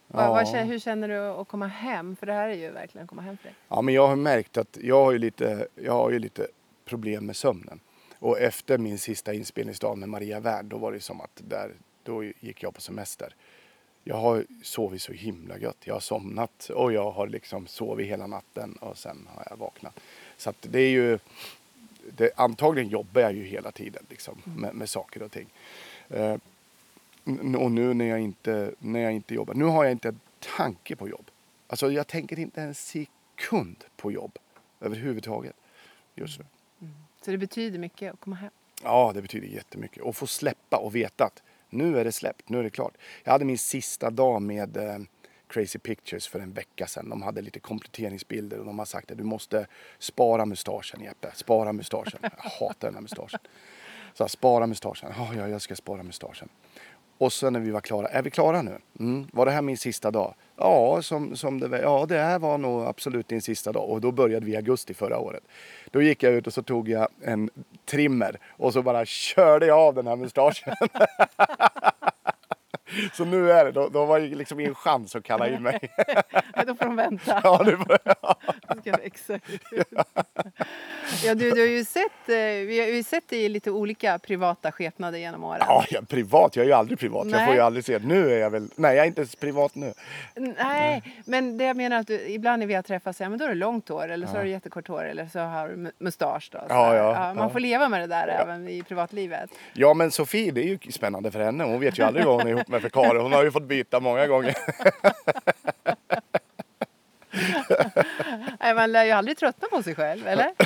Ja. 0.08 0.30
Vad, 0.30 0.48
hur 0.48 0.80
känner 0.80 1.08
du 1.08 1.18
att 1.18 1.48
komma 1.48 1.68
hem? 1.68 2.16
För 2.16 2.26
det 2.26 2.34
här 2.34 2.50
är 2.50 2.54
ju 2.54 2.72
verkligen 2.72 3.04
att 3.04 3.10
komma 3.10 3.22
hem 3.22 3.38
för 3.38 3.44
dig. 3.44 3.56
Ja, 3.68 3.82
men 3.82 3.94
jag 3.94 4.08
har 4.08 4.16
märkt 4.16 4.58
att 4.58 4.78
jag 4.82 5.04
har 5.06 5.12
ju 5.12 5.18
lite, 5.18 5.68
jag 5.76 5.94
har 5.94 6.12
ju 6.12 6.20
lite 6.20 6.48
problem 6.86 7.26
med 7.26 7.36
sömnen. 7.36 7.80
Och 8.20 8.40
efter 8.40 8.78
min 8.78 9.00
sista 9.00 9.34
inspelningsdag 9.34 9.98
med 9.98 10.10
Maria 10.10 10.40
Värd, 10.40 10.66
då 10.66 10.78
var 10.78 10.92
det 10.92 11.00
som 11.00 11.22
att 11.22 11.42
där, 11.48 11.72
då 12.04 12.24
gick 12.24 12.64
jag 12.64 12.74
på 12.74 12.82
semester. 12.82 13.36
Jag 14.04 14.16
har 14.16 14.46
sovit 14.64 15.02
så 15.02 15.14
himla 15.14 15.58
gött. 15.58 15.78
Jag 15.84 15.96
har 15.96 16.00
somnat 16.00 16.70
och 16.70 16.94
jag 16.94 17.12
har 17.12 17.28
liksom 17.28 17.68
sovit 17.68 18.08
hela 18.08 18.28
natten 18.28 18.74
och 18.74 18.98
sen 18.98 19.28
har 19.36 19.48
jag 19.50 19.58
vaknat. 19.58 20.00
Så 20.38 20.50
att 20.50 20.56
det 20.62 20.80
är 20.80 20.90
ju, 20.90 21.20
det, 22.18 22.32
antagligen 22.36 22.90
jobbar 22.90 23.22
jag 23.22 23.34
ju 23.34 23.44
hela 23.44 23.72
tiden 23.72 24.06
liksom, 24.10 24.42
med, 24.44 24.76
med 24.76 24.90
saker 24.90 25.24
och 25.24 25.32
ting. 25.32 25.48
Och 27.58 27.72
nu 27.72 27.94
när 27.94 28.06
jag, 28.06 28.20
inte, 28.20 28.72
när 28.80 29.00
jag 29.00 29.14
inte 29.14 29.34
jobbar, 29.34 29.54
nu 29.54 29.66
har 29.66 29.84
jag 29.84 29.92
inte 29.92 30.08
en 30.08 30.20
tanke 30.58 30.96
på 30.96 31.10
jobb. 31.10 31.32
Alltså 31.68 31.92
jag 31.92 32.08
tänker 32.08 32.40
inte 32.40 32.62
en 32.62 32.76
sekund 32.76 33.84
på 33.98 34.12
jobb 34.12 34.38
överhuvudtaget 34.80 35.56
just 36.16 36.40
nu. 36.40 36.46
Så 37.22 37.32
det 37.32 37.38
betyder 37.38 37.80
mycket 37.80 38.14
att 38.14 38.20
komma 38.20 38.36
hem. 38.36 38.52
Ja, 38.84 39.12
det 39.14 39.22
betyder 39.22 39.48
jättemycket. 39.48 40.04
Och 40.04 40.16
få 40.16 40.28
släppa 40.28 40.78
och 40.78 40.96
veta 40.96 41.26
att 41.26 41.44
nu 41.70 42.00
är 42.00 42.04
det 42.04 42.12
släppt, 42.12 42.50
nu 42.50 42.60
är 42.60 42.64
det 42.64 42.70
klart. 42.70 42.94
Jag 43.24 43.32
hade 43.32 43.46
min 43.46 43.58
sista 43.58 44.10
dag 44.10 44.42
med 44.42 44.78
eh, 44.78 44.98
Crazy 45.48 45.80
Pictures 45.80 46.28
för 46.28 46.40
en 46.40 46.54
vecka 46.54 46.88
sedan. 46.88 47.10
De 47.10 47.22
hade 47.22 47.42
lite 47.42 47.60
kompletteringsbilder 47.60 48.60
och 48.60 48.66
de 48.66 48.80
har 48.80 48.86
sagt 48.86 49.12
att 49.12 49.18
du 49.18 49.24
måste 49.24 49.68
spara 50.00 50.46
mustaschen 50.46 51.02
Jeppe, 51.04 51.32
spara 51.36 51.74
mustaschen. 51.74 52.20
Jag 52.22 52.50
hatar 52.50 52.88
den 52.88 52.94
här 52.94 53.02
mustaschen. 53.02 53.40
Så 54.14 54.24
här, 54.24 54.28
spara 54.28 54.68
mustaschen, 54.68 55.14
ja, 55.18 55.34
ja, 55.36 55.48
jag 55.48 55.62
ska 55.62 55.76
spara 55.76 56.04
mustaschen. 56.04 56.50
Och 57.18 57.34
sen 57.34 57.54
när 57.54 57.60
vi 57.60 57.72
var 57.72 57.82
klara, 57.82 58.08
är 58.08 58.22
vi 58.22 58.30
klara 58.30 58.62
nu? 58.62 58.78
Mm. 59.00 59.28
Var 59.34 59.46
det 59.46 59.52
här 59.52 59.62
min 59.62 59.78
sista 59.78 60.12
dag? 60.12 60.34
Ja, 60.56 61.02
som, 61.02 61.36
som 61.36 61.60
det, 61.60 61.82
ja, 61.82 62.06
det 62.10 62.18
här 62.18 62.40
var 62.40 62.58
nog 62.58 62.86
absolut 62.86 63.28
din 63.28 63.42
sista 63.42 63.72
dag. 63.72 63.90
Och 63.90 64.02
då 64.02 64.12
började 64.12 64.46
vi 64.46 64.52
i 64.52 64.56
augusti 64.56 64.94
förra 64.94 65.20
året. 65.20 65.44
Då 65.92 66.02
gick 66.02 66.24
jag 66.24 66.34
ut 66.34 66.48
och 66.48 66.54
så 66.54 66.64
tog 66.64 66.90
jag 66.90 67.08
en 67.22 67.50
trimmer 67.86 68.40
och 68.50 68.74
så 68.74 68.82
bara 68.82 69.06
körde 69.06 69.66
jag 69.66 69.80
av 69.80 69.96
den 69.96 70.08
här 70.08 70.16
mustaschen. 70.16 70.74
så 73.14 73.26
nu 73.26 73.52
är 73.52 73.66
det, 73.66 73.72
då, 73.72 73.90
då 73.90 74.06
var 74.06 74.20
det 74.20 74.28
liksom 74.28 74.60
ingen 74.60 74.76
chans 74.76 75.16
att 75.16 75.24
kalla 75.24 75.50
in 75.50 75.64
mig. 75.64 75.80
Ja, 76.56 76.64
då 76.68 76.76
får 76.76 76.86
de 76.86 76.96
vänta. 76.96 77.42
ja, 77.44 77.62
nu 77.66 77.78
får 77.78 77.98
jag. 78.84 78.98
Växa 78.98 79.34
ut. 79.36 79.62
Ja, 81.26 81.36
du, 81.36 81.52
du 81.52 81.60
har 81.62 81.68
ju 81.68 81.86
sett, 81.86 82.30
eh, 82.30 82.36
vi 82.68 82.80
har 82.80 82.88
ju 82.88 83.04
sett 83.04 83.30
dig 83.30 83.40
i 83.46 83.50
lite 83.50 83.72
olika 83.72 84.20
privata 84.20 84.72
skepnader 84.72 85.20
genom 85.20 85.44
åren. 85.44 85.62
Ja, 85.68 85.86
jag 85.90 86.08
privat. 86.10 86.56
Jag 86.56 86.64
är 86.64 86.68
ju 86.68 86.74
aldrig 86.74 87.00
privat. 87.00 87.28
Jag 87.28 87.38
Nej. 87.38 87.46
får 87.46 87.56
ju 87.56 87.62
aldrig 87.62 87.86
se. 87.86 88.00
Nu 88.00 88.34
är 88.34 88.38
jag 88.38 88.50
väl... 88.50 88.68
Nej, 88.76 88.96
jag 88.96 89.04
är 89.04 89.08
inte 89.08 89.22
ens 89.22 89.36
privat 89.36 89.76
nu. 89.76 89.94
Nej, 90.36 91.02
men 91.26 91.58
det 91.58 91.64
jag 91.66 91.78
menar 91.78 91.98
att 91.98 92.08
du, 92.08 92.20
ibland 92.28 92.60
när 92.60 92.68
vi 92.68 92.74
har 92.74 92.82
träffats, 92.82 93.22
ja, 93.22 93.30
men 93.30 93.40
då 93.40 93.46
är 93.46 93.50
det 93.50 93.56
långt 93.56 93.90
hår 93.90 94.10
eller 94.12 94.28
så 94.28 94.34
har 94.38 94.44
du 94.44 94.50
jättekort 94.50 94.88
hår 94.88 95.04
eller 95.06 95.28
så 95.28 95.40
har 95.40 95.70
du 95.70 95.76
mu- 95.76 95.92
mustasch. 96.00 96.50
Då, 96.52 96.60
Ja, 96.70 96.96
ja, 96.96 97.14
man 97.14 97.38
ja. 97.38 97.50
får 97.50 97.60
leva 97.60 97.90
med 97.90 98.02
det 98.02 98.08
där 98.08 98.28
även 98.28 98.68
i 98.70 98.84
privatlivet. 98.84 99.50
Ja, 99.74 99.94
men 99.94 100.12
Sofie, 100.12 100.52
det 100.52 100.62
är 100.62 100.68
ju 100.68 100.80
spännande 100.92 101.32
för 101.32 101.40
henne. 101.40 101.64
Hon 101.64 101.80
vet 101.80 102.00
ju 102.00 102.04
aldrig 102.04 102.26
vad 102.26 102.36
hon 102.36 102.48
är 102.48 102.52
ihop 102.56 102.68
med 102.68 102.77
för 102.80 102.90
karl. 102.90 103.18
Hon 103.18 103.34
har 103.34 103.44
ju 103.44 103.52
fått 103.52 103.64
byta 103.64 104.00
många 104.00 104.28
gånger. 104.28 104.58
Nej, 108.60 108.74
man 108.74 108.92
lär 108.92 109.06
ju 109.06 109.12
aldrig 109.12 109.38
tröttna 109.38 109.68
på 109.68 109.84
sig 109.84 109.96
själv, 109.96 110.28
eller? 110.28 110.52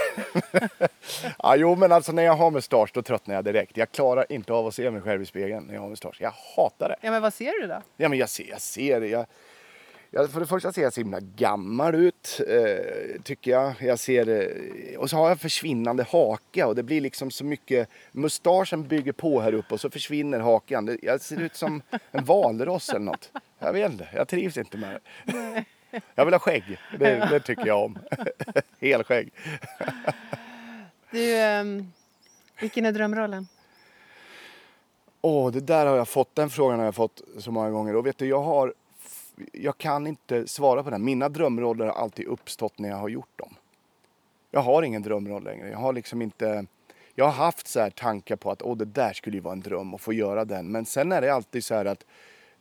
Ja, 1.44 1.56
jo, 1.56 1.76
men 1.76 1.92
alltså 1.92 2.12
när 2.12 2.24
jag 2.24 2.34
har 2.34 2.52
mustasch 2.52 2.90
då 2.94 3.02
tröttnar 3.02 3.36
jag 3.36 3.44
direkt. 3.44 3.78
Jag 3.78 3.92
klarar 3.92 4.26
inte 4.30 4.54
av 4.54 4.68
att 4.68 4.76
se 4.76 4.92
mig 4.92 5.02
själv 5.02 5.22
i 5.22 5.26
spegeln 5.26 5.64
när 5.66 5.74
jag 5.74 5.82
har 5.82 5.90
mustasch. 5.90 6.18
Jag 6.20 6.34
hatar 6.56 6.90
det. 6.90 6.96
Ja, 7.02 7.12
men 7.12 7.22
vad 7.22 7.34
ser 7.34 7.62
du 7.62 7.68
då? 7.68 7.82
Ja, 7.98 8.10
men 8.10 8.20
jag 8.20 8.30
ser, 8.30 8.50
jag 8.50 8.62
ser 8.62 9.02
det. 9.02 9.08
Jag, 9.08 9.26
jag, 10.14 10.32
för 10.32 10.40
det 10.40 10.46
första 10.46 10.74
ser 10.74 10.82
jag 10.82 10.94
så 10.94 11.02
himla 11.02 11.20
gammal 11.20 11.96
ut, 11.96 12.42
eh, 12.48 13.22
tycker 13.24 13.52
jag. 13.52 13.74
jag 13.80 14.00
ser, 14.00 14.30
eh, 14.30 15.00
och 15.00 15.10
så 15.10 15.18
har 15.18 15.30
jag 15.30 15.40
försvinnande 15.40 16.04
haka 16.04 16.68
och 16.68 16.76
det 16.76 16.84
blir 16.84 17.02
liksom 17.02 17.32
så 17.32 17.44
mycket... 17.46 17.90
Mustaschen 18.12 18.88
bygger 18.88 19.12
på 19.12 19.42
här 19.42 19.54
uppe 19.54 19.74
och 19.74 19.80
så 19.80 19.90
försvinner 19.90 20.40
hakan. 20.40 20.86
Det, 20.86 20.98
jag 21.02 21.22
ser 21.22 21.42
ut 21.42 21.56
som 21.56 21.82
en 22.12 22.26
valross 22.26 22.90
eller 22.90 23.00
något. 23.00 23.32
Jag 23.60 23.74
vet 23.74 23.92
inte, 23.92 24.08
jag 24.14 24.28
trivs 24.28 24.58
inte 24.58 24.78
med 24.78 25.00
det. 25.26 25.66
Jag 26.16 26.26
vill 26.26 26.34
ha 26.34 26.40
skägg, 26.40 26.80
det, 27.00 27.28
det 27.32 27.40
tycker 27.40 27.68
jag 27.68 27.84
om. 27.84 28.00
Helskägg. 28.80 29.34
Du, 31.12 31.36
ehm, 31.36 31.92
vilken 32.60 32.86
är 32.86 32.92
drömrollen? 32.92 33.48
Åh, 35.22 35.52
det 35.52 35.60
där 35.60 35.86
har 35.86 35.98
jag 35.98 36.08
fått, 36.08 36.36
den 36.36 36.50
frågan 36.50 36.80
har 36.80 36.86
jag 36.86 36.96
fått 36.96 37.22
så 37.38 37.52
många 37.52 37.70
gånger. 37.70 37.96
Och 37.96 38.06
vet 38.06 38.18
du, 38.18 38.28
jag 38.28 38.42
har, 38.42 38.74
jag 39.54 39.78
kan 39.78 40.08
inte 40.08 40.48
svara 40.48 40.84
på 40.84 40.90
den. 40.90 41.04
Mina 41.04 41.30
drömroller 41.30 41.86
har 41.86 41.94
alltid 41.94 42.26
uppstått 42.26 42.80
när 42.80 42.90
jag 42.90 42.98
har 42.98 43.10
gjort 43.10 43.40
dem. 43.40 43.56
Jag 44.52 44.62
har 44.62 44.84
ingen 44.84 45.02
drömroll 45.02 45.44
längre. 45.44 45.70
Jag 45.70 45.78
har 45.78 45.94
liksom 45.94 46.22
inte, 46.22 46.66
jag 47.16 47.26
har 47.26 47.32
haft 47.32 47.68
så 47.68 47.80
här 47.80 47.90
tankar 47.90 48.36
på 48.36 48.52
att 48.52 48.62
åh, 48.62 48.78
det 48.78 48.86
där 48.86 49.14
skulle 49.14 49.38
ju 49.38 49.42
vara 49.42 49.54
en 49.54 49.62
dröm 49.62 49.94
att 49.94 50.02
få 50.02 50.14
göra 50.14 50.46
den. 50.46 50.72
Men 50.72 50.86
sen 50.86 51.12
är 51.12 51.22
det 51.22 51.34
alltid 51.34 51.64
så 51.64 51.76
här 51.76 51.86
att 51.86 52.06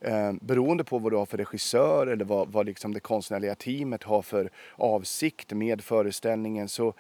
eh, 0.01 0.33
beroende 0.41 0.85
på 0.85 0.99
vad 0.99 1.13
du 1.13 1.17
har 1.17 1.27
för 1.27 1.39
regissör 1.39 2.07
eller 2.07 2.25
vad, 2.25 2.49
vad 2.49 2.67
liksom 2.67 2.95
det 2.95 3.01
konstnärliga 3.01 3.55
teamet 3.55 4.03
har 4.03 4.23
för 4.23 4.51
avsikt 4.77 5.53
med 5.53 5.81
föreställningen 5.81 6.69
så 6.69 6.95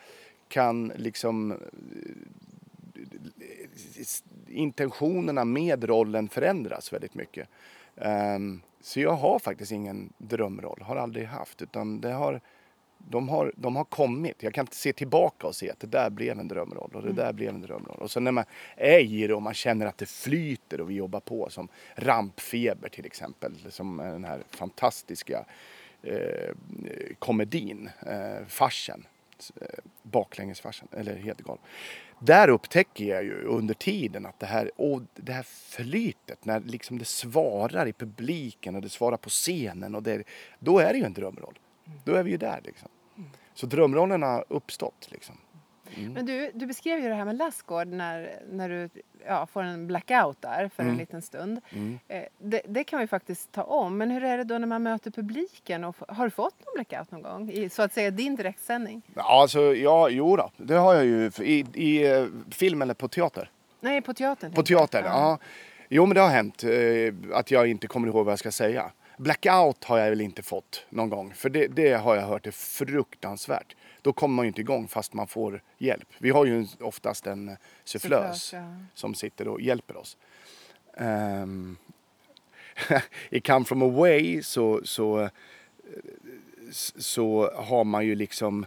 kan 0.49 0.93
liksom 0.97 1.53
eh, 1.53 1.59
intentionerna 4.49 5.45
med 5.45 5.85
rollen 5.85 6.29
förändras 6.29 6.93
väldigt 6.93 7.15
mycket. 7.15 7.49
Ehm, 7.97 8.61
så 8.81 9.01
jag 9.01 9.13
har 9.13 9.39
faktiskt 9.39 9.73
ingen 9.73 10.13
drömroll, 10.19 10.83
har 10.83 10.97
aldrig 10.97 11.27
haft. 11.27 11.63
Utan 11.63 12.01
det 12.01 12.13
har, 12.13 12.41
de, 12.99 13.29
har, 13.29 13.53
de 13.57 13.77
har 13.77 13.85
kommit. 13.85 14.43
Jag 14.43 14.55
kan 14.55 14.63
inte 14.63 14.77
se 14.77 14.93
tillbaka 14.93 15.47
och 15.47 15.55
se 15.55 15.71
att 15.71 15.81
det 15.81 15.87
där 15.87 16.11
blev 16.11 16.41
en 16.41 16.49
drömroll 16.49 16.91
och 16.95 17.03
det 17.03 17.13
där 17.13 17.33
blev 17.33 17.49
en 17.49 17.61
drömroll. 17.61 17.99
Och 17.99 18.11
så 18.11 18.21
när 18.21 18.33
man 18.33 18.45
är 18.77 18.99
i 18.99 19.27
det 19.27 19.35
och 19.35 19.43
man 19.43 19.55
känner 19.55 19.87
att 19.87 19.99
det 19.99 20.09
flyter 20.09 20.81
och 20.81 20.91
vi 20.91 20.95
jobbar 20.95 21.21
på 21.21 21.51
som 21.51 21.69
Rampfeber 21.95 22.89
till 22.89 23.07
exempel. 23.07 23.53
Som 23.69 23.97
den 23.97 24.25
här 24.25 24.43
fantastiska 24.51 25.45
eh, 26.03 26.55
komedin, 27.19 27.91
eh, 28.07 28.47
farsen. 28.47 29.07
Eh, 29.61 29.67
baklängesfarsen, 30.03 30.89
eller 30.93 31.17
helt 31.17 31.43
galen. 31.43 31.63
Där 32.19 32.49
upptäcker 32.49 33.05
jag 33.05 33.25
ju 33.25 33.45
under 33.45 33.75
tiden 33.75 34.27
att 34.27 34.39
det 34.39 34.47
här, 34.47 34.71
och 34.77 35.03
det 35.15 35.33
här 35.33 35.43
flytet, 35.43 36.45
när 36.45 36.61
liksom 36.61 36.99
det 36.99 37.05
svarar 37.05 37.87
i 37.87 37.93
publiken 37.93 38.77
och 38.77 38.83
det 38.83 38.89
svarar 38.89 39.17
på 39.17 39.29
scenen, 39.29 39.95
och 39.95 40.03
det, 40.03 40.23
då 40.59 40.79
är 40.79 40.93
det 40.93 40.99
ju 40.99 41.05
en 41.05 41.13
drömroll. 41.13 41.59
Då 42.05 42.15
är 42.15 42.23
vi 42.23 42.31
ju 42.31 42.37
där 42.37 42.61
liksom. 42.65 42.89
Så 43.55 43.67
drömrollen 43.67 44.23
har 44.23 44.45
uppstått 44.49 45.09
liksom. 45.11 45.37
Men 46.15 46.27
du, 46.27 46.51
du 46.55 46.67
beskrev 46.67 46.99
ju 47.03 47.09
det 47.09 47.15
här 47.15 47.25
med 47.25 47.37
Lassgård 47.37 47.87
när, 47.89 48.31
när 48.51 48.69
du 48.69 48.89
ja, 49.27 49.47
får 49.47 49.63
en 49.63 49.87
blackout 49.87 50.43
där 50.43 50.69
för 50.69 50.83
Mm. 50.83 50.93
en 50.93 50.99
liten 50.99 51.23
stund. 51.23 51.61
Eh, 52.09 52.23
det, 52.39 52.63
det 52.69 52.85
kan 52.85 53.01
vi 53.01 53.07
faktiskt 53.07 53.53
ta 53.53 53.63
om. 53.63 53.99
Men 53.99 54.11
hur 54.11 54.25
är 54.25 54.39
det 54.39 54.45
då 54.45 54.59
när 54.59 54.67
man 54.67 54.83
möter 54.83 55.11
publiken? 55.11 55.85
Och, 55.85 55.97
har 56.09 56.25
du 56.25 56.31
fått 56.31 56.55
någon 56.67 56.75
blackout 56.75 57.11
någon 57.11 57.23
gång? 57.23 57.51
I 57.51 57.69
så 57.69 57.83
att 57.83 57.93
säga 57.95 58.11
din 58.11 58.37
direktsändning? 58.37 59.03
Alltså, 59.17 59.61
ja, 59.75 60.09
jo 60.09 60.37
då. 60.37 60.51
det 60.57 60.75
har 60.75 60.95
jag 60.95 61.05
ju 61.05 61.31
i, 61.41 61.65
i 61.75 62.07
eh, 62.13 62.27
film 62.51 62.83
eller 62.83 62.95
på 62.95 63.09
teater. 63.09 63.51
Nej, 63.81 64.01
på 64.03 64.15
teatern. 64.15 64.53
På 64.53 64.61
jag. 64.61 64.67
teatern, 64.67 65.05
ja. 65.05 65.39
Jo, 65.89 66.07
men 66.07 66.15
det 66.15 66.21
har 66.21 66.29
hänt 66.29 66.65
eh, 66.65 67.37
att 67.39 67.51
jag 67.51 67.67
inte 67.67 67.87
kommer 67.87 68.09
ihåg 68.09 68.25
vad 68.25 68.33
jag 68.33 68.39
ska 68.39 68.51
säga. 68.53 68.91
Blackout 69.19 69.85
har 69.85 69.99
jag 69.99 70.11
väl 70.11 70.21
inte 70.21 70.43
fått 70.43 70.87
någon 70.89 71.11
gång, 71.11 71.35
för 71.35 71.49
det, 71.49 71.67
det 71.67 71.93
har 71.93 72.17
jag 72.17 72.23
hört 72.23 72.47
är 72.47 72.51
fruktansvärt. 72.51 73.77
Då 74.03 74.13
kommer 74.13 74.35
man 74.35 74.45
ju 74.45 74.49
inte 74.49 74.61
igång 74.61 74.89
fast 74.89 75.13
man 75.13 75.27
får 75.27 75.63
hjälp. 75.79 76.09
Vi 76.19 76.31
har 76.31 76.45
ju 76.47 76.67
oftast 76.81 77.27
en 77.27 77.49
eh, 77.49 77.55
sufflös 77.85 78.53
ja. 78.53 78.75
som 78.95 79.15
sitter 79.15 79.49
och 79.49 79.61
hjälper 79.61 79.97
oss. 79.97 80.17
Ehm, 80.97 81.77
I 83.31 83.41
Come 83.41 83.65
From 83.65 83.83
Away 83.83 84.43
så, 84.43 84.81
så, 84.85 85.31
så 86.97 87.51
har 87.55 87.85
man 87.85 88.07
ju 88.07 88.15
liksom... 88.15 88.67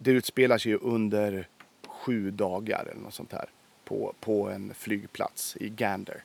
Det 0.00 0.10
utspelar 0.10 0.58
sig 0.58 0.72
ju 0.72 0.78
under 0.78 1.48
sju 1.86 2.30
dagar 2.30 2.88
eller 2.90 3.02
något 3.02 3.14
sånt 3.14 3.32
här 3.32 3.48
på, 3.84 4.14
på 4.20 4.48
en 4.48 4.74
flygplats 4.74 5.56
i 5.60 5.68
Gander 5.68 6.22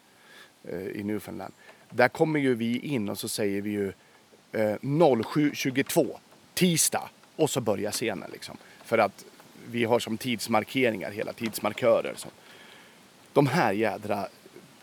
eh, 0.64 0.88
i 0.88 1.04
Newfoundland. 1.04 1.54
Där 1.90 2.08
kommer 2.08 2.40
ju 2.40 2.56
vi 2.56 2.80
in 2.80 3.10
och 3.10 3.20
så 3.20 3.30
säger 3.30 3.62
vi 3.62 3.70
ju 3.70 3.88
eh, 4.52 4.78
07.22 4.82 6.18
tisdag 6.54 7.10
och 7.36 7.50
så 7.50 7.62
börjar 7.62 7.92
scenen 7.92 8.30
liksom. 8.32 8.58
För 8.84 8.98
att 8.98 9.26
vi 9.66 9.84
har 9.84 10.00
som 10.00 10.18
tidsmarkeringar 10.18 11.12
hela 11.12 11.34
tidsmarkörer. 11.34 12.14
Så. 12.16 12.28
De 13.34 13.48
här 13.48 13.74
jädra 13.74 14.28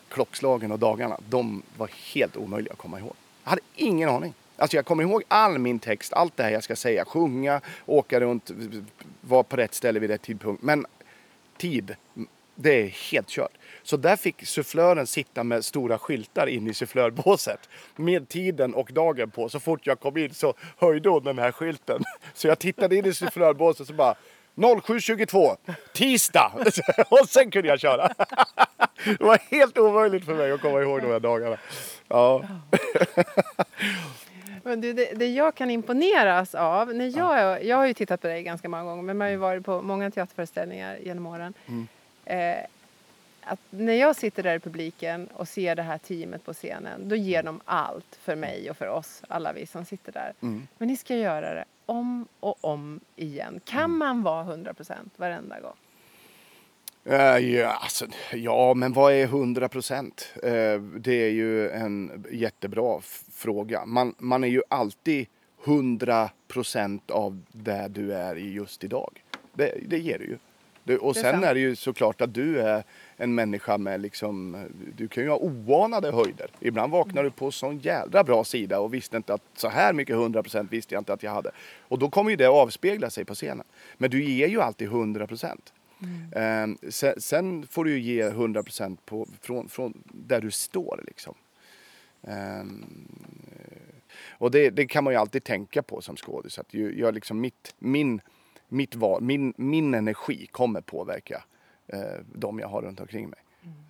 klockslagen 0.09 0.73
och 0.73 0.79
dagarna, 0.79 1.19
de 1.29 1.63
var 1.77 1.91
helt 2.15 2.37
omöjliga 2.37 2.73
att 2.73 2.79
komma 2.79 2.99
ihåg. 2.99 3.15
Jag 3.44 3.51
hade 3.51 3.63
ingen 3.75 4.09
aning. 4.09 4.35
Alltså 4.57 4.77
jag 4.77 4.87
kommer 4.87 5.03
ihåg 5.03 5.23
all 5.29 5.59
min 5.59 5.79
text, 5.79 6.13
allt 6.13 6.37
det 6.37 6.42
här 6.42 6.51
jag 6.51 6.65
ska 6.65 6.77
säga, 6.77 7.05
sjunga, 7.05 7.61
åka 7.87 8.21
runt, 8.21 8.51
vara 9.21 9.42
på 9.42 9.57
rätt 9.57 9.75
ställe 9.75 10.01
vid 10.01 10.11
rätt 10.11 10.23
tidpunkt. 10.23 10.63
Men 10.63 10.87
tid, 11.57 11.96
det 12.55 12.83
är 12.83 12.88
helt 12.88 13.29
kört. 13.29 13.53
Så 13.91 13.97
där 13.97 14.17
fick 14.17 14.47
sufflören 14.47 15.07
sitta 15.07 15.45
med 15.45 15.65
stora 15.65 15.99
skyltar 15.99 16.47
in 16.47 16.67
i 16.67 16.75
sufflörbåset 16.75 17.69
med 17.97 18.29
tiden 18.29 18.75
och 18.75 18.91
dagen 18.93 19.31
på. 19.31 19.49
Så 19.49 19.61
fort 19.61 19.87
jag 19.87 20.01
kom 20.01 20.17
in 20.17 20.35
så 20.35 20.55
höjde 20.77 21.09
hon 21.09 21.25
den 21.25 21.38
här 21.38 21.53
skylten. 21.53 22.03
Så 22.35 22.49
jag 22.49 22.59
tittade 22.59 22.97
in 22.97 23.07
i 23.07 23.15
sufflörbåset 23.15 23.81
och 23.81 23.87
så 23.87 23.93
bara 23.93 24.15
07.22, 24.55 25.57
tisdag! 25.95 26.53
och 27.09 27.29
sen 27.29 27.51
kunde 27.51 27.69
jag 27.69 27.81
köra. 27.81 28.09
det 29.05 29.21
var 29.21 29.38
helt 29.51 29.79
omöjligt 29.79 30.25
för 30.25 30.35
mig 30.35 30.53
att 30.53 30.61
komma 30.61 30.81
ihåg 30.81 31.03
de 31.03 31.07
här 31.07 31.21
dagarna. 31.21 31.57
Ja. 32.09 32.45
Men 34.63 34.81
du, 34.81 34.93
det, 34.93 35.13
det 35.17 35.27
jag 35.27 35.55
kan 35.55 35.71
imponeras 35.71 36.55
av, 36.55 36.95
när 36.95 37.19
jag, 37.19 37.65
jag 37.65 37.77
har 37.77 37.87
ju 37.87 37.95
tittat 37.95 38.21
på 38.21 38.27
dig 38.27 38.43
ganska 38.43 38.69
många 38.69 38.85
gånger 38.85 39.03
men 39.03 39.19
man 39.19 39.25
har 39.25 39.31
ju 39.31 39.37
varit 39.37 39.65
på 39.65 39.83
många 39.83 40.11
teaterföreställningar 40.11 40.99
genom 41.03 41.27
åren. 41.27 41.55
Mm. 41.67 41.88
Eh, 42.25 42.65
att 43.51 43.59
när 43.71 43.92
jag 43.92 44.17
sitter 44.17 44.42
där 44.42 44.55
i 44.57 44.59
publiken 44.59 45.27
och 45.27 45.48
ser 45.48 45.77
det 45.77 45.83
här 45.83 45.98
teamet 45.98 46.44
på 46.44 46.53
scenen 46.53 47.09
då 47.09 47.17
ger 47.17 47.42
de 47.42 47.61
allt 47.65 48.19
för 48.23 48.37
mig 48.37 48.71
och 48.71 48.77
för 48.77 48.87
oss, 48.88 49.23
alla 49.29 49.53
vi 49.53 49.67
som 49.67 49.85
sitter 49.85 50.13
där. 50.13 50.33
Mm. 50.40 50.67
Men 50.79 50.88
ni 50.88 50.96
ska 50.96 51.17
göra 51.17 51.55
det 51.55 51.65
om 51.87 52.27
och 52.40 52.65
om 52.65 53.01
igen. 53.17 53.61
Kan 53.65 53.85
Mm. 53.85 53.98
man 53.98 54.23
vara 54.23 54.44
100% 54.44 55.11
varenda 55.17 55.61
gång? 55.61 55.77
Eh, 57.05 57.38
ja, 57.38 57.69
alltså, 57.83 58.07
ja, 58.33 58.75
men 58.75 58.92
vad 58.92 59.13
är 59.13 59.25
100 59.25 59.69
procent? 59.69 60.33
det 60.98 61.13
är 61.27 61.31
ju 61.31 61.71
en 61.71 62.25
jättebra 62.31 63.01
fråga. 63.33 63.87
Man, 63.87 64.15
man 64.19 64.44
är 64.44 64.48
ju 64.48 64.63
alltid 64.69 65.27
100 65.65 66.31
procent 66.48 67.11
av 67.11 67.42
det 67.53 67.88
du 67.88 68.13
är 68.15 68.35
just 68.37 68.85
idag. 68.85 69.25
Det, 69.53 69.75
det 69.87 69.98
ger 69.98 70.19
du 70.19 70.25
ju. 70.25 70.38
Det, 70.85 70.98
och 70.98 71.15
Det 71.15 71.21
sen 71.21 71.33
sant. 71.33 71.44
är 71.44 71.55
det 71.55 71.61
ju 71.61 71.77
såklart 71.77 72.21
att 72.21 72.35
du 72.35 72.61
är 72.61 72.85
en 73.21 73.35
människa 73.35 73.79
med 73.79 74.00
liksom, 74.00 74.56
du 74.96 75.08
kan 75.08 75.25
ju 75.25 75.31
ha 75.31 75.37
oanade 75.37 76.12
höjder. 76.12 76.50
Ibland 76.60 76.92
vaknar 76.92 77.23
du 77.23 77.31
på 77.31 77.50
sån 77.50 77.79
jädra 77.79 78.25
bra 78.25 78.44
sida 78.44 78.81
och 78.81 78.94
visste 78.94 79.16
inte 79.16 79.35
att 79.35 79.42
så 79.54 79.68
här 79.68 79.92
mycket 79.92 80.16
100% 80.16 80.68
visste 80.71 80.94
jag 80.94 81.00
inte 81.00 81.12
att 81.12 81.23
jag 81.23 81.31
hade. 81.31 81.50
Och 81.88 81.98
då 81.98 82.10
kommer 82.10 82.31
ju 82.31 82.37
det 82.37 82.48
avspegla 82.48 83.10
sig 83.10 83.25
på 83.25 83.35
scenen. 83.35 83.66
Men 83.98 84.10
du 84.10 84.25
ger 84.25 84.48
ju 84.48 84.60
alltid 84.60 84.88
100 84.88 85.27
procent. 85.27 85.73
Ehm, 86.37 86.79
sen, 86.88 87.21
sen 87.21 87.66
får 87.66 87.85
du 87.85 87.98
ju 87.98 88.00
ge 88.00 88.31
100% 88.31 88.96
på, 89.04 89.29
från, 89.40 89.68
från 89.68 90.02
där 90.04 90.40
du 90.40 90.50
står 90.50 91.04
liksom. 91.06 91.35
Ehm, 92.23 92.85
och 94.29 94.50
det, 94.50 94.71
det 94.71 94.87
kan 94.87 95.04
man 95.04 95.12
ju 95.12 95.18
alltid 95.18 95.44
tänka 95.44 95.83
på 95.83 96.00
som 96.00 96.16
skådis. 96.16 96.58
Att 96.58 96.75
ju, 96.75 96.98
jag 96.98 97.14
liksom 97.14 97.40
mitt, 97.40 97.75
min, 97.79 98.21
mitt 98.68 98.94
val, 98.94 99.23
min, 99.23 99.54
min 99.56 99.94
energi 99.94 100.46
kommer 100.46 100.81
påverka 100.81 101.44
eh, 101.93 102.25
de 102.35 102.59
jag 102.59 102.69
har 102.69 102.83
runt 102.83 103.01
omkring 103.01 103.29
mig. 103.29 103.41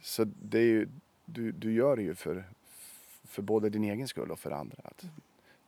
Så 0.02 0.24
det 0.24 0.58
är 0.58 0.64
ju, 0.64 0.88
du, 1.24 1.52
du 1.52 1.72
gör 1.72 1.96
det 1.96 2.02
ju 2.02 2.14
för, 2.14 2.44
för 3.24 3.42
både 3.42 3.70
din 3.70 3.84
egen 3.84 4.08
skull 4.08 4.30
och 4.30 4.38
för 4.38 4.50
andra. 4.50 4.76
Att 4.84 5.04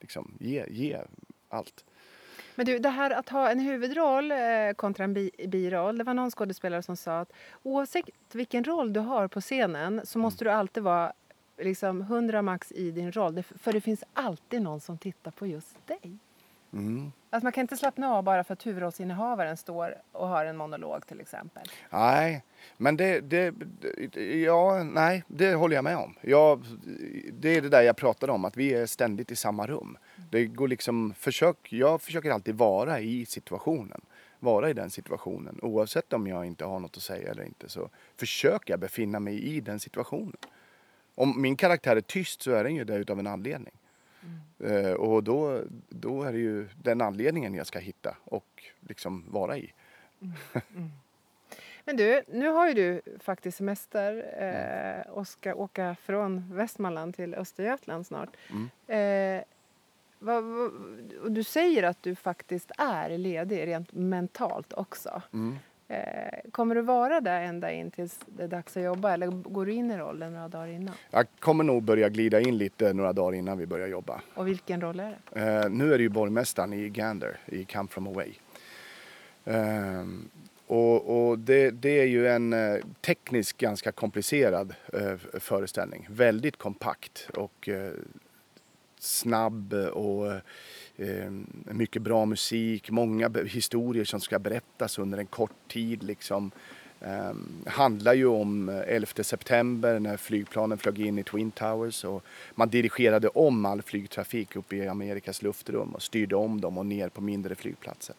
liksom 0.01 0.35
ge, 0.41 0.67
ge 0.69 1.01
allt. 1.49 1.85
Men 2.55 2.67
du, 2.67 2.79
det 2.79 2.89
här 2.89 3.11
att 3.11 3.29
ha 3.29 3.51
en 3.51 3.61
huvudroll 3.61 4.33
eh, 4.33 4.39
kontra 4.77 5.05
en 5.05 5.15
bi 5.15 5.31
biroll. 5.49 5.99
Det 5.99 6.05
var 6.05 6.15
någon 6.15 6.31
skådespelare 6.31 6.83
som 6.83 6.97
sa 6.97 7.21
att 7.21 7.33
oavsett 7.63 8.05
vilken 8.33 8.65
roll 8.65 8.93
du 8.93 9.01
har 9.01 9.29
på 9.29 9.41
scenen 9.41 10.01
så 10.05 10.19
måste 10.19 10.45
du 10.45 10.51
alltid 10.51 10.83
vara 10.83 11.13
liksom 11.59 12.01
100 12.01 12.43
max 12.43 12.73
i 12.73 12.91
din 12.91 13.13
roll. 13.13 13.43
För 13.43 13.73
det 13.73 13.81
finns 13.81 14.05
alltid 14.13 14.63
någon 14.63 14.81
som 14.81 14.99
tittar 14.99 15.31
på 15.31 15.47
just 15.47 15.87
dig. 15.87 16.19
Mm. 16.73 17.13
Att 17.31 17.43
man 17.43 17.53
kan 17.53 17.63
inte 17.63 17.77
slappna 17.77 18.15
av 18.15 18.25
bara 18.25 18.45
för 18.45 18.53
att 18.53 18.67
huvudrollsinnehavaren 18.67 19.57
står 19.57 19.95
och 20.13 20.29
har 20.29 20.45
en 20.45 20.57
monolog 20.57 21.07
till 21.07 21.21
exempel. 21.21 21.63
Nej, 21.91 22.45
men 22.77 22.97
det, 22.97 23.21
det, 23.21 23.55
det, 24.13 24.41
ja, 24.41 24.83
nej, 24.83 25.25
det 25.27 25.55
håller 25.55 25.75
jag 25.75 25.85
med 25.85 25.97
om. 25.97 26.15
Jag, 26.21 26.65
det 27.33 27.49
är 27.57 27.61
det 27.61 27.69
där 27.69 27.83
jag 27.83 27.97
pratade 27.97 28.33
om, 28.33 28.45
att 28.45 28.57
vi 28.57 28.75
är 28.75 28.87
ständigt 28.87 29.31
i 29.31 29.37
samma 29.37 29.67
rum. 29.67 29.99
Det 30.31 30.47
går 30.47 30.69
liksom, 30.69 31.15
försök, 31.19 31.73
jag 31.73 32.03
försöker 32.03 32.31
alltid 32.31 32.55
vara 32.55 33.01
i 33.01 33.27
situationen. 33.27 34.01
Vara 34.39 34.71
i 34.71 34.73
den 34.73 34.91
situationen. 34.91 35.59
Oavsett 35.63 36.13
om 36.13 36.27
jag 36.27 36.47
inte 36.47 36.65
har 36.65 36.81
något 36.81 36.97
att 36.97 37.03
säga 37.03 37.31
eller 37.31 37.43
inte 37.43 37.69
så 37.69 37.89
försöker 38.17 38.73
jag 38.73 38.81
befinna 38.81 39.21
mig 39.21 39.43
i 39.43 39.61
den 39.61 39.81
situationen. 39.81 40.37
Om 41.15 41.43
min 41.43 41.57
karaktär 41.57 41.97
är 41.97 42.01
tyst 42.01 42.43
så 42.43 42.51
är 42.51 42.65
den 42.65 42.75
ju 42.75 42.85
det 42.85 42.97
utav 42.97 43.19
en 43.19 43.27
anledning. 43.27 43.75
Eh, 44.59 44.93
och 44.93 45.25
då, 45.25 45.63
då 45.89 46.23
är 46.23 46.33
det 46.33 46.39
ju 46.39 46.69
den 46.83 47.01
anledningen 47.01 47.55
jag 47.55 47.67
ska 47.67 47.79
hitta 47.79 48.17
och 48.25 48.65
liksom 48.81 49.25
vara 49.31 49.57
i. 49.59 49.73
Men 51.85 51.97
du, 51.97 52.23
nu 52.29 52.49
har 52.49 52.69
ju 52.69 52.75
du 52.75 53.01
faktiskt 53.19 53.57
semester 53.57 54.25
eh, 54.39 55.13
och 55.13 55.29
ska 55.29 55.55
åka 55.55 55.97
från 56.03 56.57
Västmanland 56.57 57.15
till 57.15 57.35
Östergötland 57.35 58.07
snart. 58.07 58.37
Eh, 58.87 59.43
vad, 60.19 60.45
vad, 60.45 60.71
och 61.23 61.33
du 61.33 61.45
säger 61.45 61.83
att 61.83 62.03
du 62.03 62.15
faktiskt 62.15 62.71
är 62.79 63.19
ledig 63.19 63.67
rent 63.67 63.93
mentalt 63.93 64.73
också. 64.73 65.23
Mm. 65.33 65.59
Eh, 65.93 66.51
kommer 66.51 66.75
du 66.75 66.83
vara 66.83 67.21
där 67.21 67.41
ända 67.41 67.73
in 67.73 67.91
tills 67.91 68.19
det 68.27 68.43
är 68.43 68.49
dags 68.49 68.77
att 68.77 68.83
jobba 68.83 69.13
eller 69.13 69.27
går 69.27 69.67
du 69.67 69.73
in 69.73 69.91
i 69.91 69.97
rollen 69.97 70.33
några 70.33 70.49
dagar 70.49 70.67
innan? 70.67 70.95
Jag 71.11 71.27
kommer 71.39 71.65
nog 71.65 71.83
börja 71.83 72.09
glida 72.09 72.41
in 72.41 72.59
lite 72.59 72.93
några 72.93 73.13
dagar 73.13 73.39
innan 73.39 73.59
vi 73.59 73.67
börjar 73.67 73.87
jobba. 73.89 74.21
Och 74.35 74.49
vilken 74.49 74.81
roll 74.81 75.01
är 75.01 75.17
det? 75.31 75.41
Eh, 75.41 75.71
nu 75.71 75.95
är 75.95 75.99
det 75.99 76.03
ju 76.03 76.09
borgmästaren 76.09 76.73
i 76.73 76.89
Gander 76.89 77.37
i 77.47 77.65
Come 77.65 77.89
From 77.89 78.07
Away. 78.07 78.33
Ehm, 79.45 80.29
och 80.67 81.29
och 81.31 81.39
det, 81.39 81.71
det 81.71 82.01
är 82.01 82.07
ju 82.07 82.29
en 82.29 82.53
eh, 82.53 82.77
tekniskt 83.01 83.59
ganska 83.59 83.93
komplicerad 83.93 84.75
eh, 84.93 85.17
föreställning. 85.41 86.07
Väldigt 86.11 86.57
kompakt 86.57 87.29
och 87.35 87.69
eh, 87.69 87.93
snabb 88.99 89.73
och 89.73 90.33
eh, 90.33 90.41
Eh, 90.97 91.31
mycket 91.65 92.03
bra 92.03 92.25
musik, 92.25 92.91
många 92.91 93.31
historier 93.47 94.05
som 94.05 94.21
ska 94.21 94.39
berättas 94.39 94.99
under 94.99 95.19
en 95.19 95.27
kort 95.27 95.69
tid. 95.69 96.03
Liksom. 96.03 96.51
Um, 97.01 97.65
handlar 97.67 98.15
ju 98.15 98.27
om 98.27 98.69
eh, 98.69 98.81
11 98.87 99.07
september 99.23 100.01
när 100.01 100.17
flygplanen 100.17 100.79
flög 100.79 101.01
in 101.01 101.19
i 101.19 101.25
Twin 101.25 101.51
Towers 101.51 102.05
och 102.05 102.25
man 102.55 102.69
dirigerade 102.69 103.29
om 103.29 103.67
all 103.67 103.83
flygtrafik 103.83 104.57
uppe 104.57 104.77
i 104.77 104.89
Amerikas 104.89 105.43
luftrum 105.43 105.89
och 105.89 106.03
styrde 106.03 106.37
om 106.37 106.61
dem 106.61 106.79
och 106.79 106.87
ner 106.87 107.09
på 107.09 107.21
mindre 107.21 107.55
flygplatser. 107.55 108.15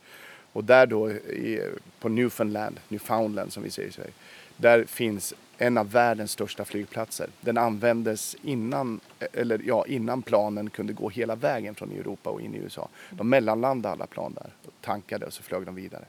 Och 0.54 0.64
där 0.64 0.86
då 0.86 1.12
i, 1.12 1.62
på 2.00 2.10
Newfoundland, 2.10 2.80
Newfoundland 2.88 3.54
som 3.54 3.64
vi 3.64 3.70
säger 3.70 3.90
i 3.90 3.92
Sverige, 3.92 4.12
där 4.58 4.86
finns 4.86 5.34
en 5.64 5.78
av 5.78 5.92
världens 5.92 6.32
största 6.32 6.66
flygplatser. 6.66 7.30
Den 7.42 7.58
användes 7.58 8.36
innan, 8.42 9.00
eller 9.34 9.62
ja, 9.66 9.86
innan 9.88 10.22
planen 10.22 10.70
kunde 10.70 10.94
gå 10.94 11.10
hela 11.10 11.36
vägen 11.36 11.76
från 11.76 11.92
Europa 11.92 12.30
och 12.30 12.42
in 12.42 12.56
i 12.56 12.58
USA. 12.58 12.90
De 13.10 13.30
mellanlandade 13.30 13.94
alla 13.94 14.08
plan 14.08 14.34
där, 14.34 14.50
tankade 14.82 15.26
och 15.26 15.34
så 15.34 15.44
flög 15.44 15.66
de 15.66 15.76
vidare. 15.76 16.06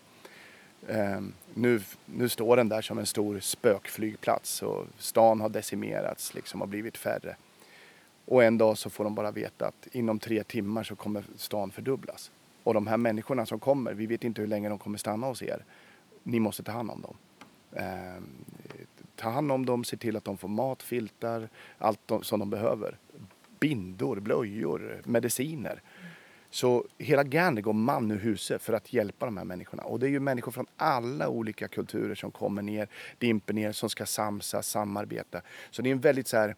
Ehm, 0.89 1.33
nu, 1.55 1.81
nu 2.05 2.29
står 2.29 2.57
den 2.57 2.69
där 2.69 2.83
som 2.83 2.99
en 2.99 3.07
stor 3.07 3.41
spökflygplats 3.41 4.63
och 4.63 4.87
stan 4.99 5.41
har 5.41 5.49
decimerats 5.49 6.35
liksom 6.35 6.63
och 6.63 6.69
blivit 6.69 6.97
färre. 6.97 7.37
Och 8.25 8.45
en 8.45 8.59
dag 8.59 8.79
så 8.79 8.91
får 8.91 9.05
de 9.05 9.15
bara 9.15 9.31
veta 9.31 9.67
att 9.67 9.89
inom 9.93 10.19
tre 10.19 10.45
timmar 10.45 10.83
så 10.83 10.97
kommer 10.97 11.25
stan 11.37 11.71
fördubblas. 11.71 12.31
Och 12.63 12.75
de 12.75 12.87
här 12.87 12.97
människorna 12.97 13.47
som 13.47 13.59
kommer, 13.59 13.95
vi 13.95 14.07
vet 14.07 14.25
inte 14.25 14.41
hur 14.41 14.49
länge 14.49 14.69
de 14.69 14.79
kommer 14.79 14.99
stanna 14.99 15.27
hos 15.27 15.43
er. 15.43 15.65
Ni 16.23 16.41
måste 16.41 16.63
ta 16.63 16.73
hand 16.73 16.91
om 16.91 17.03
dem. 17.03 17.17
Ehm, 17.77 18.25
ta 19.17 19.29
hand 19.31 19.53
om 19.53 19.67
dem, 19.67 19.85
se 19.85 19.97
till 19.97 20.17
att 20.17 20.25
de 20.25 20.39
får 20.39 20.49
mat, 20.49 20.83
filtar, 20.83 21.49
allt 21.79 22.01
de, 22.07 22.23
som 22.23 22.41
de 22.41 22.51
behöver. 22.51 22.99
Bindor, 23.61 24.21
blöjor, 24.21 25.03
mediciner. 25.05 25.83
Så 26.51 26.85
hela 26.99 27.25
Gander 27.25 27.63
går 27.63 27.73
man 27.73 28.11
ur 28.11 28.19
huset 28.19 28.63
för 28.63 28.73
att 28.73 28.93
hjälpa 28.93 29.27
de 29.27 29.37
här 29.37 29.45
människorna. 29.45 29.83
Och 29.83 30.01
det 30.01 30.07
är 30.07 30.11
ju 30.11 30.21
människor 30.21 30.53
från 30.53 30.67
alla 30.77 31.29
olika 31.29 31.69
kulturer 31.69 32.15
som 32.15 32.31
kommer 32.31 32.63
ner, 32.63 32.89
dimper 33.19 33.55
ner, 33.55 33.73
som 33.73 33.91
ska 33.91 34.07
samsas, 34.07 34.69
samarbeta. 34.69 35.41
Så 35.71 35.83
det 35.83 35.89
är 35.89 35.93
en 35.93 36.01
väldigt 36.01 36.29
så 36.29 36.37
här, 36.37 36.57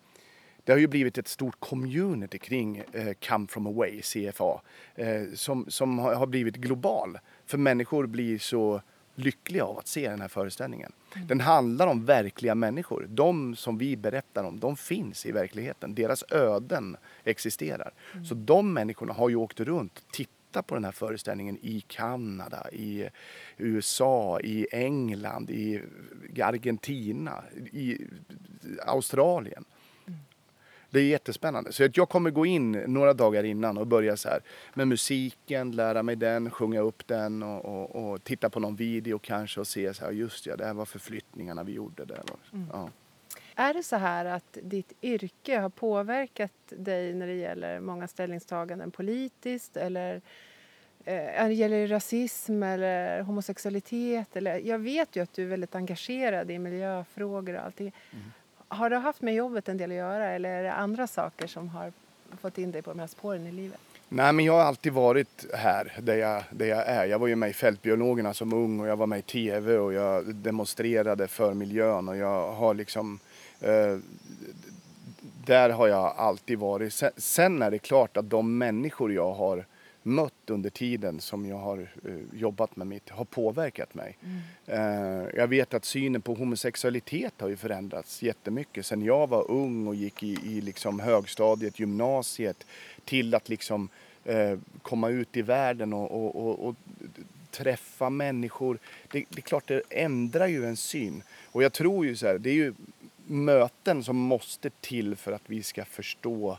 det 0.65 0.73
har 0.73 0.79
ju 0.79 0.87
blivit 0.87 1.19
ett 1.19 1.29
stort 1.29 1.61
community 1.61 2.39
kring 2.39 2.83
eh, 2.93 3.13
Come 3.29 3.47
From 3.47 3.67
Away, 3.67 4.03
CFA, 4.03 4.61
eh, 4.95 5.23
som, 5.35 5.67
som 5.69 5.99
har 5.99 6.15
har 6.15 6.27
blivit 6.27 6.57
global. 6.57 7.19
För 7.47 7.59
människor 7.59 8.07
blir 8.07 8.39
så 8.39 8.83
lyckliga 9.17 9.64
av 9.64 9.79
att 9.79 9.87
se 9.87 10.09
den 10.09 10.21
här 10.21 10.29
föreställningen. 10.29 10.93
Den 11.29 11.41
handlar 11.41 11.87
om 11.87 12.05
verkliga 12.05 12.55
människor. 12.55 13.07
De 13.11 13.57
som 13.57 13.79
vi 13.79 13.97
berättar 13.97 14.45
om, 14.45 14.61
de 14.61 14.77
finns 14.77 15.27
i 15.27 15.33
verkligheten. 15.33 15.95
Deras 15.95 16.25
öden 16.31 16.97
existerar. 17.25 17.93
Så 18.29 18.35
de 18.35 18.73
människorna 18.73 19.12
har 19.12 19.29
ju 19.29 19.37
åkt 19.37 19.61
runt, 19.61 20.05
tittat 20.12 20.67
på 20.67 20.75
den 20.75 20.85
här 20.85 20.93
föreställningen 20.93 21.59
i 21.62 21.81
Kanada, 21.81 22.71
i 22.73 23.09
USA, 23.57 24.41
i 24.41 24.67
England, 24.73 25.51
i 25.51 25.83
Argentina, 26.43 27.45
i 27.73 27.99
Australien. 28.87 29.64
Det 30.91 31.01
är 31.01 31.05
jättespännande. 31.05 31.72
Så 31.72 31.89
jag 31.95 32.09
kommer 32.09 32.30
gå 32.30 32.47
in 32.47 32.72
några 32.72 33.12
dagar 33.14 33.45
innan 33.45 33.78
och 33.78 33.87
börja 33.87 34.16
så 34.16 34.28
här 34.28 34.41
med 34.74 34.89
musiken, 34.89 35.70
lära 35.70 36.03
mig 36.03 36.16
den, 36.16 36.51
sjunga 36.51 36.80
upp 36.80 37.07
den 37.07 37.43
och, 37.43 37.64
och, 37.64 38.12
och 38.12 38.24
titta 38.24 38.51
på 38.51 38.61
någon 38.61 38.76
video 38.76 39.18
kanske 39.18 39.61
och 39.61 39.66
se 39.66 39.95
så 39.95 40.05
här, 40.05 40.12
just 40.12 40.47
ja, 40.47 40.57
det 40.57 40.64
här 40.64 40.74
var 40.74 40.84
förflyttningarna 40.84 41.62
vi 41.62 41.72
gjorde 41.72 42.05
där. 42.05 42.22
Ja. 42.72 42.91
Är 43.59 43.74
det 43.74 43.82
så 43.82 43.97
här 43.97 44.24
att 44.24 44.59
ditt 44.62 44.93
yrke 45.03 45.59
har 45.59 45.68
påverkat 45.68 46.53
dig 46.68 47.14
när 47.14 47.26
det 47.26 47.34
gäller 47.34 47.80
många 47.80 48.09
ställningstaganden 48.09 48.91
politiskt 48.91 49.76
eller 49.76 50.22
eh, 51.05 51.53
gäller 51.53 51.80
det 51.80 51.87
rasism 51.87 52.62
eller 52.62 53.22
homosexualitet? 53.22 54.37
Eller, 54.37 54.59
jag 54.59 54.78
vet 54.78 55.16
ju 55.16 55.22
att 55.22 55.32
du 55.32 55.43
är 55.43 55.49
väldigt 55.49 55.74
engagerad 55.74 56.51
i 56.51 56.59
miljöfrågor 56.59 57.55
och 57.55 57.64
allting. 57.64 57.93
Mm. 58.12 58.24
Har 58.69 58.91
det 58.91 58.97
haft 58.97 59.23
med 59.23 59.35
jobbet 59.35 59.69
en 59.69 59.77
del 59.77 59.91
att 59.91 59.97
göra 59.97 60.31
eller 60.31 60.49
är 60.49 60.62
det 60.62 60.73
andra 60.73 61.07
saker 61.07 61.47
som 61.47 61.69
har 61.69 61.93
fått 62.41 62.59
in 62.59 62.73
dig 62.73 62.83
på 62.83 62.91
de 62.91 62.99
här 62.99 63.07
spåren 63.07 63.47
i 63.47 63.53
livet? 63.53 63.81
Nej, 64.09 64.33
men 64.33 64.45
jag 64.45 64.53
har 64.53 64.61
alltid 64.61 64.93
varit 64.93 65.47
här 65.55 65.93
där 66.03 66.17
jag, 66.17 66.43
där 66.51 66.67
jag 66.67 66.87
är. 66.87 67.07
Jag 67.07 67.19
var 67.19 67.27
ju 67.27 67.37
med 67.37 67.51
i 67.51 67.53
Fältbiologerna 67.53 68.35
som 68.35 68.53
ung 68.53 68.81
och 68.81 68.87
jag 68.87 68.97
var 68.97 69.07
med 69.07 69.19
i 69.19 69.23
TV 69.23 69.79
och 69.79 69.93
jag 69.93 70.35
demonstrerade 70.35 71.29
för 71.29 71.55
miljön 71.55 72.09
och 72.09 72.17
jag 72.17 72.53
har 72.53 72.75
liksom 72.75 73.19
eh, 73.61 73.99
där 75.47 75.71
har 75.71 75.89
jag 75.89 76.14
alltid 76.17 76.59
varit. 76.59 76.95
Sen, 76.95 77.11
sen 77.17 77.62
är 77.62 77.71
det 77.71 77.79
klart 77.79 78.17
att 78.17 78.31
de 78.31 78.59
människor 78.59 79.12
jag 79.12 79.33
har 79.33 79.64
mött 80.07 80.51
under 80.51 80.71
tiden 80.71 81.21
som 81.21 81.47
jag 81.47 81.57
har 81.57 81.79
uh, 81.79 82.23
jobbat 82.33 82.77
med 82.77 82.87
mitt 82.87 83.09
har 83.11 83.25
påverkat 83.25 83.95
mig. 83.95 84.19
Mm. 84.23 85.23
Uh, 85.23 85.29
jag 85.35 85.47
vet 85.47 85.75
att 85.75 85.85
synen 85.85 86.23
på 86.23 86.35
homosexualitet 86.35 87.35
har 87.39 87.49
ju 87.49 87.57
förändrats 87.57 88.23
jättemycket 88.23 88.87
sen 88.87 89.03
jag 89.03 89.27
var 89.27 89.51
ung 89.51 89.87
och 89.87 89.95
gick 89.95 90.23
i, 90.23 90.39
i 90.45 90.61
liksom 90.61 91.01
högstadiet, 91.01 91.81
gymnasiet 91.81 92.67
till 93.05 93.35
att 93.35 93.49
liksom 93.49 93.89
uh, 94.29 94.59
komma 94.83 95.09
ut 95.09 95.37
i 95.37 95.43
världen 95.43 95.93
och, 95.93 96.11
och, 96.11 96.37
och, 96.37 96.69
och 96.69 96.75
träffa 97.51 98.11
människor. 98.11 98.79
Det, 99.11 99.25
det, 99.29 99.39
är 99.39 99.43
klart, 99.43 99.69
det 99.69 99.83
ändrar 99.91 100.47
ju 100.47 100.67
en 100.67 100.77
syn. 100.77 101.23
Och 101.53 101.63
jag 101.63 101.73
tror 101.73 102.07
ju 102.07 102.17
så 102.17 102.27
här, 102.27 102.39
det 102.39 102.51
är 102.51 102.55
ju 102.55 102.75
möten 103.27 104.05
som 104.05 104.17
måste 104.17 104.71
till 104.71 105.17
för 105.17 105.33
att 105.33 105.43
vi 105.47 105.63
ska 105.63 105.85
förstå 105.85 106.59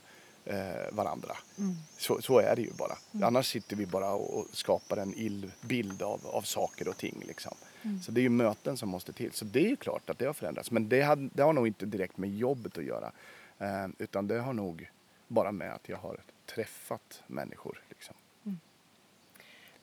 eh, 0.50 0.92
varandra. 0.96 1.38
Mm. 1.58 1.76
Så, 1.98 2.22
så, 2.22 2.40
är 2.40 2.56
det 2.56 2.62
ju 2.62 2.72
bara. 2.74 2.98
Mm. 3.14 3.28
Annars 3.28 3.52
sitter 3.52 3.76
vi 3.76 3.86
bara 3.86 4.14
och 4.14 4.46
skapar 4.52 4.98
en 4.98 5.14
ill 5.14 5.52
bild 5.62 6.02
av, 6.02 6.28
av 6.28 6.42
saker 6.42 6.88
och 6.88 6.98
ting. 6.98 7.24
Liksom. 7.28 7.56
Mm. 7.82 8.02
Så 8.02 8.12
det 8.12 8.20
är 8.20 8.24
ju 8.24 8.30
möten 8.30 8.78
som 8.78 8.90
måste 8.90 9.14
till. 9.14 9.32
Så 9.32 9.46
det 9.46 9.66
är 9.66 9.70
ju 9.70 9.76
klart 9.76 10.10
att 10.10 10.20
det 10.20 10.26
har 10.26 10.34
förändrats. 10.34 10.72
Men 10.72 10.90
det 10.90 11.02
har, 11.02 11.30
det 11.34 11.44
har 11.44 11.54
nog 11.54 11.68
inte 11.68 11.86
direkt 11.86 12.18
med 12.18 12.38
jobbet 12.38 12.78
att 12.78 12.84
göra. 12.84 13.12
Eh, 13.60 13.88
utan 13.98 14.28
det 14.28 14.40
har 14.40 14.54
nog 14.54 14.90
bara 15.28 15.52
med 15.52 15.74
att 15.74 15.90
jag 15.90 15.98
har 15.98 16.18
träffat 16.46 17.24
människor. 17.28 17.82
Liksom. 17.90 18.16
Mm. 18.46 18.60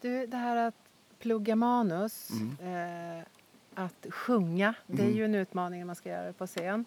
Du, 0.01 0.27
det 0.27 0.37
här 0.37 0.57
att 0.57 0.75
plugga 1.19 1.57
manus. 1.57 2.31
Mm. 2.31 3.19
Eh, 3.19 3.25
att 3.75 4.07
sjunga, 4.11 4.75
det 4.87 5.03
är 5.03 5.11
ju 5.11 5.25
en 5.25 5.35
utmaning 5.35 5.81
när 5.81 5.87
man 5.87 5.97
ska 5.97 6.09
göra 6.09 6.27
det 6.27 6.33
på 6.33 6.47
scen. 6.47 6.85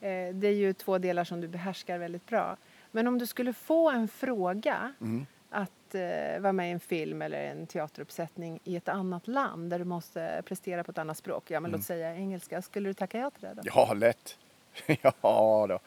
Eh, 0.00 0.34
det 0.34 0.48
är 0.48 0.54
ju 0.54 0.72
två 0.72 0.98
delar 0.98 1.24
som 1.24 1.40
du 1.40 1.48
behärskar 1.48 1.98
väldigt 1.98 2.26
bra. 2.26 2.56
Men 2.92 3.06
om 3.06 3.18
du 3.18 3.26
skulle 3.26 3.52
få 3.52 3.90
en 3.90 4.08
fråga 4.08 4.92
mm. 5.00 5.26
att 5.50 5.94
eh, 5.94 6.40
vara 6.40 6.52
med 6.52 6.68
i 6.68 6.72
en 6.72 6.80
film 6.80 7.22
eller 7.22 7.44
en 7.44 7.66
teateruppsättning 7.66 8.60
i 8.64 8.76
ett 8.76 8.88
annat 8.88 9.28
land 9.28 9.70
där 9.70 9.78
du 9.78 9.84
måste 9.84 10.42
prestera 10.44 10.84
på 10.84 10.90
ett 10.90 10.98
annat 10.98 11.18
språk, 11.18 11.50
ja 11.50 11.60
men 11.60 11.70
mm. 11.70 11.78
låt 11.78 11.86
säga 11.86 12.14
engelska, 12.14 12.62
skulle 12.62 12.88
du 12.88 12.94
tacka 12.94 13.18
ja 13.18 13.30
till 13.30 13.42
det 13.42 13.54
då? 13.54 13.62
Ja, 13.64 13.92
lätt! 13.94 14.38
ja 15.02 15.66
då. 15.68 15.78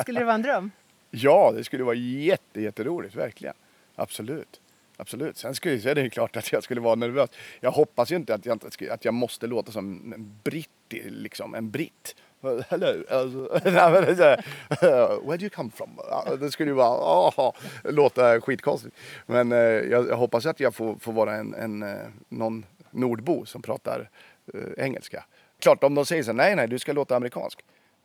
skulle 0.00 0.20
det 0.20 0.24
vara 0.24 0.34
en 0.34 0.42
dröm? 0.42 0.70
Ja, 1.10 1.52
det 1.54 1.64
skulle 1.64 1.84
vara 1.84 1.94
jätte, 1.94 2.60
jätteroligt, 2.60 3.14
verkligen. 3.14 3.54
Absolut. 3.94 4.60
Absolut. 4.96 5.36
Sen 5.36 5.54
skulle, 5.54 5.90
är 5.90 5.94
det 5.94 6.10
klart 6.10 6.36
att 6.36 6.52
jag 6.52 6.62
skulle 6.62 6.80
vara 6.80 6.94
nervös. 6.94 7.30
Jag 7.60 7.70
hoppas 7.70 8.12
ju 8.12 8.16
inte 8.16 8.34
att 8.34 8.46
jag, 8.46 8.60
att 8.90 9.04
jag 9.04 9.14
måste 9.14 9.46
låta 9.46 9.72
som 9.72 10.12
en 10.12 10.38
britt, 10.44 10.70
liksom, 11.04 11.54
en 11.54 11.70
britt. 11.70 12.16
Hello, 12.40 13.02
where 15.22 15.36
do 15.36 15.44
you 15.44 15.50
come 15.50 15.70
from? 15.70 15.98
Det 16.40 16.50
skulle 16.50 16.70
ju 16.70 16.74
vara, 16.74 17.28
oh, 17.28 17.54
låta 17.84 18.40
skitkonstigt. 18.40 18.96
Men 19.26 19.52
eh, 19.52 19.58
jag, 19.58 20.08
jag, 20.08 20.16
hoppas 20.16 20.46
att 20.46 20.60
jag 20.60 20.74
får, 20.74 20.96
får 20.96 21.12
vara 21.12 21.34
en, 21.34 21.54
en, 21.54 21.82
eh, 21.82 22.06
någon 22.28 22.64
nordbo 22.90 23.46
som 23.46 23.62
pratar 23.62 24.10
eh, 24.54 24.84
engelska. 24.84 25.24
Klart 25.58 25.84
om 25.84 25.94
de 25.94 26.06
säger 26.06 26.22
så 26.22 26.32
nej, 26.32 26.56
nej, 26.56 26.68
du 26.68 26.78
ska 26.78 26.92
låta 26.92 27.16
amerikansk. 27.16 27.64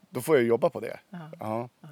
Då 0.10 0.22
får 0.22 0.36
jag 0.36 0.46
jobba 0.46 0.70
på 0.70 0.80
det. 0.80 1.00
Uh 1.14 1.20
-huh. 1.40 1.62
Uh 1.62 1.68
-huh. 1.82 1.88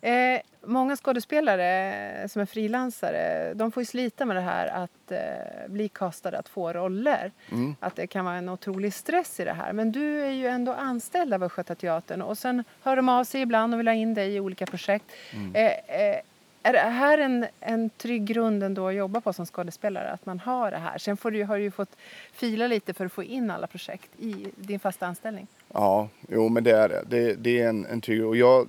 Eh, 0.00 0.40
många 0.64 0.96
skådespelare 0.96 2.28
som 2.28 2.42
är 2.42 2.46
frilansare 2.46 3.54
de 3.54 3.72
får 3.72 3.84
slita 3.84 4.24
med 4.24 4.36
det 4.36 4.40
här 4.40 4.66
att 4.66 5.12
eh, 5.12 5.68
bli 5.68 5.88
kastade, 5.88 6.38
att 6.38 6.48
få 6.48 6.72
roller. 6.72 7.32
Mm. 7.52 7.74
Att 7.80 7.96
det 7.96 8.06
kan 8.06 8.24
vara 8.24 8.36
en 8.36 8.48
otrolig 8.48 8.94
stress 8.94 9.40
i 9.40 9.44
det 9.44 9.52
här. 9.52 9.72
Men 9.72 9.92
du 9.92 10.20
är 10.20 10.30
ju 10.30 10.46
ändå 10.46 10.72
anställd 10.72 11.34
av 11.34 11.42
Östgötateatern 11.42 12.22
och 12.22 12.38
sen 12.38 12.64
hör 12.82 12.96
de 12.96 13.08
av 13.08 13.24
sig 13.24 13.40
ibland 13.40 13.74
och 13.74 13.80
vill 13.80 13.88
ha 13.88 13.94
in 13.94 14.14
dig 14.14 14.34
i 14.34 14.40
olika 14.40 14.66
projekt. 14.66 15.06
Mm. 15.34 15.54
Eh, 15.54 16.00
eh 16.00 16.20
är 16.62 16.72
det 16.72 16.78
här 16.78 17.18
en, 17.18 17.46
en 17.60 17.90
trygg 17.90 18.24
grund 18.24 18.62
ändå 18.62 18.88
att 18.88 18.94
jobba 18.94 19.20
på 19.20 19.32
som 19.32 19.46
skådespelare? 19.46 20.10
Att 20.10 20.26
man 20.26 20.38
har 20.40 20.70
det 20.70 20.76
här? 20.76 20.98
Sen 20.98 21.16
får 21.16 21.30
du, 21.30 21.44
har 21.44 21.56
du 21.56 21.62
ju 21.62 21.70
fått 21.70 21.96
fila 22.32 22.66
lite 22.66 22.94
för 22.94 23.06
att 23.06 23.12
få 23.12 23.22
in 23.22 23.50
alla 23.50 23.66
projekt 23.66 24.10
i 24.18 24.46
din 24.56 24.80
fasta 24.80 25.06
anställning. 25.06 25.46
Ja, 25.72 26.08
jo 26.28 26.48
men 26.48 26.64
det 26.64 26.70
är 26.70 26.88
det. 26.88 27.02
Det, 27.08 27.34
det 27.34 27.60
är 27.60 27.68
en, 27.68 27.86
en 27.86 28.00
trygg... 28.00 28.26
Och 28.26 28.36
jag, 28.36 28.66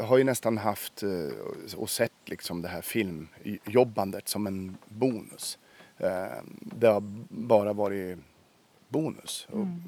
har 0.00 0.18
ju 0.18 0.24
nästan 0.24 0.58
haft 0.58 1.02
eh, 1.02 1.76
och 1.76 1.90
sett 1.90 2.12
liksom 2.24 2.62
det 2.62 2.68
här 2.68 2.82
filmjobbandet 2.82 4.28
som 4.28 4.46
en 4.46 4.76
bonus. 4.88 5.58
Eh, 5.98 6.42
det 6.60 6.86
har 6.86 7.00
bara 7.28 7.72
varit 7.72 8.18
bonus 8.88 9.48
och 9.50 9.62
mm. 9.62 9.82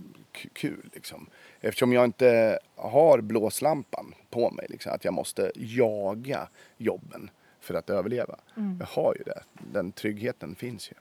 kul 0.52 0.90
liksom. 0.92 1.26
Eftersom 1.60 1.92
jag 1.92 2.04
inte 2.04 2.58
har 2.74 3.20
blåslampan 3.20 4.14
på 4.30 4.50
mig, 4.50 4.66
liksom, 4.68 4.92
att 4.92 5.04
jag 5.04 5.14
måste 5.14 5.52
jaga 5.54 6.48
jobben 6.76 7.30
för 7.60 7.74
att 7.74 7.90
överleva. 7.90 8.38
Mm. 8.56 8.76
Jag 8.80 8.86
har 8.86 9.14
ju 9.18 9.22
det. 9.22 9.42
Den 9.72 9.92
tryggheten 9.92 10.54
finns 10.54 10.90
ju. 10.90 10.94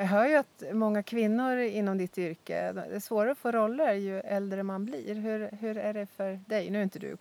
Jag 0.00 0.06
hör 0.06 0.26
ju 0.26 0.34
att 0.34 0.62
många 0.72 1.02
kvinnor 1.02 1.58
inom 1.58 1.98
ditt 1.98 2.18
yrke, 2.18 2.72
det 2.72 2.96
är 2.96 3.00
svårare 3.00 3.30
att 3.30 3.38
få 3.38 3.52
roller 3.52 3.92
ju 3.92 4.20
äldre 4.20 4.62
man 4.62 4.84
blir. 4.84 5.14
Hur, 5.14 5.50
hur 5.60 5.78
är 5.78 5.94
det 5.94 6.06
för 6.06 6.40
dig? 6.46 6.70
Nu 6.70 6.78
är 6.78 6.82
inte 6.82 6.98
du 6.98 7.16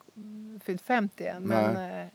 fyllt 0.60 0.82
50 0.82 1.28
än, 1.28 1.44
Nej. 1.44 1.74
men 1.74 2.10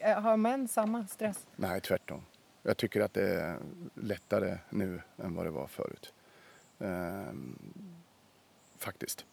äh, 0.00 0.20
har 0.20 0.36
män 0.36 0.68
samma 0.68 1.06
stress? 1.06 1.46
Nej, 1.56 1.80
tvärtom. 1.80 2.22
Jag 2.62 2.76
tycker 2.76 3.00
att 3.00 3.14
det 3.14 3.40
är 3.40 3.56
lättare 3.94 4.58
nu 4.70 5.00
än 5.16 5.34
vad 5.34 5.46
det 5.46 5.50
var 5.50 5.66
förut. 5.66 6.12
Ehm, 6.78 7.58
faktiskt. 8.78 9.24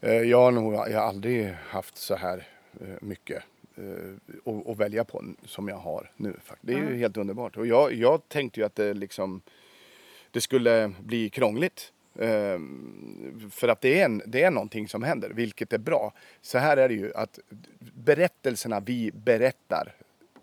Ehm, 0.00 0.28
jag 0.28 0.38
har 0.38 0.50
nog 0.50 0.74
jag 0.74 1.00
har 1.00 1.08
aldrig 1.08 1.54
haft 1.54 1.96
så 1.96 2.14
här 2.16 2.48
mycket 3.00 3.42
att, 4.44 4.66
att 4.66 4.76
välja 4.76 5.04
på 5.04 5.24
som 5.44 5.68
jag 5.68 5.76
har 5.76 6.10
nu. 6.16 6.36
Det 6.60 6.72
är 6.72 6.78
ju 6.78 6.96
helt 6.96 7.16
underbart. 7.16 7.56
Och 7.56 7.66
jag, 7.66 7.94
jag 7.94 8.28
tänkte 8.28 8.60
ju 8.60 8.66
att 8.66 8.74
det 8.74 8.94
liksom 8.94 9.42
det 10.30 10.40
skulle 10.40 10.92
bli 11.00 11.30
krångligt. 11.30 11.92
Um, 12.14 13.50
för 13.50 13.68
att 13.68 13.80
det 13.80 14.00
är, 14.00 14.04
en, 14.04 14.22
det 14.26 14.42
är 14.42 14.50
någonting 14.50 14.88
som 14.88 15.02
händer, 15.02 15.30
vilket 15.30 15.72
är 15.72 15.78
bra. 15.78 16.12
Så 16.40 16.58
här 16.58 16.76
är 16.76 16.88
det 16.88 16.94
ju 16.94 17.14
att 17.14 17.38
berättelserna 17.94 18.80
vi 18.80 19.10
berättar, 19.12 19.94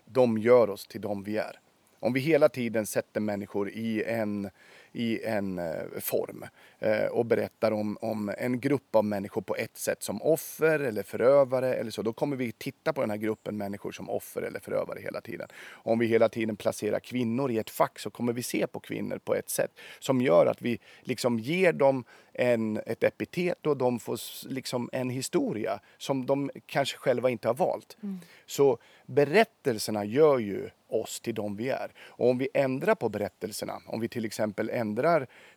de 0.04 0.38
gör 0.38 0.70
oss 0.70 0.86
till 0.86 1.00
de 1.00 1.22
vi 1.22 1.36
är. 1.36 1.60
Om 2.00 2.12
vi 2.12 2.20
hela 2.20 2.48
tiden 2.48 2.86
sätter 2.86 3.20
människor 3.20 3.70
i 3.70 4.02
en 4.02 4.50
i 4.98 5.24
en 5.24 5.58
eh, 5.58 6.00
form 6.00 6.44
eh, 6.78 7.06
och 7.06 7.26
berättar 7.26 7.72
om, 7.72 7.98
om 8.00 8.32
en 8.38 8.60
grupp 8.60 8.96
av 8.96 9.04
människor 9.04 9.40
på 9.40 9.56
ett 9.56 9.76
sätt 9.76 10.02
som 10.02 10.22
offer 10.22 10.80
eller 10.80 11.02
förövare 11.02 11.74
eller 11.74 11.90
så, 11.90 12.02
då 12.02 12.12
kommer 12.12 12.36
vi 12.36 12.52
titta 12.52 12.92
på 12.92 13.00
den 13.00 13.10
här 13.10 13.16
gruppen 13.16 13.56
människor 13.56 13.92
som 13.92 14.10
offer 14.10 14.42
eller 14.42 14.60
förövare 14.60 15.00
hela 15.00 15.20
tiden. 15.20 15.48
Om 15.70 15.98
vi 15.98 16.06
hela 16.06 16.28
tiden 16.28 16.56
placerar 16.56 17.00
kvinnor 17.00 17.50
i 17.50 17.58
ett 17.58 17.70
fack 17.70 17.98
så 17.98 18.10
kommer 18.10 18.32
vi 18.32 18.42
se 18.42 18.66
på 18.66 18.80
kvinnor 18.80 19.18
på 19.18 19.34
ett 19.34 19.50
sätt 19.50 19.70
som 19.98 20.20
gör 20.20 20.46
att 20.46 20.62
vi 20.62 20.78
liksom 21.00 21.38
ger 21.38 21.72
dem 21.72 22.04
en, 22.32 22.80
ett 22.86 23.04
epitet 23.04 23.66
och 23.66 23.76
de 23.76 24.00
får 24.00 24.48
liksom 24.48 24.90
en 24.92 25.10
historia 25.10 25.80
som 25.98 26.26
de 26.26 26.50
kanske 26.66 26.98
själva 26.98 27.30
inte 27.30 27.48
har 27.48 27.54
valt. 27.54 27.96
Mm. 28.02 28.20
Så 28.46 28.78
berättelserna 29.06 30.04
gör 30.04 30.38
ju 30.38 30.70
oss 30.88 31.20
till 31.20 31.34
de 31.34 31.56
vi 31.56 31.68
är. 31.68 31.92
Och 31.98 32.30
om 32.30 32.38
vi 32.38 32.48
ändrar 32.54 32.94
på 32.94 33.08
berättelserna, 33.08 33.80
om 33.86 34.00
vi 34.00 34.08
till 34.08 34.24
exempel 34.24 34.70
ändrar, 34.70 34.87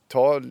ta, 0.08 0.42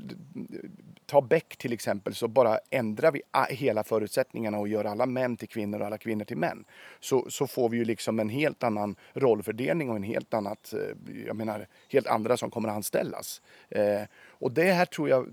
ta 1.07 1.21
Beck 1.21 1.57
till 1.57 1.73
exempel, 1.73 2.15
så 2.15 2.29
bara 2.29 2.59
ändrar 2.71 3.13
vi 3.13 3.23
hela 3.49 3.85
förutsättningarna 3.85 4.59
och 4.59 4.69
gör 4.69 4.85
alla 4.85 5.07
män 5.07 5.37
till 5.37 5.49
kvinnor 5.49 5.81
och 5.81 5.87
alla 5.87 5.99
kvinnor 5.99 6.25
till 6.25 6.37
män. 6.37 6.65
Så, 7.01 7.31
så 7.31 7.47
får 7.47 7.69
vi 7.69 7.77
ju 7.77 7.85
liksom 7.85 8.21
en 8.21 8.29
helt 8.29 8.63
annan 8.63 8.97
rollfördelning 9.13 9.91
och 9.91 9.97
en 9.97 10.03
helt 10.03 10.35
annat, 10.35 10.73
eh, 10.73 11.25
jag 11.27 11.37
menar, 11.37 11.67
helt 11.89 12.07
andra 12.07 12.37
som 12.37 12.51
kommer 12.51 12.69
att 12.69 12.75
anställas. 12.75 13.43
Eh, 13.69 14.03
och 14.29 14.53
det 14.53 14.73
här 14.73 14.87
tror 14.87 15.09
jag 15.09 15.29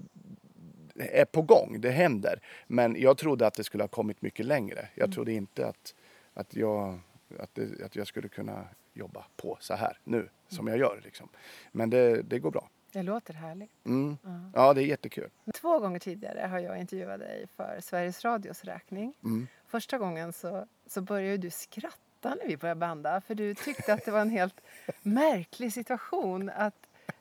är 0.95 1.25
på 1.25 1.41
gång, 1.41 1.81
det 1.81 1.91
händer. 1.91 2.41
Men 2.67 2.95
jag 2.99 3.17
trodde 3.17 3.47
att 3.47 3.53
det 3.53 3.63
skulle 3.63 3.83
ha 3.83 3.87
kommit 3.87 4.21
mycket 4.21 4.45
längre. 4.45 4.87
Jag 4.95 5.05
mm. 5.05 5.13
trodde 5.13 5.33
inte 5.33 5.67
att, 5.67 5.95
att, 6.33 6.55
jag, 6.55 6.99
att, 7.39 7.55
det, 7.55 7.85
att 7.85 7.95
jag 7.95 8.07
skulle 8.07 8.27
kunna 8.27 8.67
jobba 8.93 9.25
på 9.35 9.57
så 9.59 9.73
här 9.73 9.99
nu 10.03 10.29
som 10.47 10.67
jag 10.67 10.77
gör. 10.77 11.01
Liksom. 11.03 11.29
Men 11.71 11.89
det, 11.89 12.21
det 12.21 12.39
går 12.39 12.51
bra. 12.51 12.69
Det 12.91 13.03
låter 13.03 13.33
härligt. 13.33 13.71
Mm. 13.85 14.17
Ja, 14.53 14.73
det 14.73 14.81
är 14.83 14.85
jättekul. 14.85 15.29
Två 15.53 15.79
gånger 15.79 15.99
tidigare 15.99 16.47
har 16.47 16.59
jag 16.59 16.79
intervjuat 16.79 17.19
dig 17.19 17.45
för 17.55 17.77
Sveriges 17.81 18.25
Radios 18.25 18.63
räkning. 18.63 19.13
Mm. 19.23 19.47
Första 19.67 19.97
gången 19.97 20.33
så, 20.33 20.65
så 20.87 21.01
började 21.01 21.37
du 21.37 21.49
skratta 21.49 22.35
när 22.35 22.47
vi 22.47 22.57
började 22.57 22.79
banda 22.79 23.21
för 23.21 23.35
du 23.35 23.53
tyckte 23.53 23.93
att 23.93 24.05
det 24.05 24.11
var 24.11 24.21
en 24.21 24.29
helt 24.29 24.61
märklig 25.01 25.73
situation 25.73 26.49
att 26.55 26.73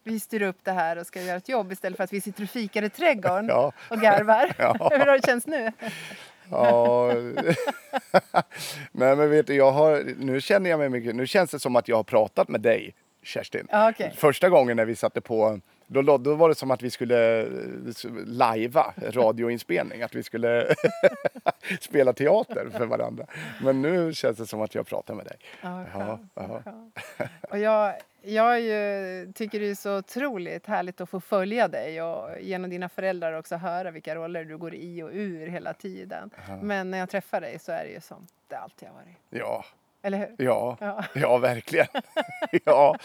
vi 0.02 0.20
styr 0.20 0.42
upp 0.42 0.58
det 0.62 0.72
här 0.72 0.98
och 0.98 1.06
ska 1.06 1.22
göra 1.22 1.36
ett 1.36 1.48
jobb 1.48 1.72
istället 1.72 1.96
för 1.96 2.04
att 2.04 2.12
vi 2.12 2.20
sitter 2.20 2.42
och 2.42 2.48
fikar 2.50 2.82
i 2.82 2.90
trädgården 2.90 3.46
Ja. 3.48 3.72
och 3.90 4.00
garvar. 4.00 4.52
Ja. 4.58 4.72
Hur 4.92 4.98
har 5.06 5.12
det 5.18 5.26
känts 5.26 5.46
nu? 5.46 5.72
Ja. 6.50 7.12
Nej 8.92 9.16
men 9.16 9.30
vet 9.30 9.46
du, 9.46 9.54
jag 9.54 9.72
har, 9.72 10.04
nu 10.18 10.40
känner 10.40 10.70
jag 10.70 10.78
mig 10.78 10.88
mycket, 10.88 11.14
nu 11.16 11.26
känns 11.26 11.50
det 11.50 11.58
som 11.60 11.76
att 11.76 11.88
jag 11.88 11.96
har 11.96 12.04
pratat 12.04 12.48
med 12.48 12.60
dig 12.60 12.94
Kerstin. 13.26 13.68
Ja, 13.70 13.90
okej. 13.90 14.12
Första 14.16 14.48
gången 14.48 14.76
när 14.76 14.84
vi 14.84 14.96
satte 14.96 15.20
på, 15.20 15.60
då, 15.86 16.18
då 16.18 16.34
var 16.34 16.48
det 16.48 16.54
som 16.54 16.70
att 16.70 16.82
vi 16.82 16.90
skulle 16.90 17.40
eh, 17.42 17.48
lajva 18.26 18.94
radioinspelning, 18.96 20.02
att 20.02 20.14
vi 20.14 20.22
skulle 20.22 20.74
spela 21.80 22.12
teater 22.12 22.68
för 22.72 22.86
varandra. 22.86 23.26
Men 23.62 23.82
nu 23.82 24.14
känns 24.14 24.38
det 24.38 24.46
som 24.46 24.60
att 24.60 24.74
jag 24.74 24.86
pratar 24.86 25.14
med 25.14 25.24
dig. 25.26 25.36
Ja, 25.60 25.84
Ja, 25.94 26.18
ja. 26.34 26.62
Och 27.50 27.58
jag, 27.58 27.94
jag 28.22 28.60
ju, 28.60 29.32
tycker 29.32 29.60
det 29.60 29.70
är 29.70 29.74
så 29.74 29.98
otroligt 29.98 30.66
härligt 30.66 31.00
att 31.00 31.10
få 31.10 31.20
följa 31.20 31.68
dig 31.68 32.02
och 32.02 32.40
genom 32.40 32.70
dina 32.70 32.88
föräldrar 32.88 33.32
också 33.32 33.56
höra 33.56 33.90
vilka 33.90 34.14
roller 34.14 34.44
du 34.44 34.58
går 34.58 34.74
i 34.74 35.02
och 35.02 35.10
ur 35.12 35.46
hela 35.46 35.72
tiden. 35.72 36.30
Men 36.62 36.90
när 36.90 36.98
jag 36.98 37.10
träffar 37.10 37.40
dig 37.40 37.58
så 37.58 37.72
är 37.72 37.84
det 37.84 37.90
ju 37.90 38.00
som 38.00 38.26
det 38.48 38.56
alltid 38.56 38.88
har 38.88 38.94
varit. 38.94 39.16
Ja, 39.30 39.64
Eller 40.02 40.18
hur? 40.18 40.34
ja, 40.46 40.76
Ja. 40.80 41.04
ja 41.14 41.38
verkligen. 41.38 41.86
ja. 42.64 42.96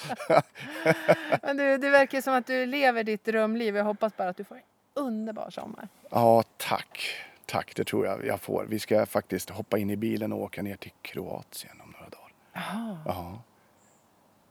Men 1.42 1.58
du, 1.58 1.78
det 1.78 1.90
verkar 1.90 2.22
som 2.22 2.34
att 2.34 2.48
du 2.48 2.66
lever 2.66 3.04
ditt 3.04 3.24
drömliv. 3.26 3.78
Jag 3.78 3.84
hoppas 3.84 4.18
bara 4.18 4.30
att 4.30 4.38
du 4.38 4.44
får 4.44 4.56
en 4.56 4.62
underbar 4.94 5.50
sommar. 5.50 5.88
ja, 6.10 6.44
tack. 6.58 7.16
Tack, 7.46 7.76
det 7.76 7.84
tror 7.84 8.06
jag 8.06 8.26
jag 8.26 8.40
får. 8.42 8.66
Vi 8.70 8.80
ska 8.80 9.06
faktiskt 9.06 9.50
hoppa 9.50 9.78
in 9.78 9.90
i 9.90 9.96
bilen 9.96 10.34
och 10.34 10.40
åka 10.42 10.62
ner 10.62 10.76
till 10.76 10.92
Kroatien 11.02 11.82
om 11.84 11.90
några 11.92 12.10
dagar. 12.10 12.32
Jaha, 12.54 12.98
Ja. 13.06 13.42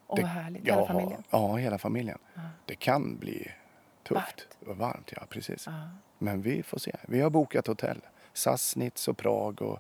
åh 0.07 0.17
Det- 0.17 0.23
vad 0.23 0.31
härligt. 0.31 0.67
Hela 0.69 0.87
familjen. 0.87 1.23
Ja, 1.31 1.57
hela 1.57 1.79
familjen. 1.79 2.19
Det 2.67 2.75
kan 2.75 3.17
bli 3.19 3.51
tufft 4.03 4.49
Varmt. 4.61 4.79
varmt. 4.81 5.13
Ja, 5.17 5.23
precis. 5.29 5.67
Ja. 5.67 5.73
Men 6.19 6.43
vi 6.43 6.63
får 6.63 6.79
se. 6.79 6.97
Vi 7.03 7.21
har 7.21 7.31
bokat 7.31 7.67
hotell. 7.67 8.01
Sassnitz 8.33 9.09
och 9.09 9.17
Prag 9.17 9.63
och 9.63 9.79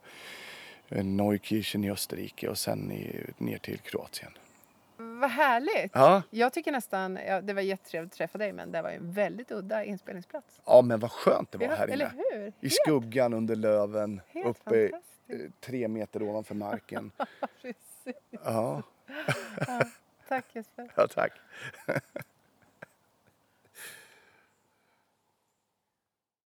Neukirchen 0.90 1.84
i 1.84 1.90
Österrike 1.90 2.48
och 2.48 2.58
sen 2.58 2.92
i, 2.92 3.26
ner 3.38 3.58
till 3.58 3.78
Kroatien. 3.78 4.32
Vad 4.96 5.30
härligt. 5.30 5.90
Ja. 5.94 6.22
Jag 6.30 6.52
tycker 6.52 6.72
nästan, 6.72 7.18
ja, 7.26 7.40
det 7.40 7.52
var 7.52 7.62
jättetrevligt 7.62 8.12
att 8.12 8.18
träffa 8.18 8.38
dig 8.38 8.52
men 8.52 8.72
det 8.72 8.82
var 8.82 8.90
en 8.90 9.12
väldigt 9.12 9.50
udda 9.50 9.84
inspelningsplats. 9.84 10.60
Ja, 10.66 10.82
men 10.82 11.00
vad 11.00 11.10
skönt 11.10 11.52
det 11.52 11.58
var 11.58 11.66
Ja, 11.66 11.74
här 11.74 11.88
inne. 11.94 12.12
hur? 12.16 12.38
I 12.46 12.50
Helt- 12.60 12.74
skuggan 12.74 13.34
under 13.34 13.56
löven, 13.56 14.20
Helt 14.28 14.46
uppe 14.46 14.84
eh, 14.86 15.36
tre 15.60 15.88
meter 15.88 16.22
ovanför 16.22 16.54
marken. 16.54 17.10
Precis. 17.62 18.22
Ja, 18.44 18.82
Tack 20.28 20.44
Jesper. 20.52 20.90
ja 20.96 21.08
tack. 21.08 21.32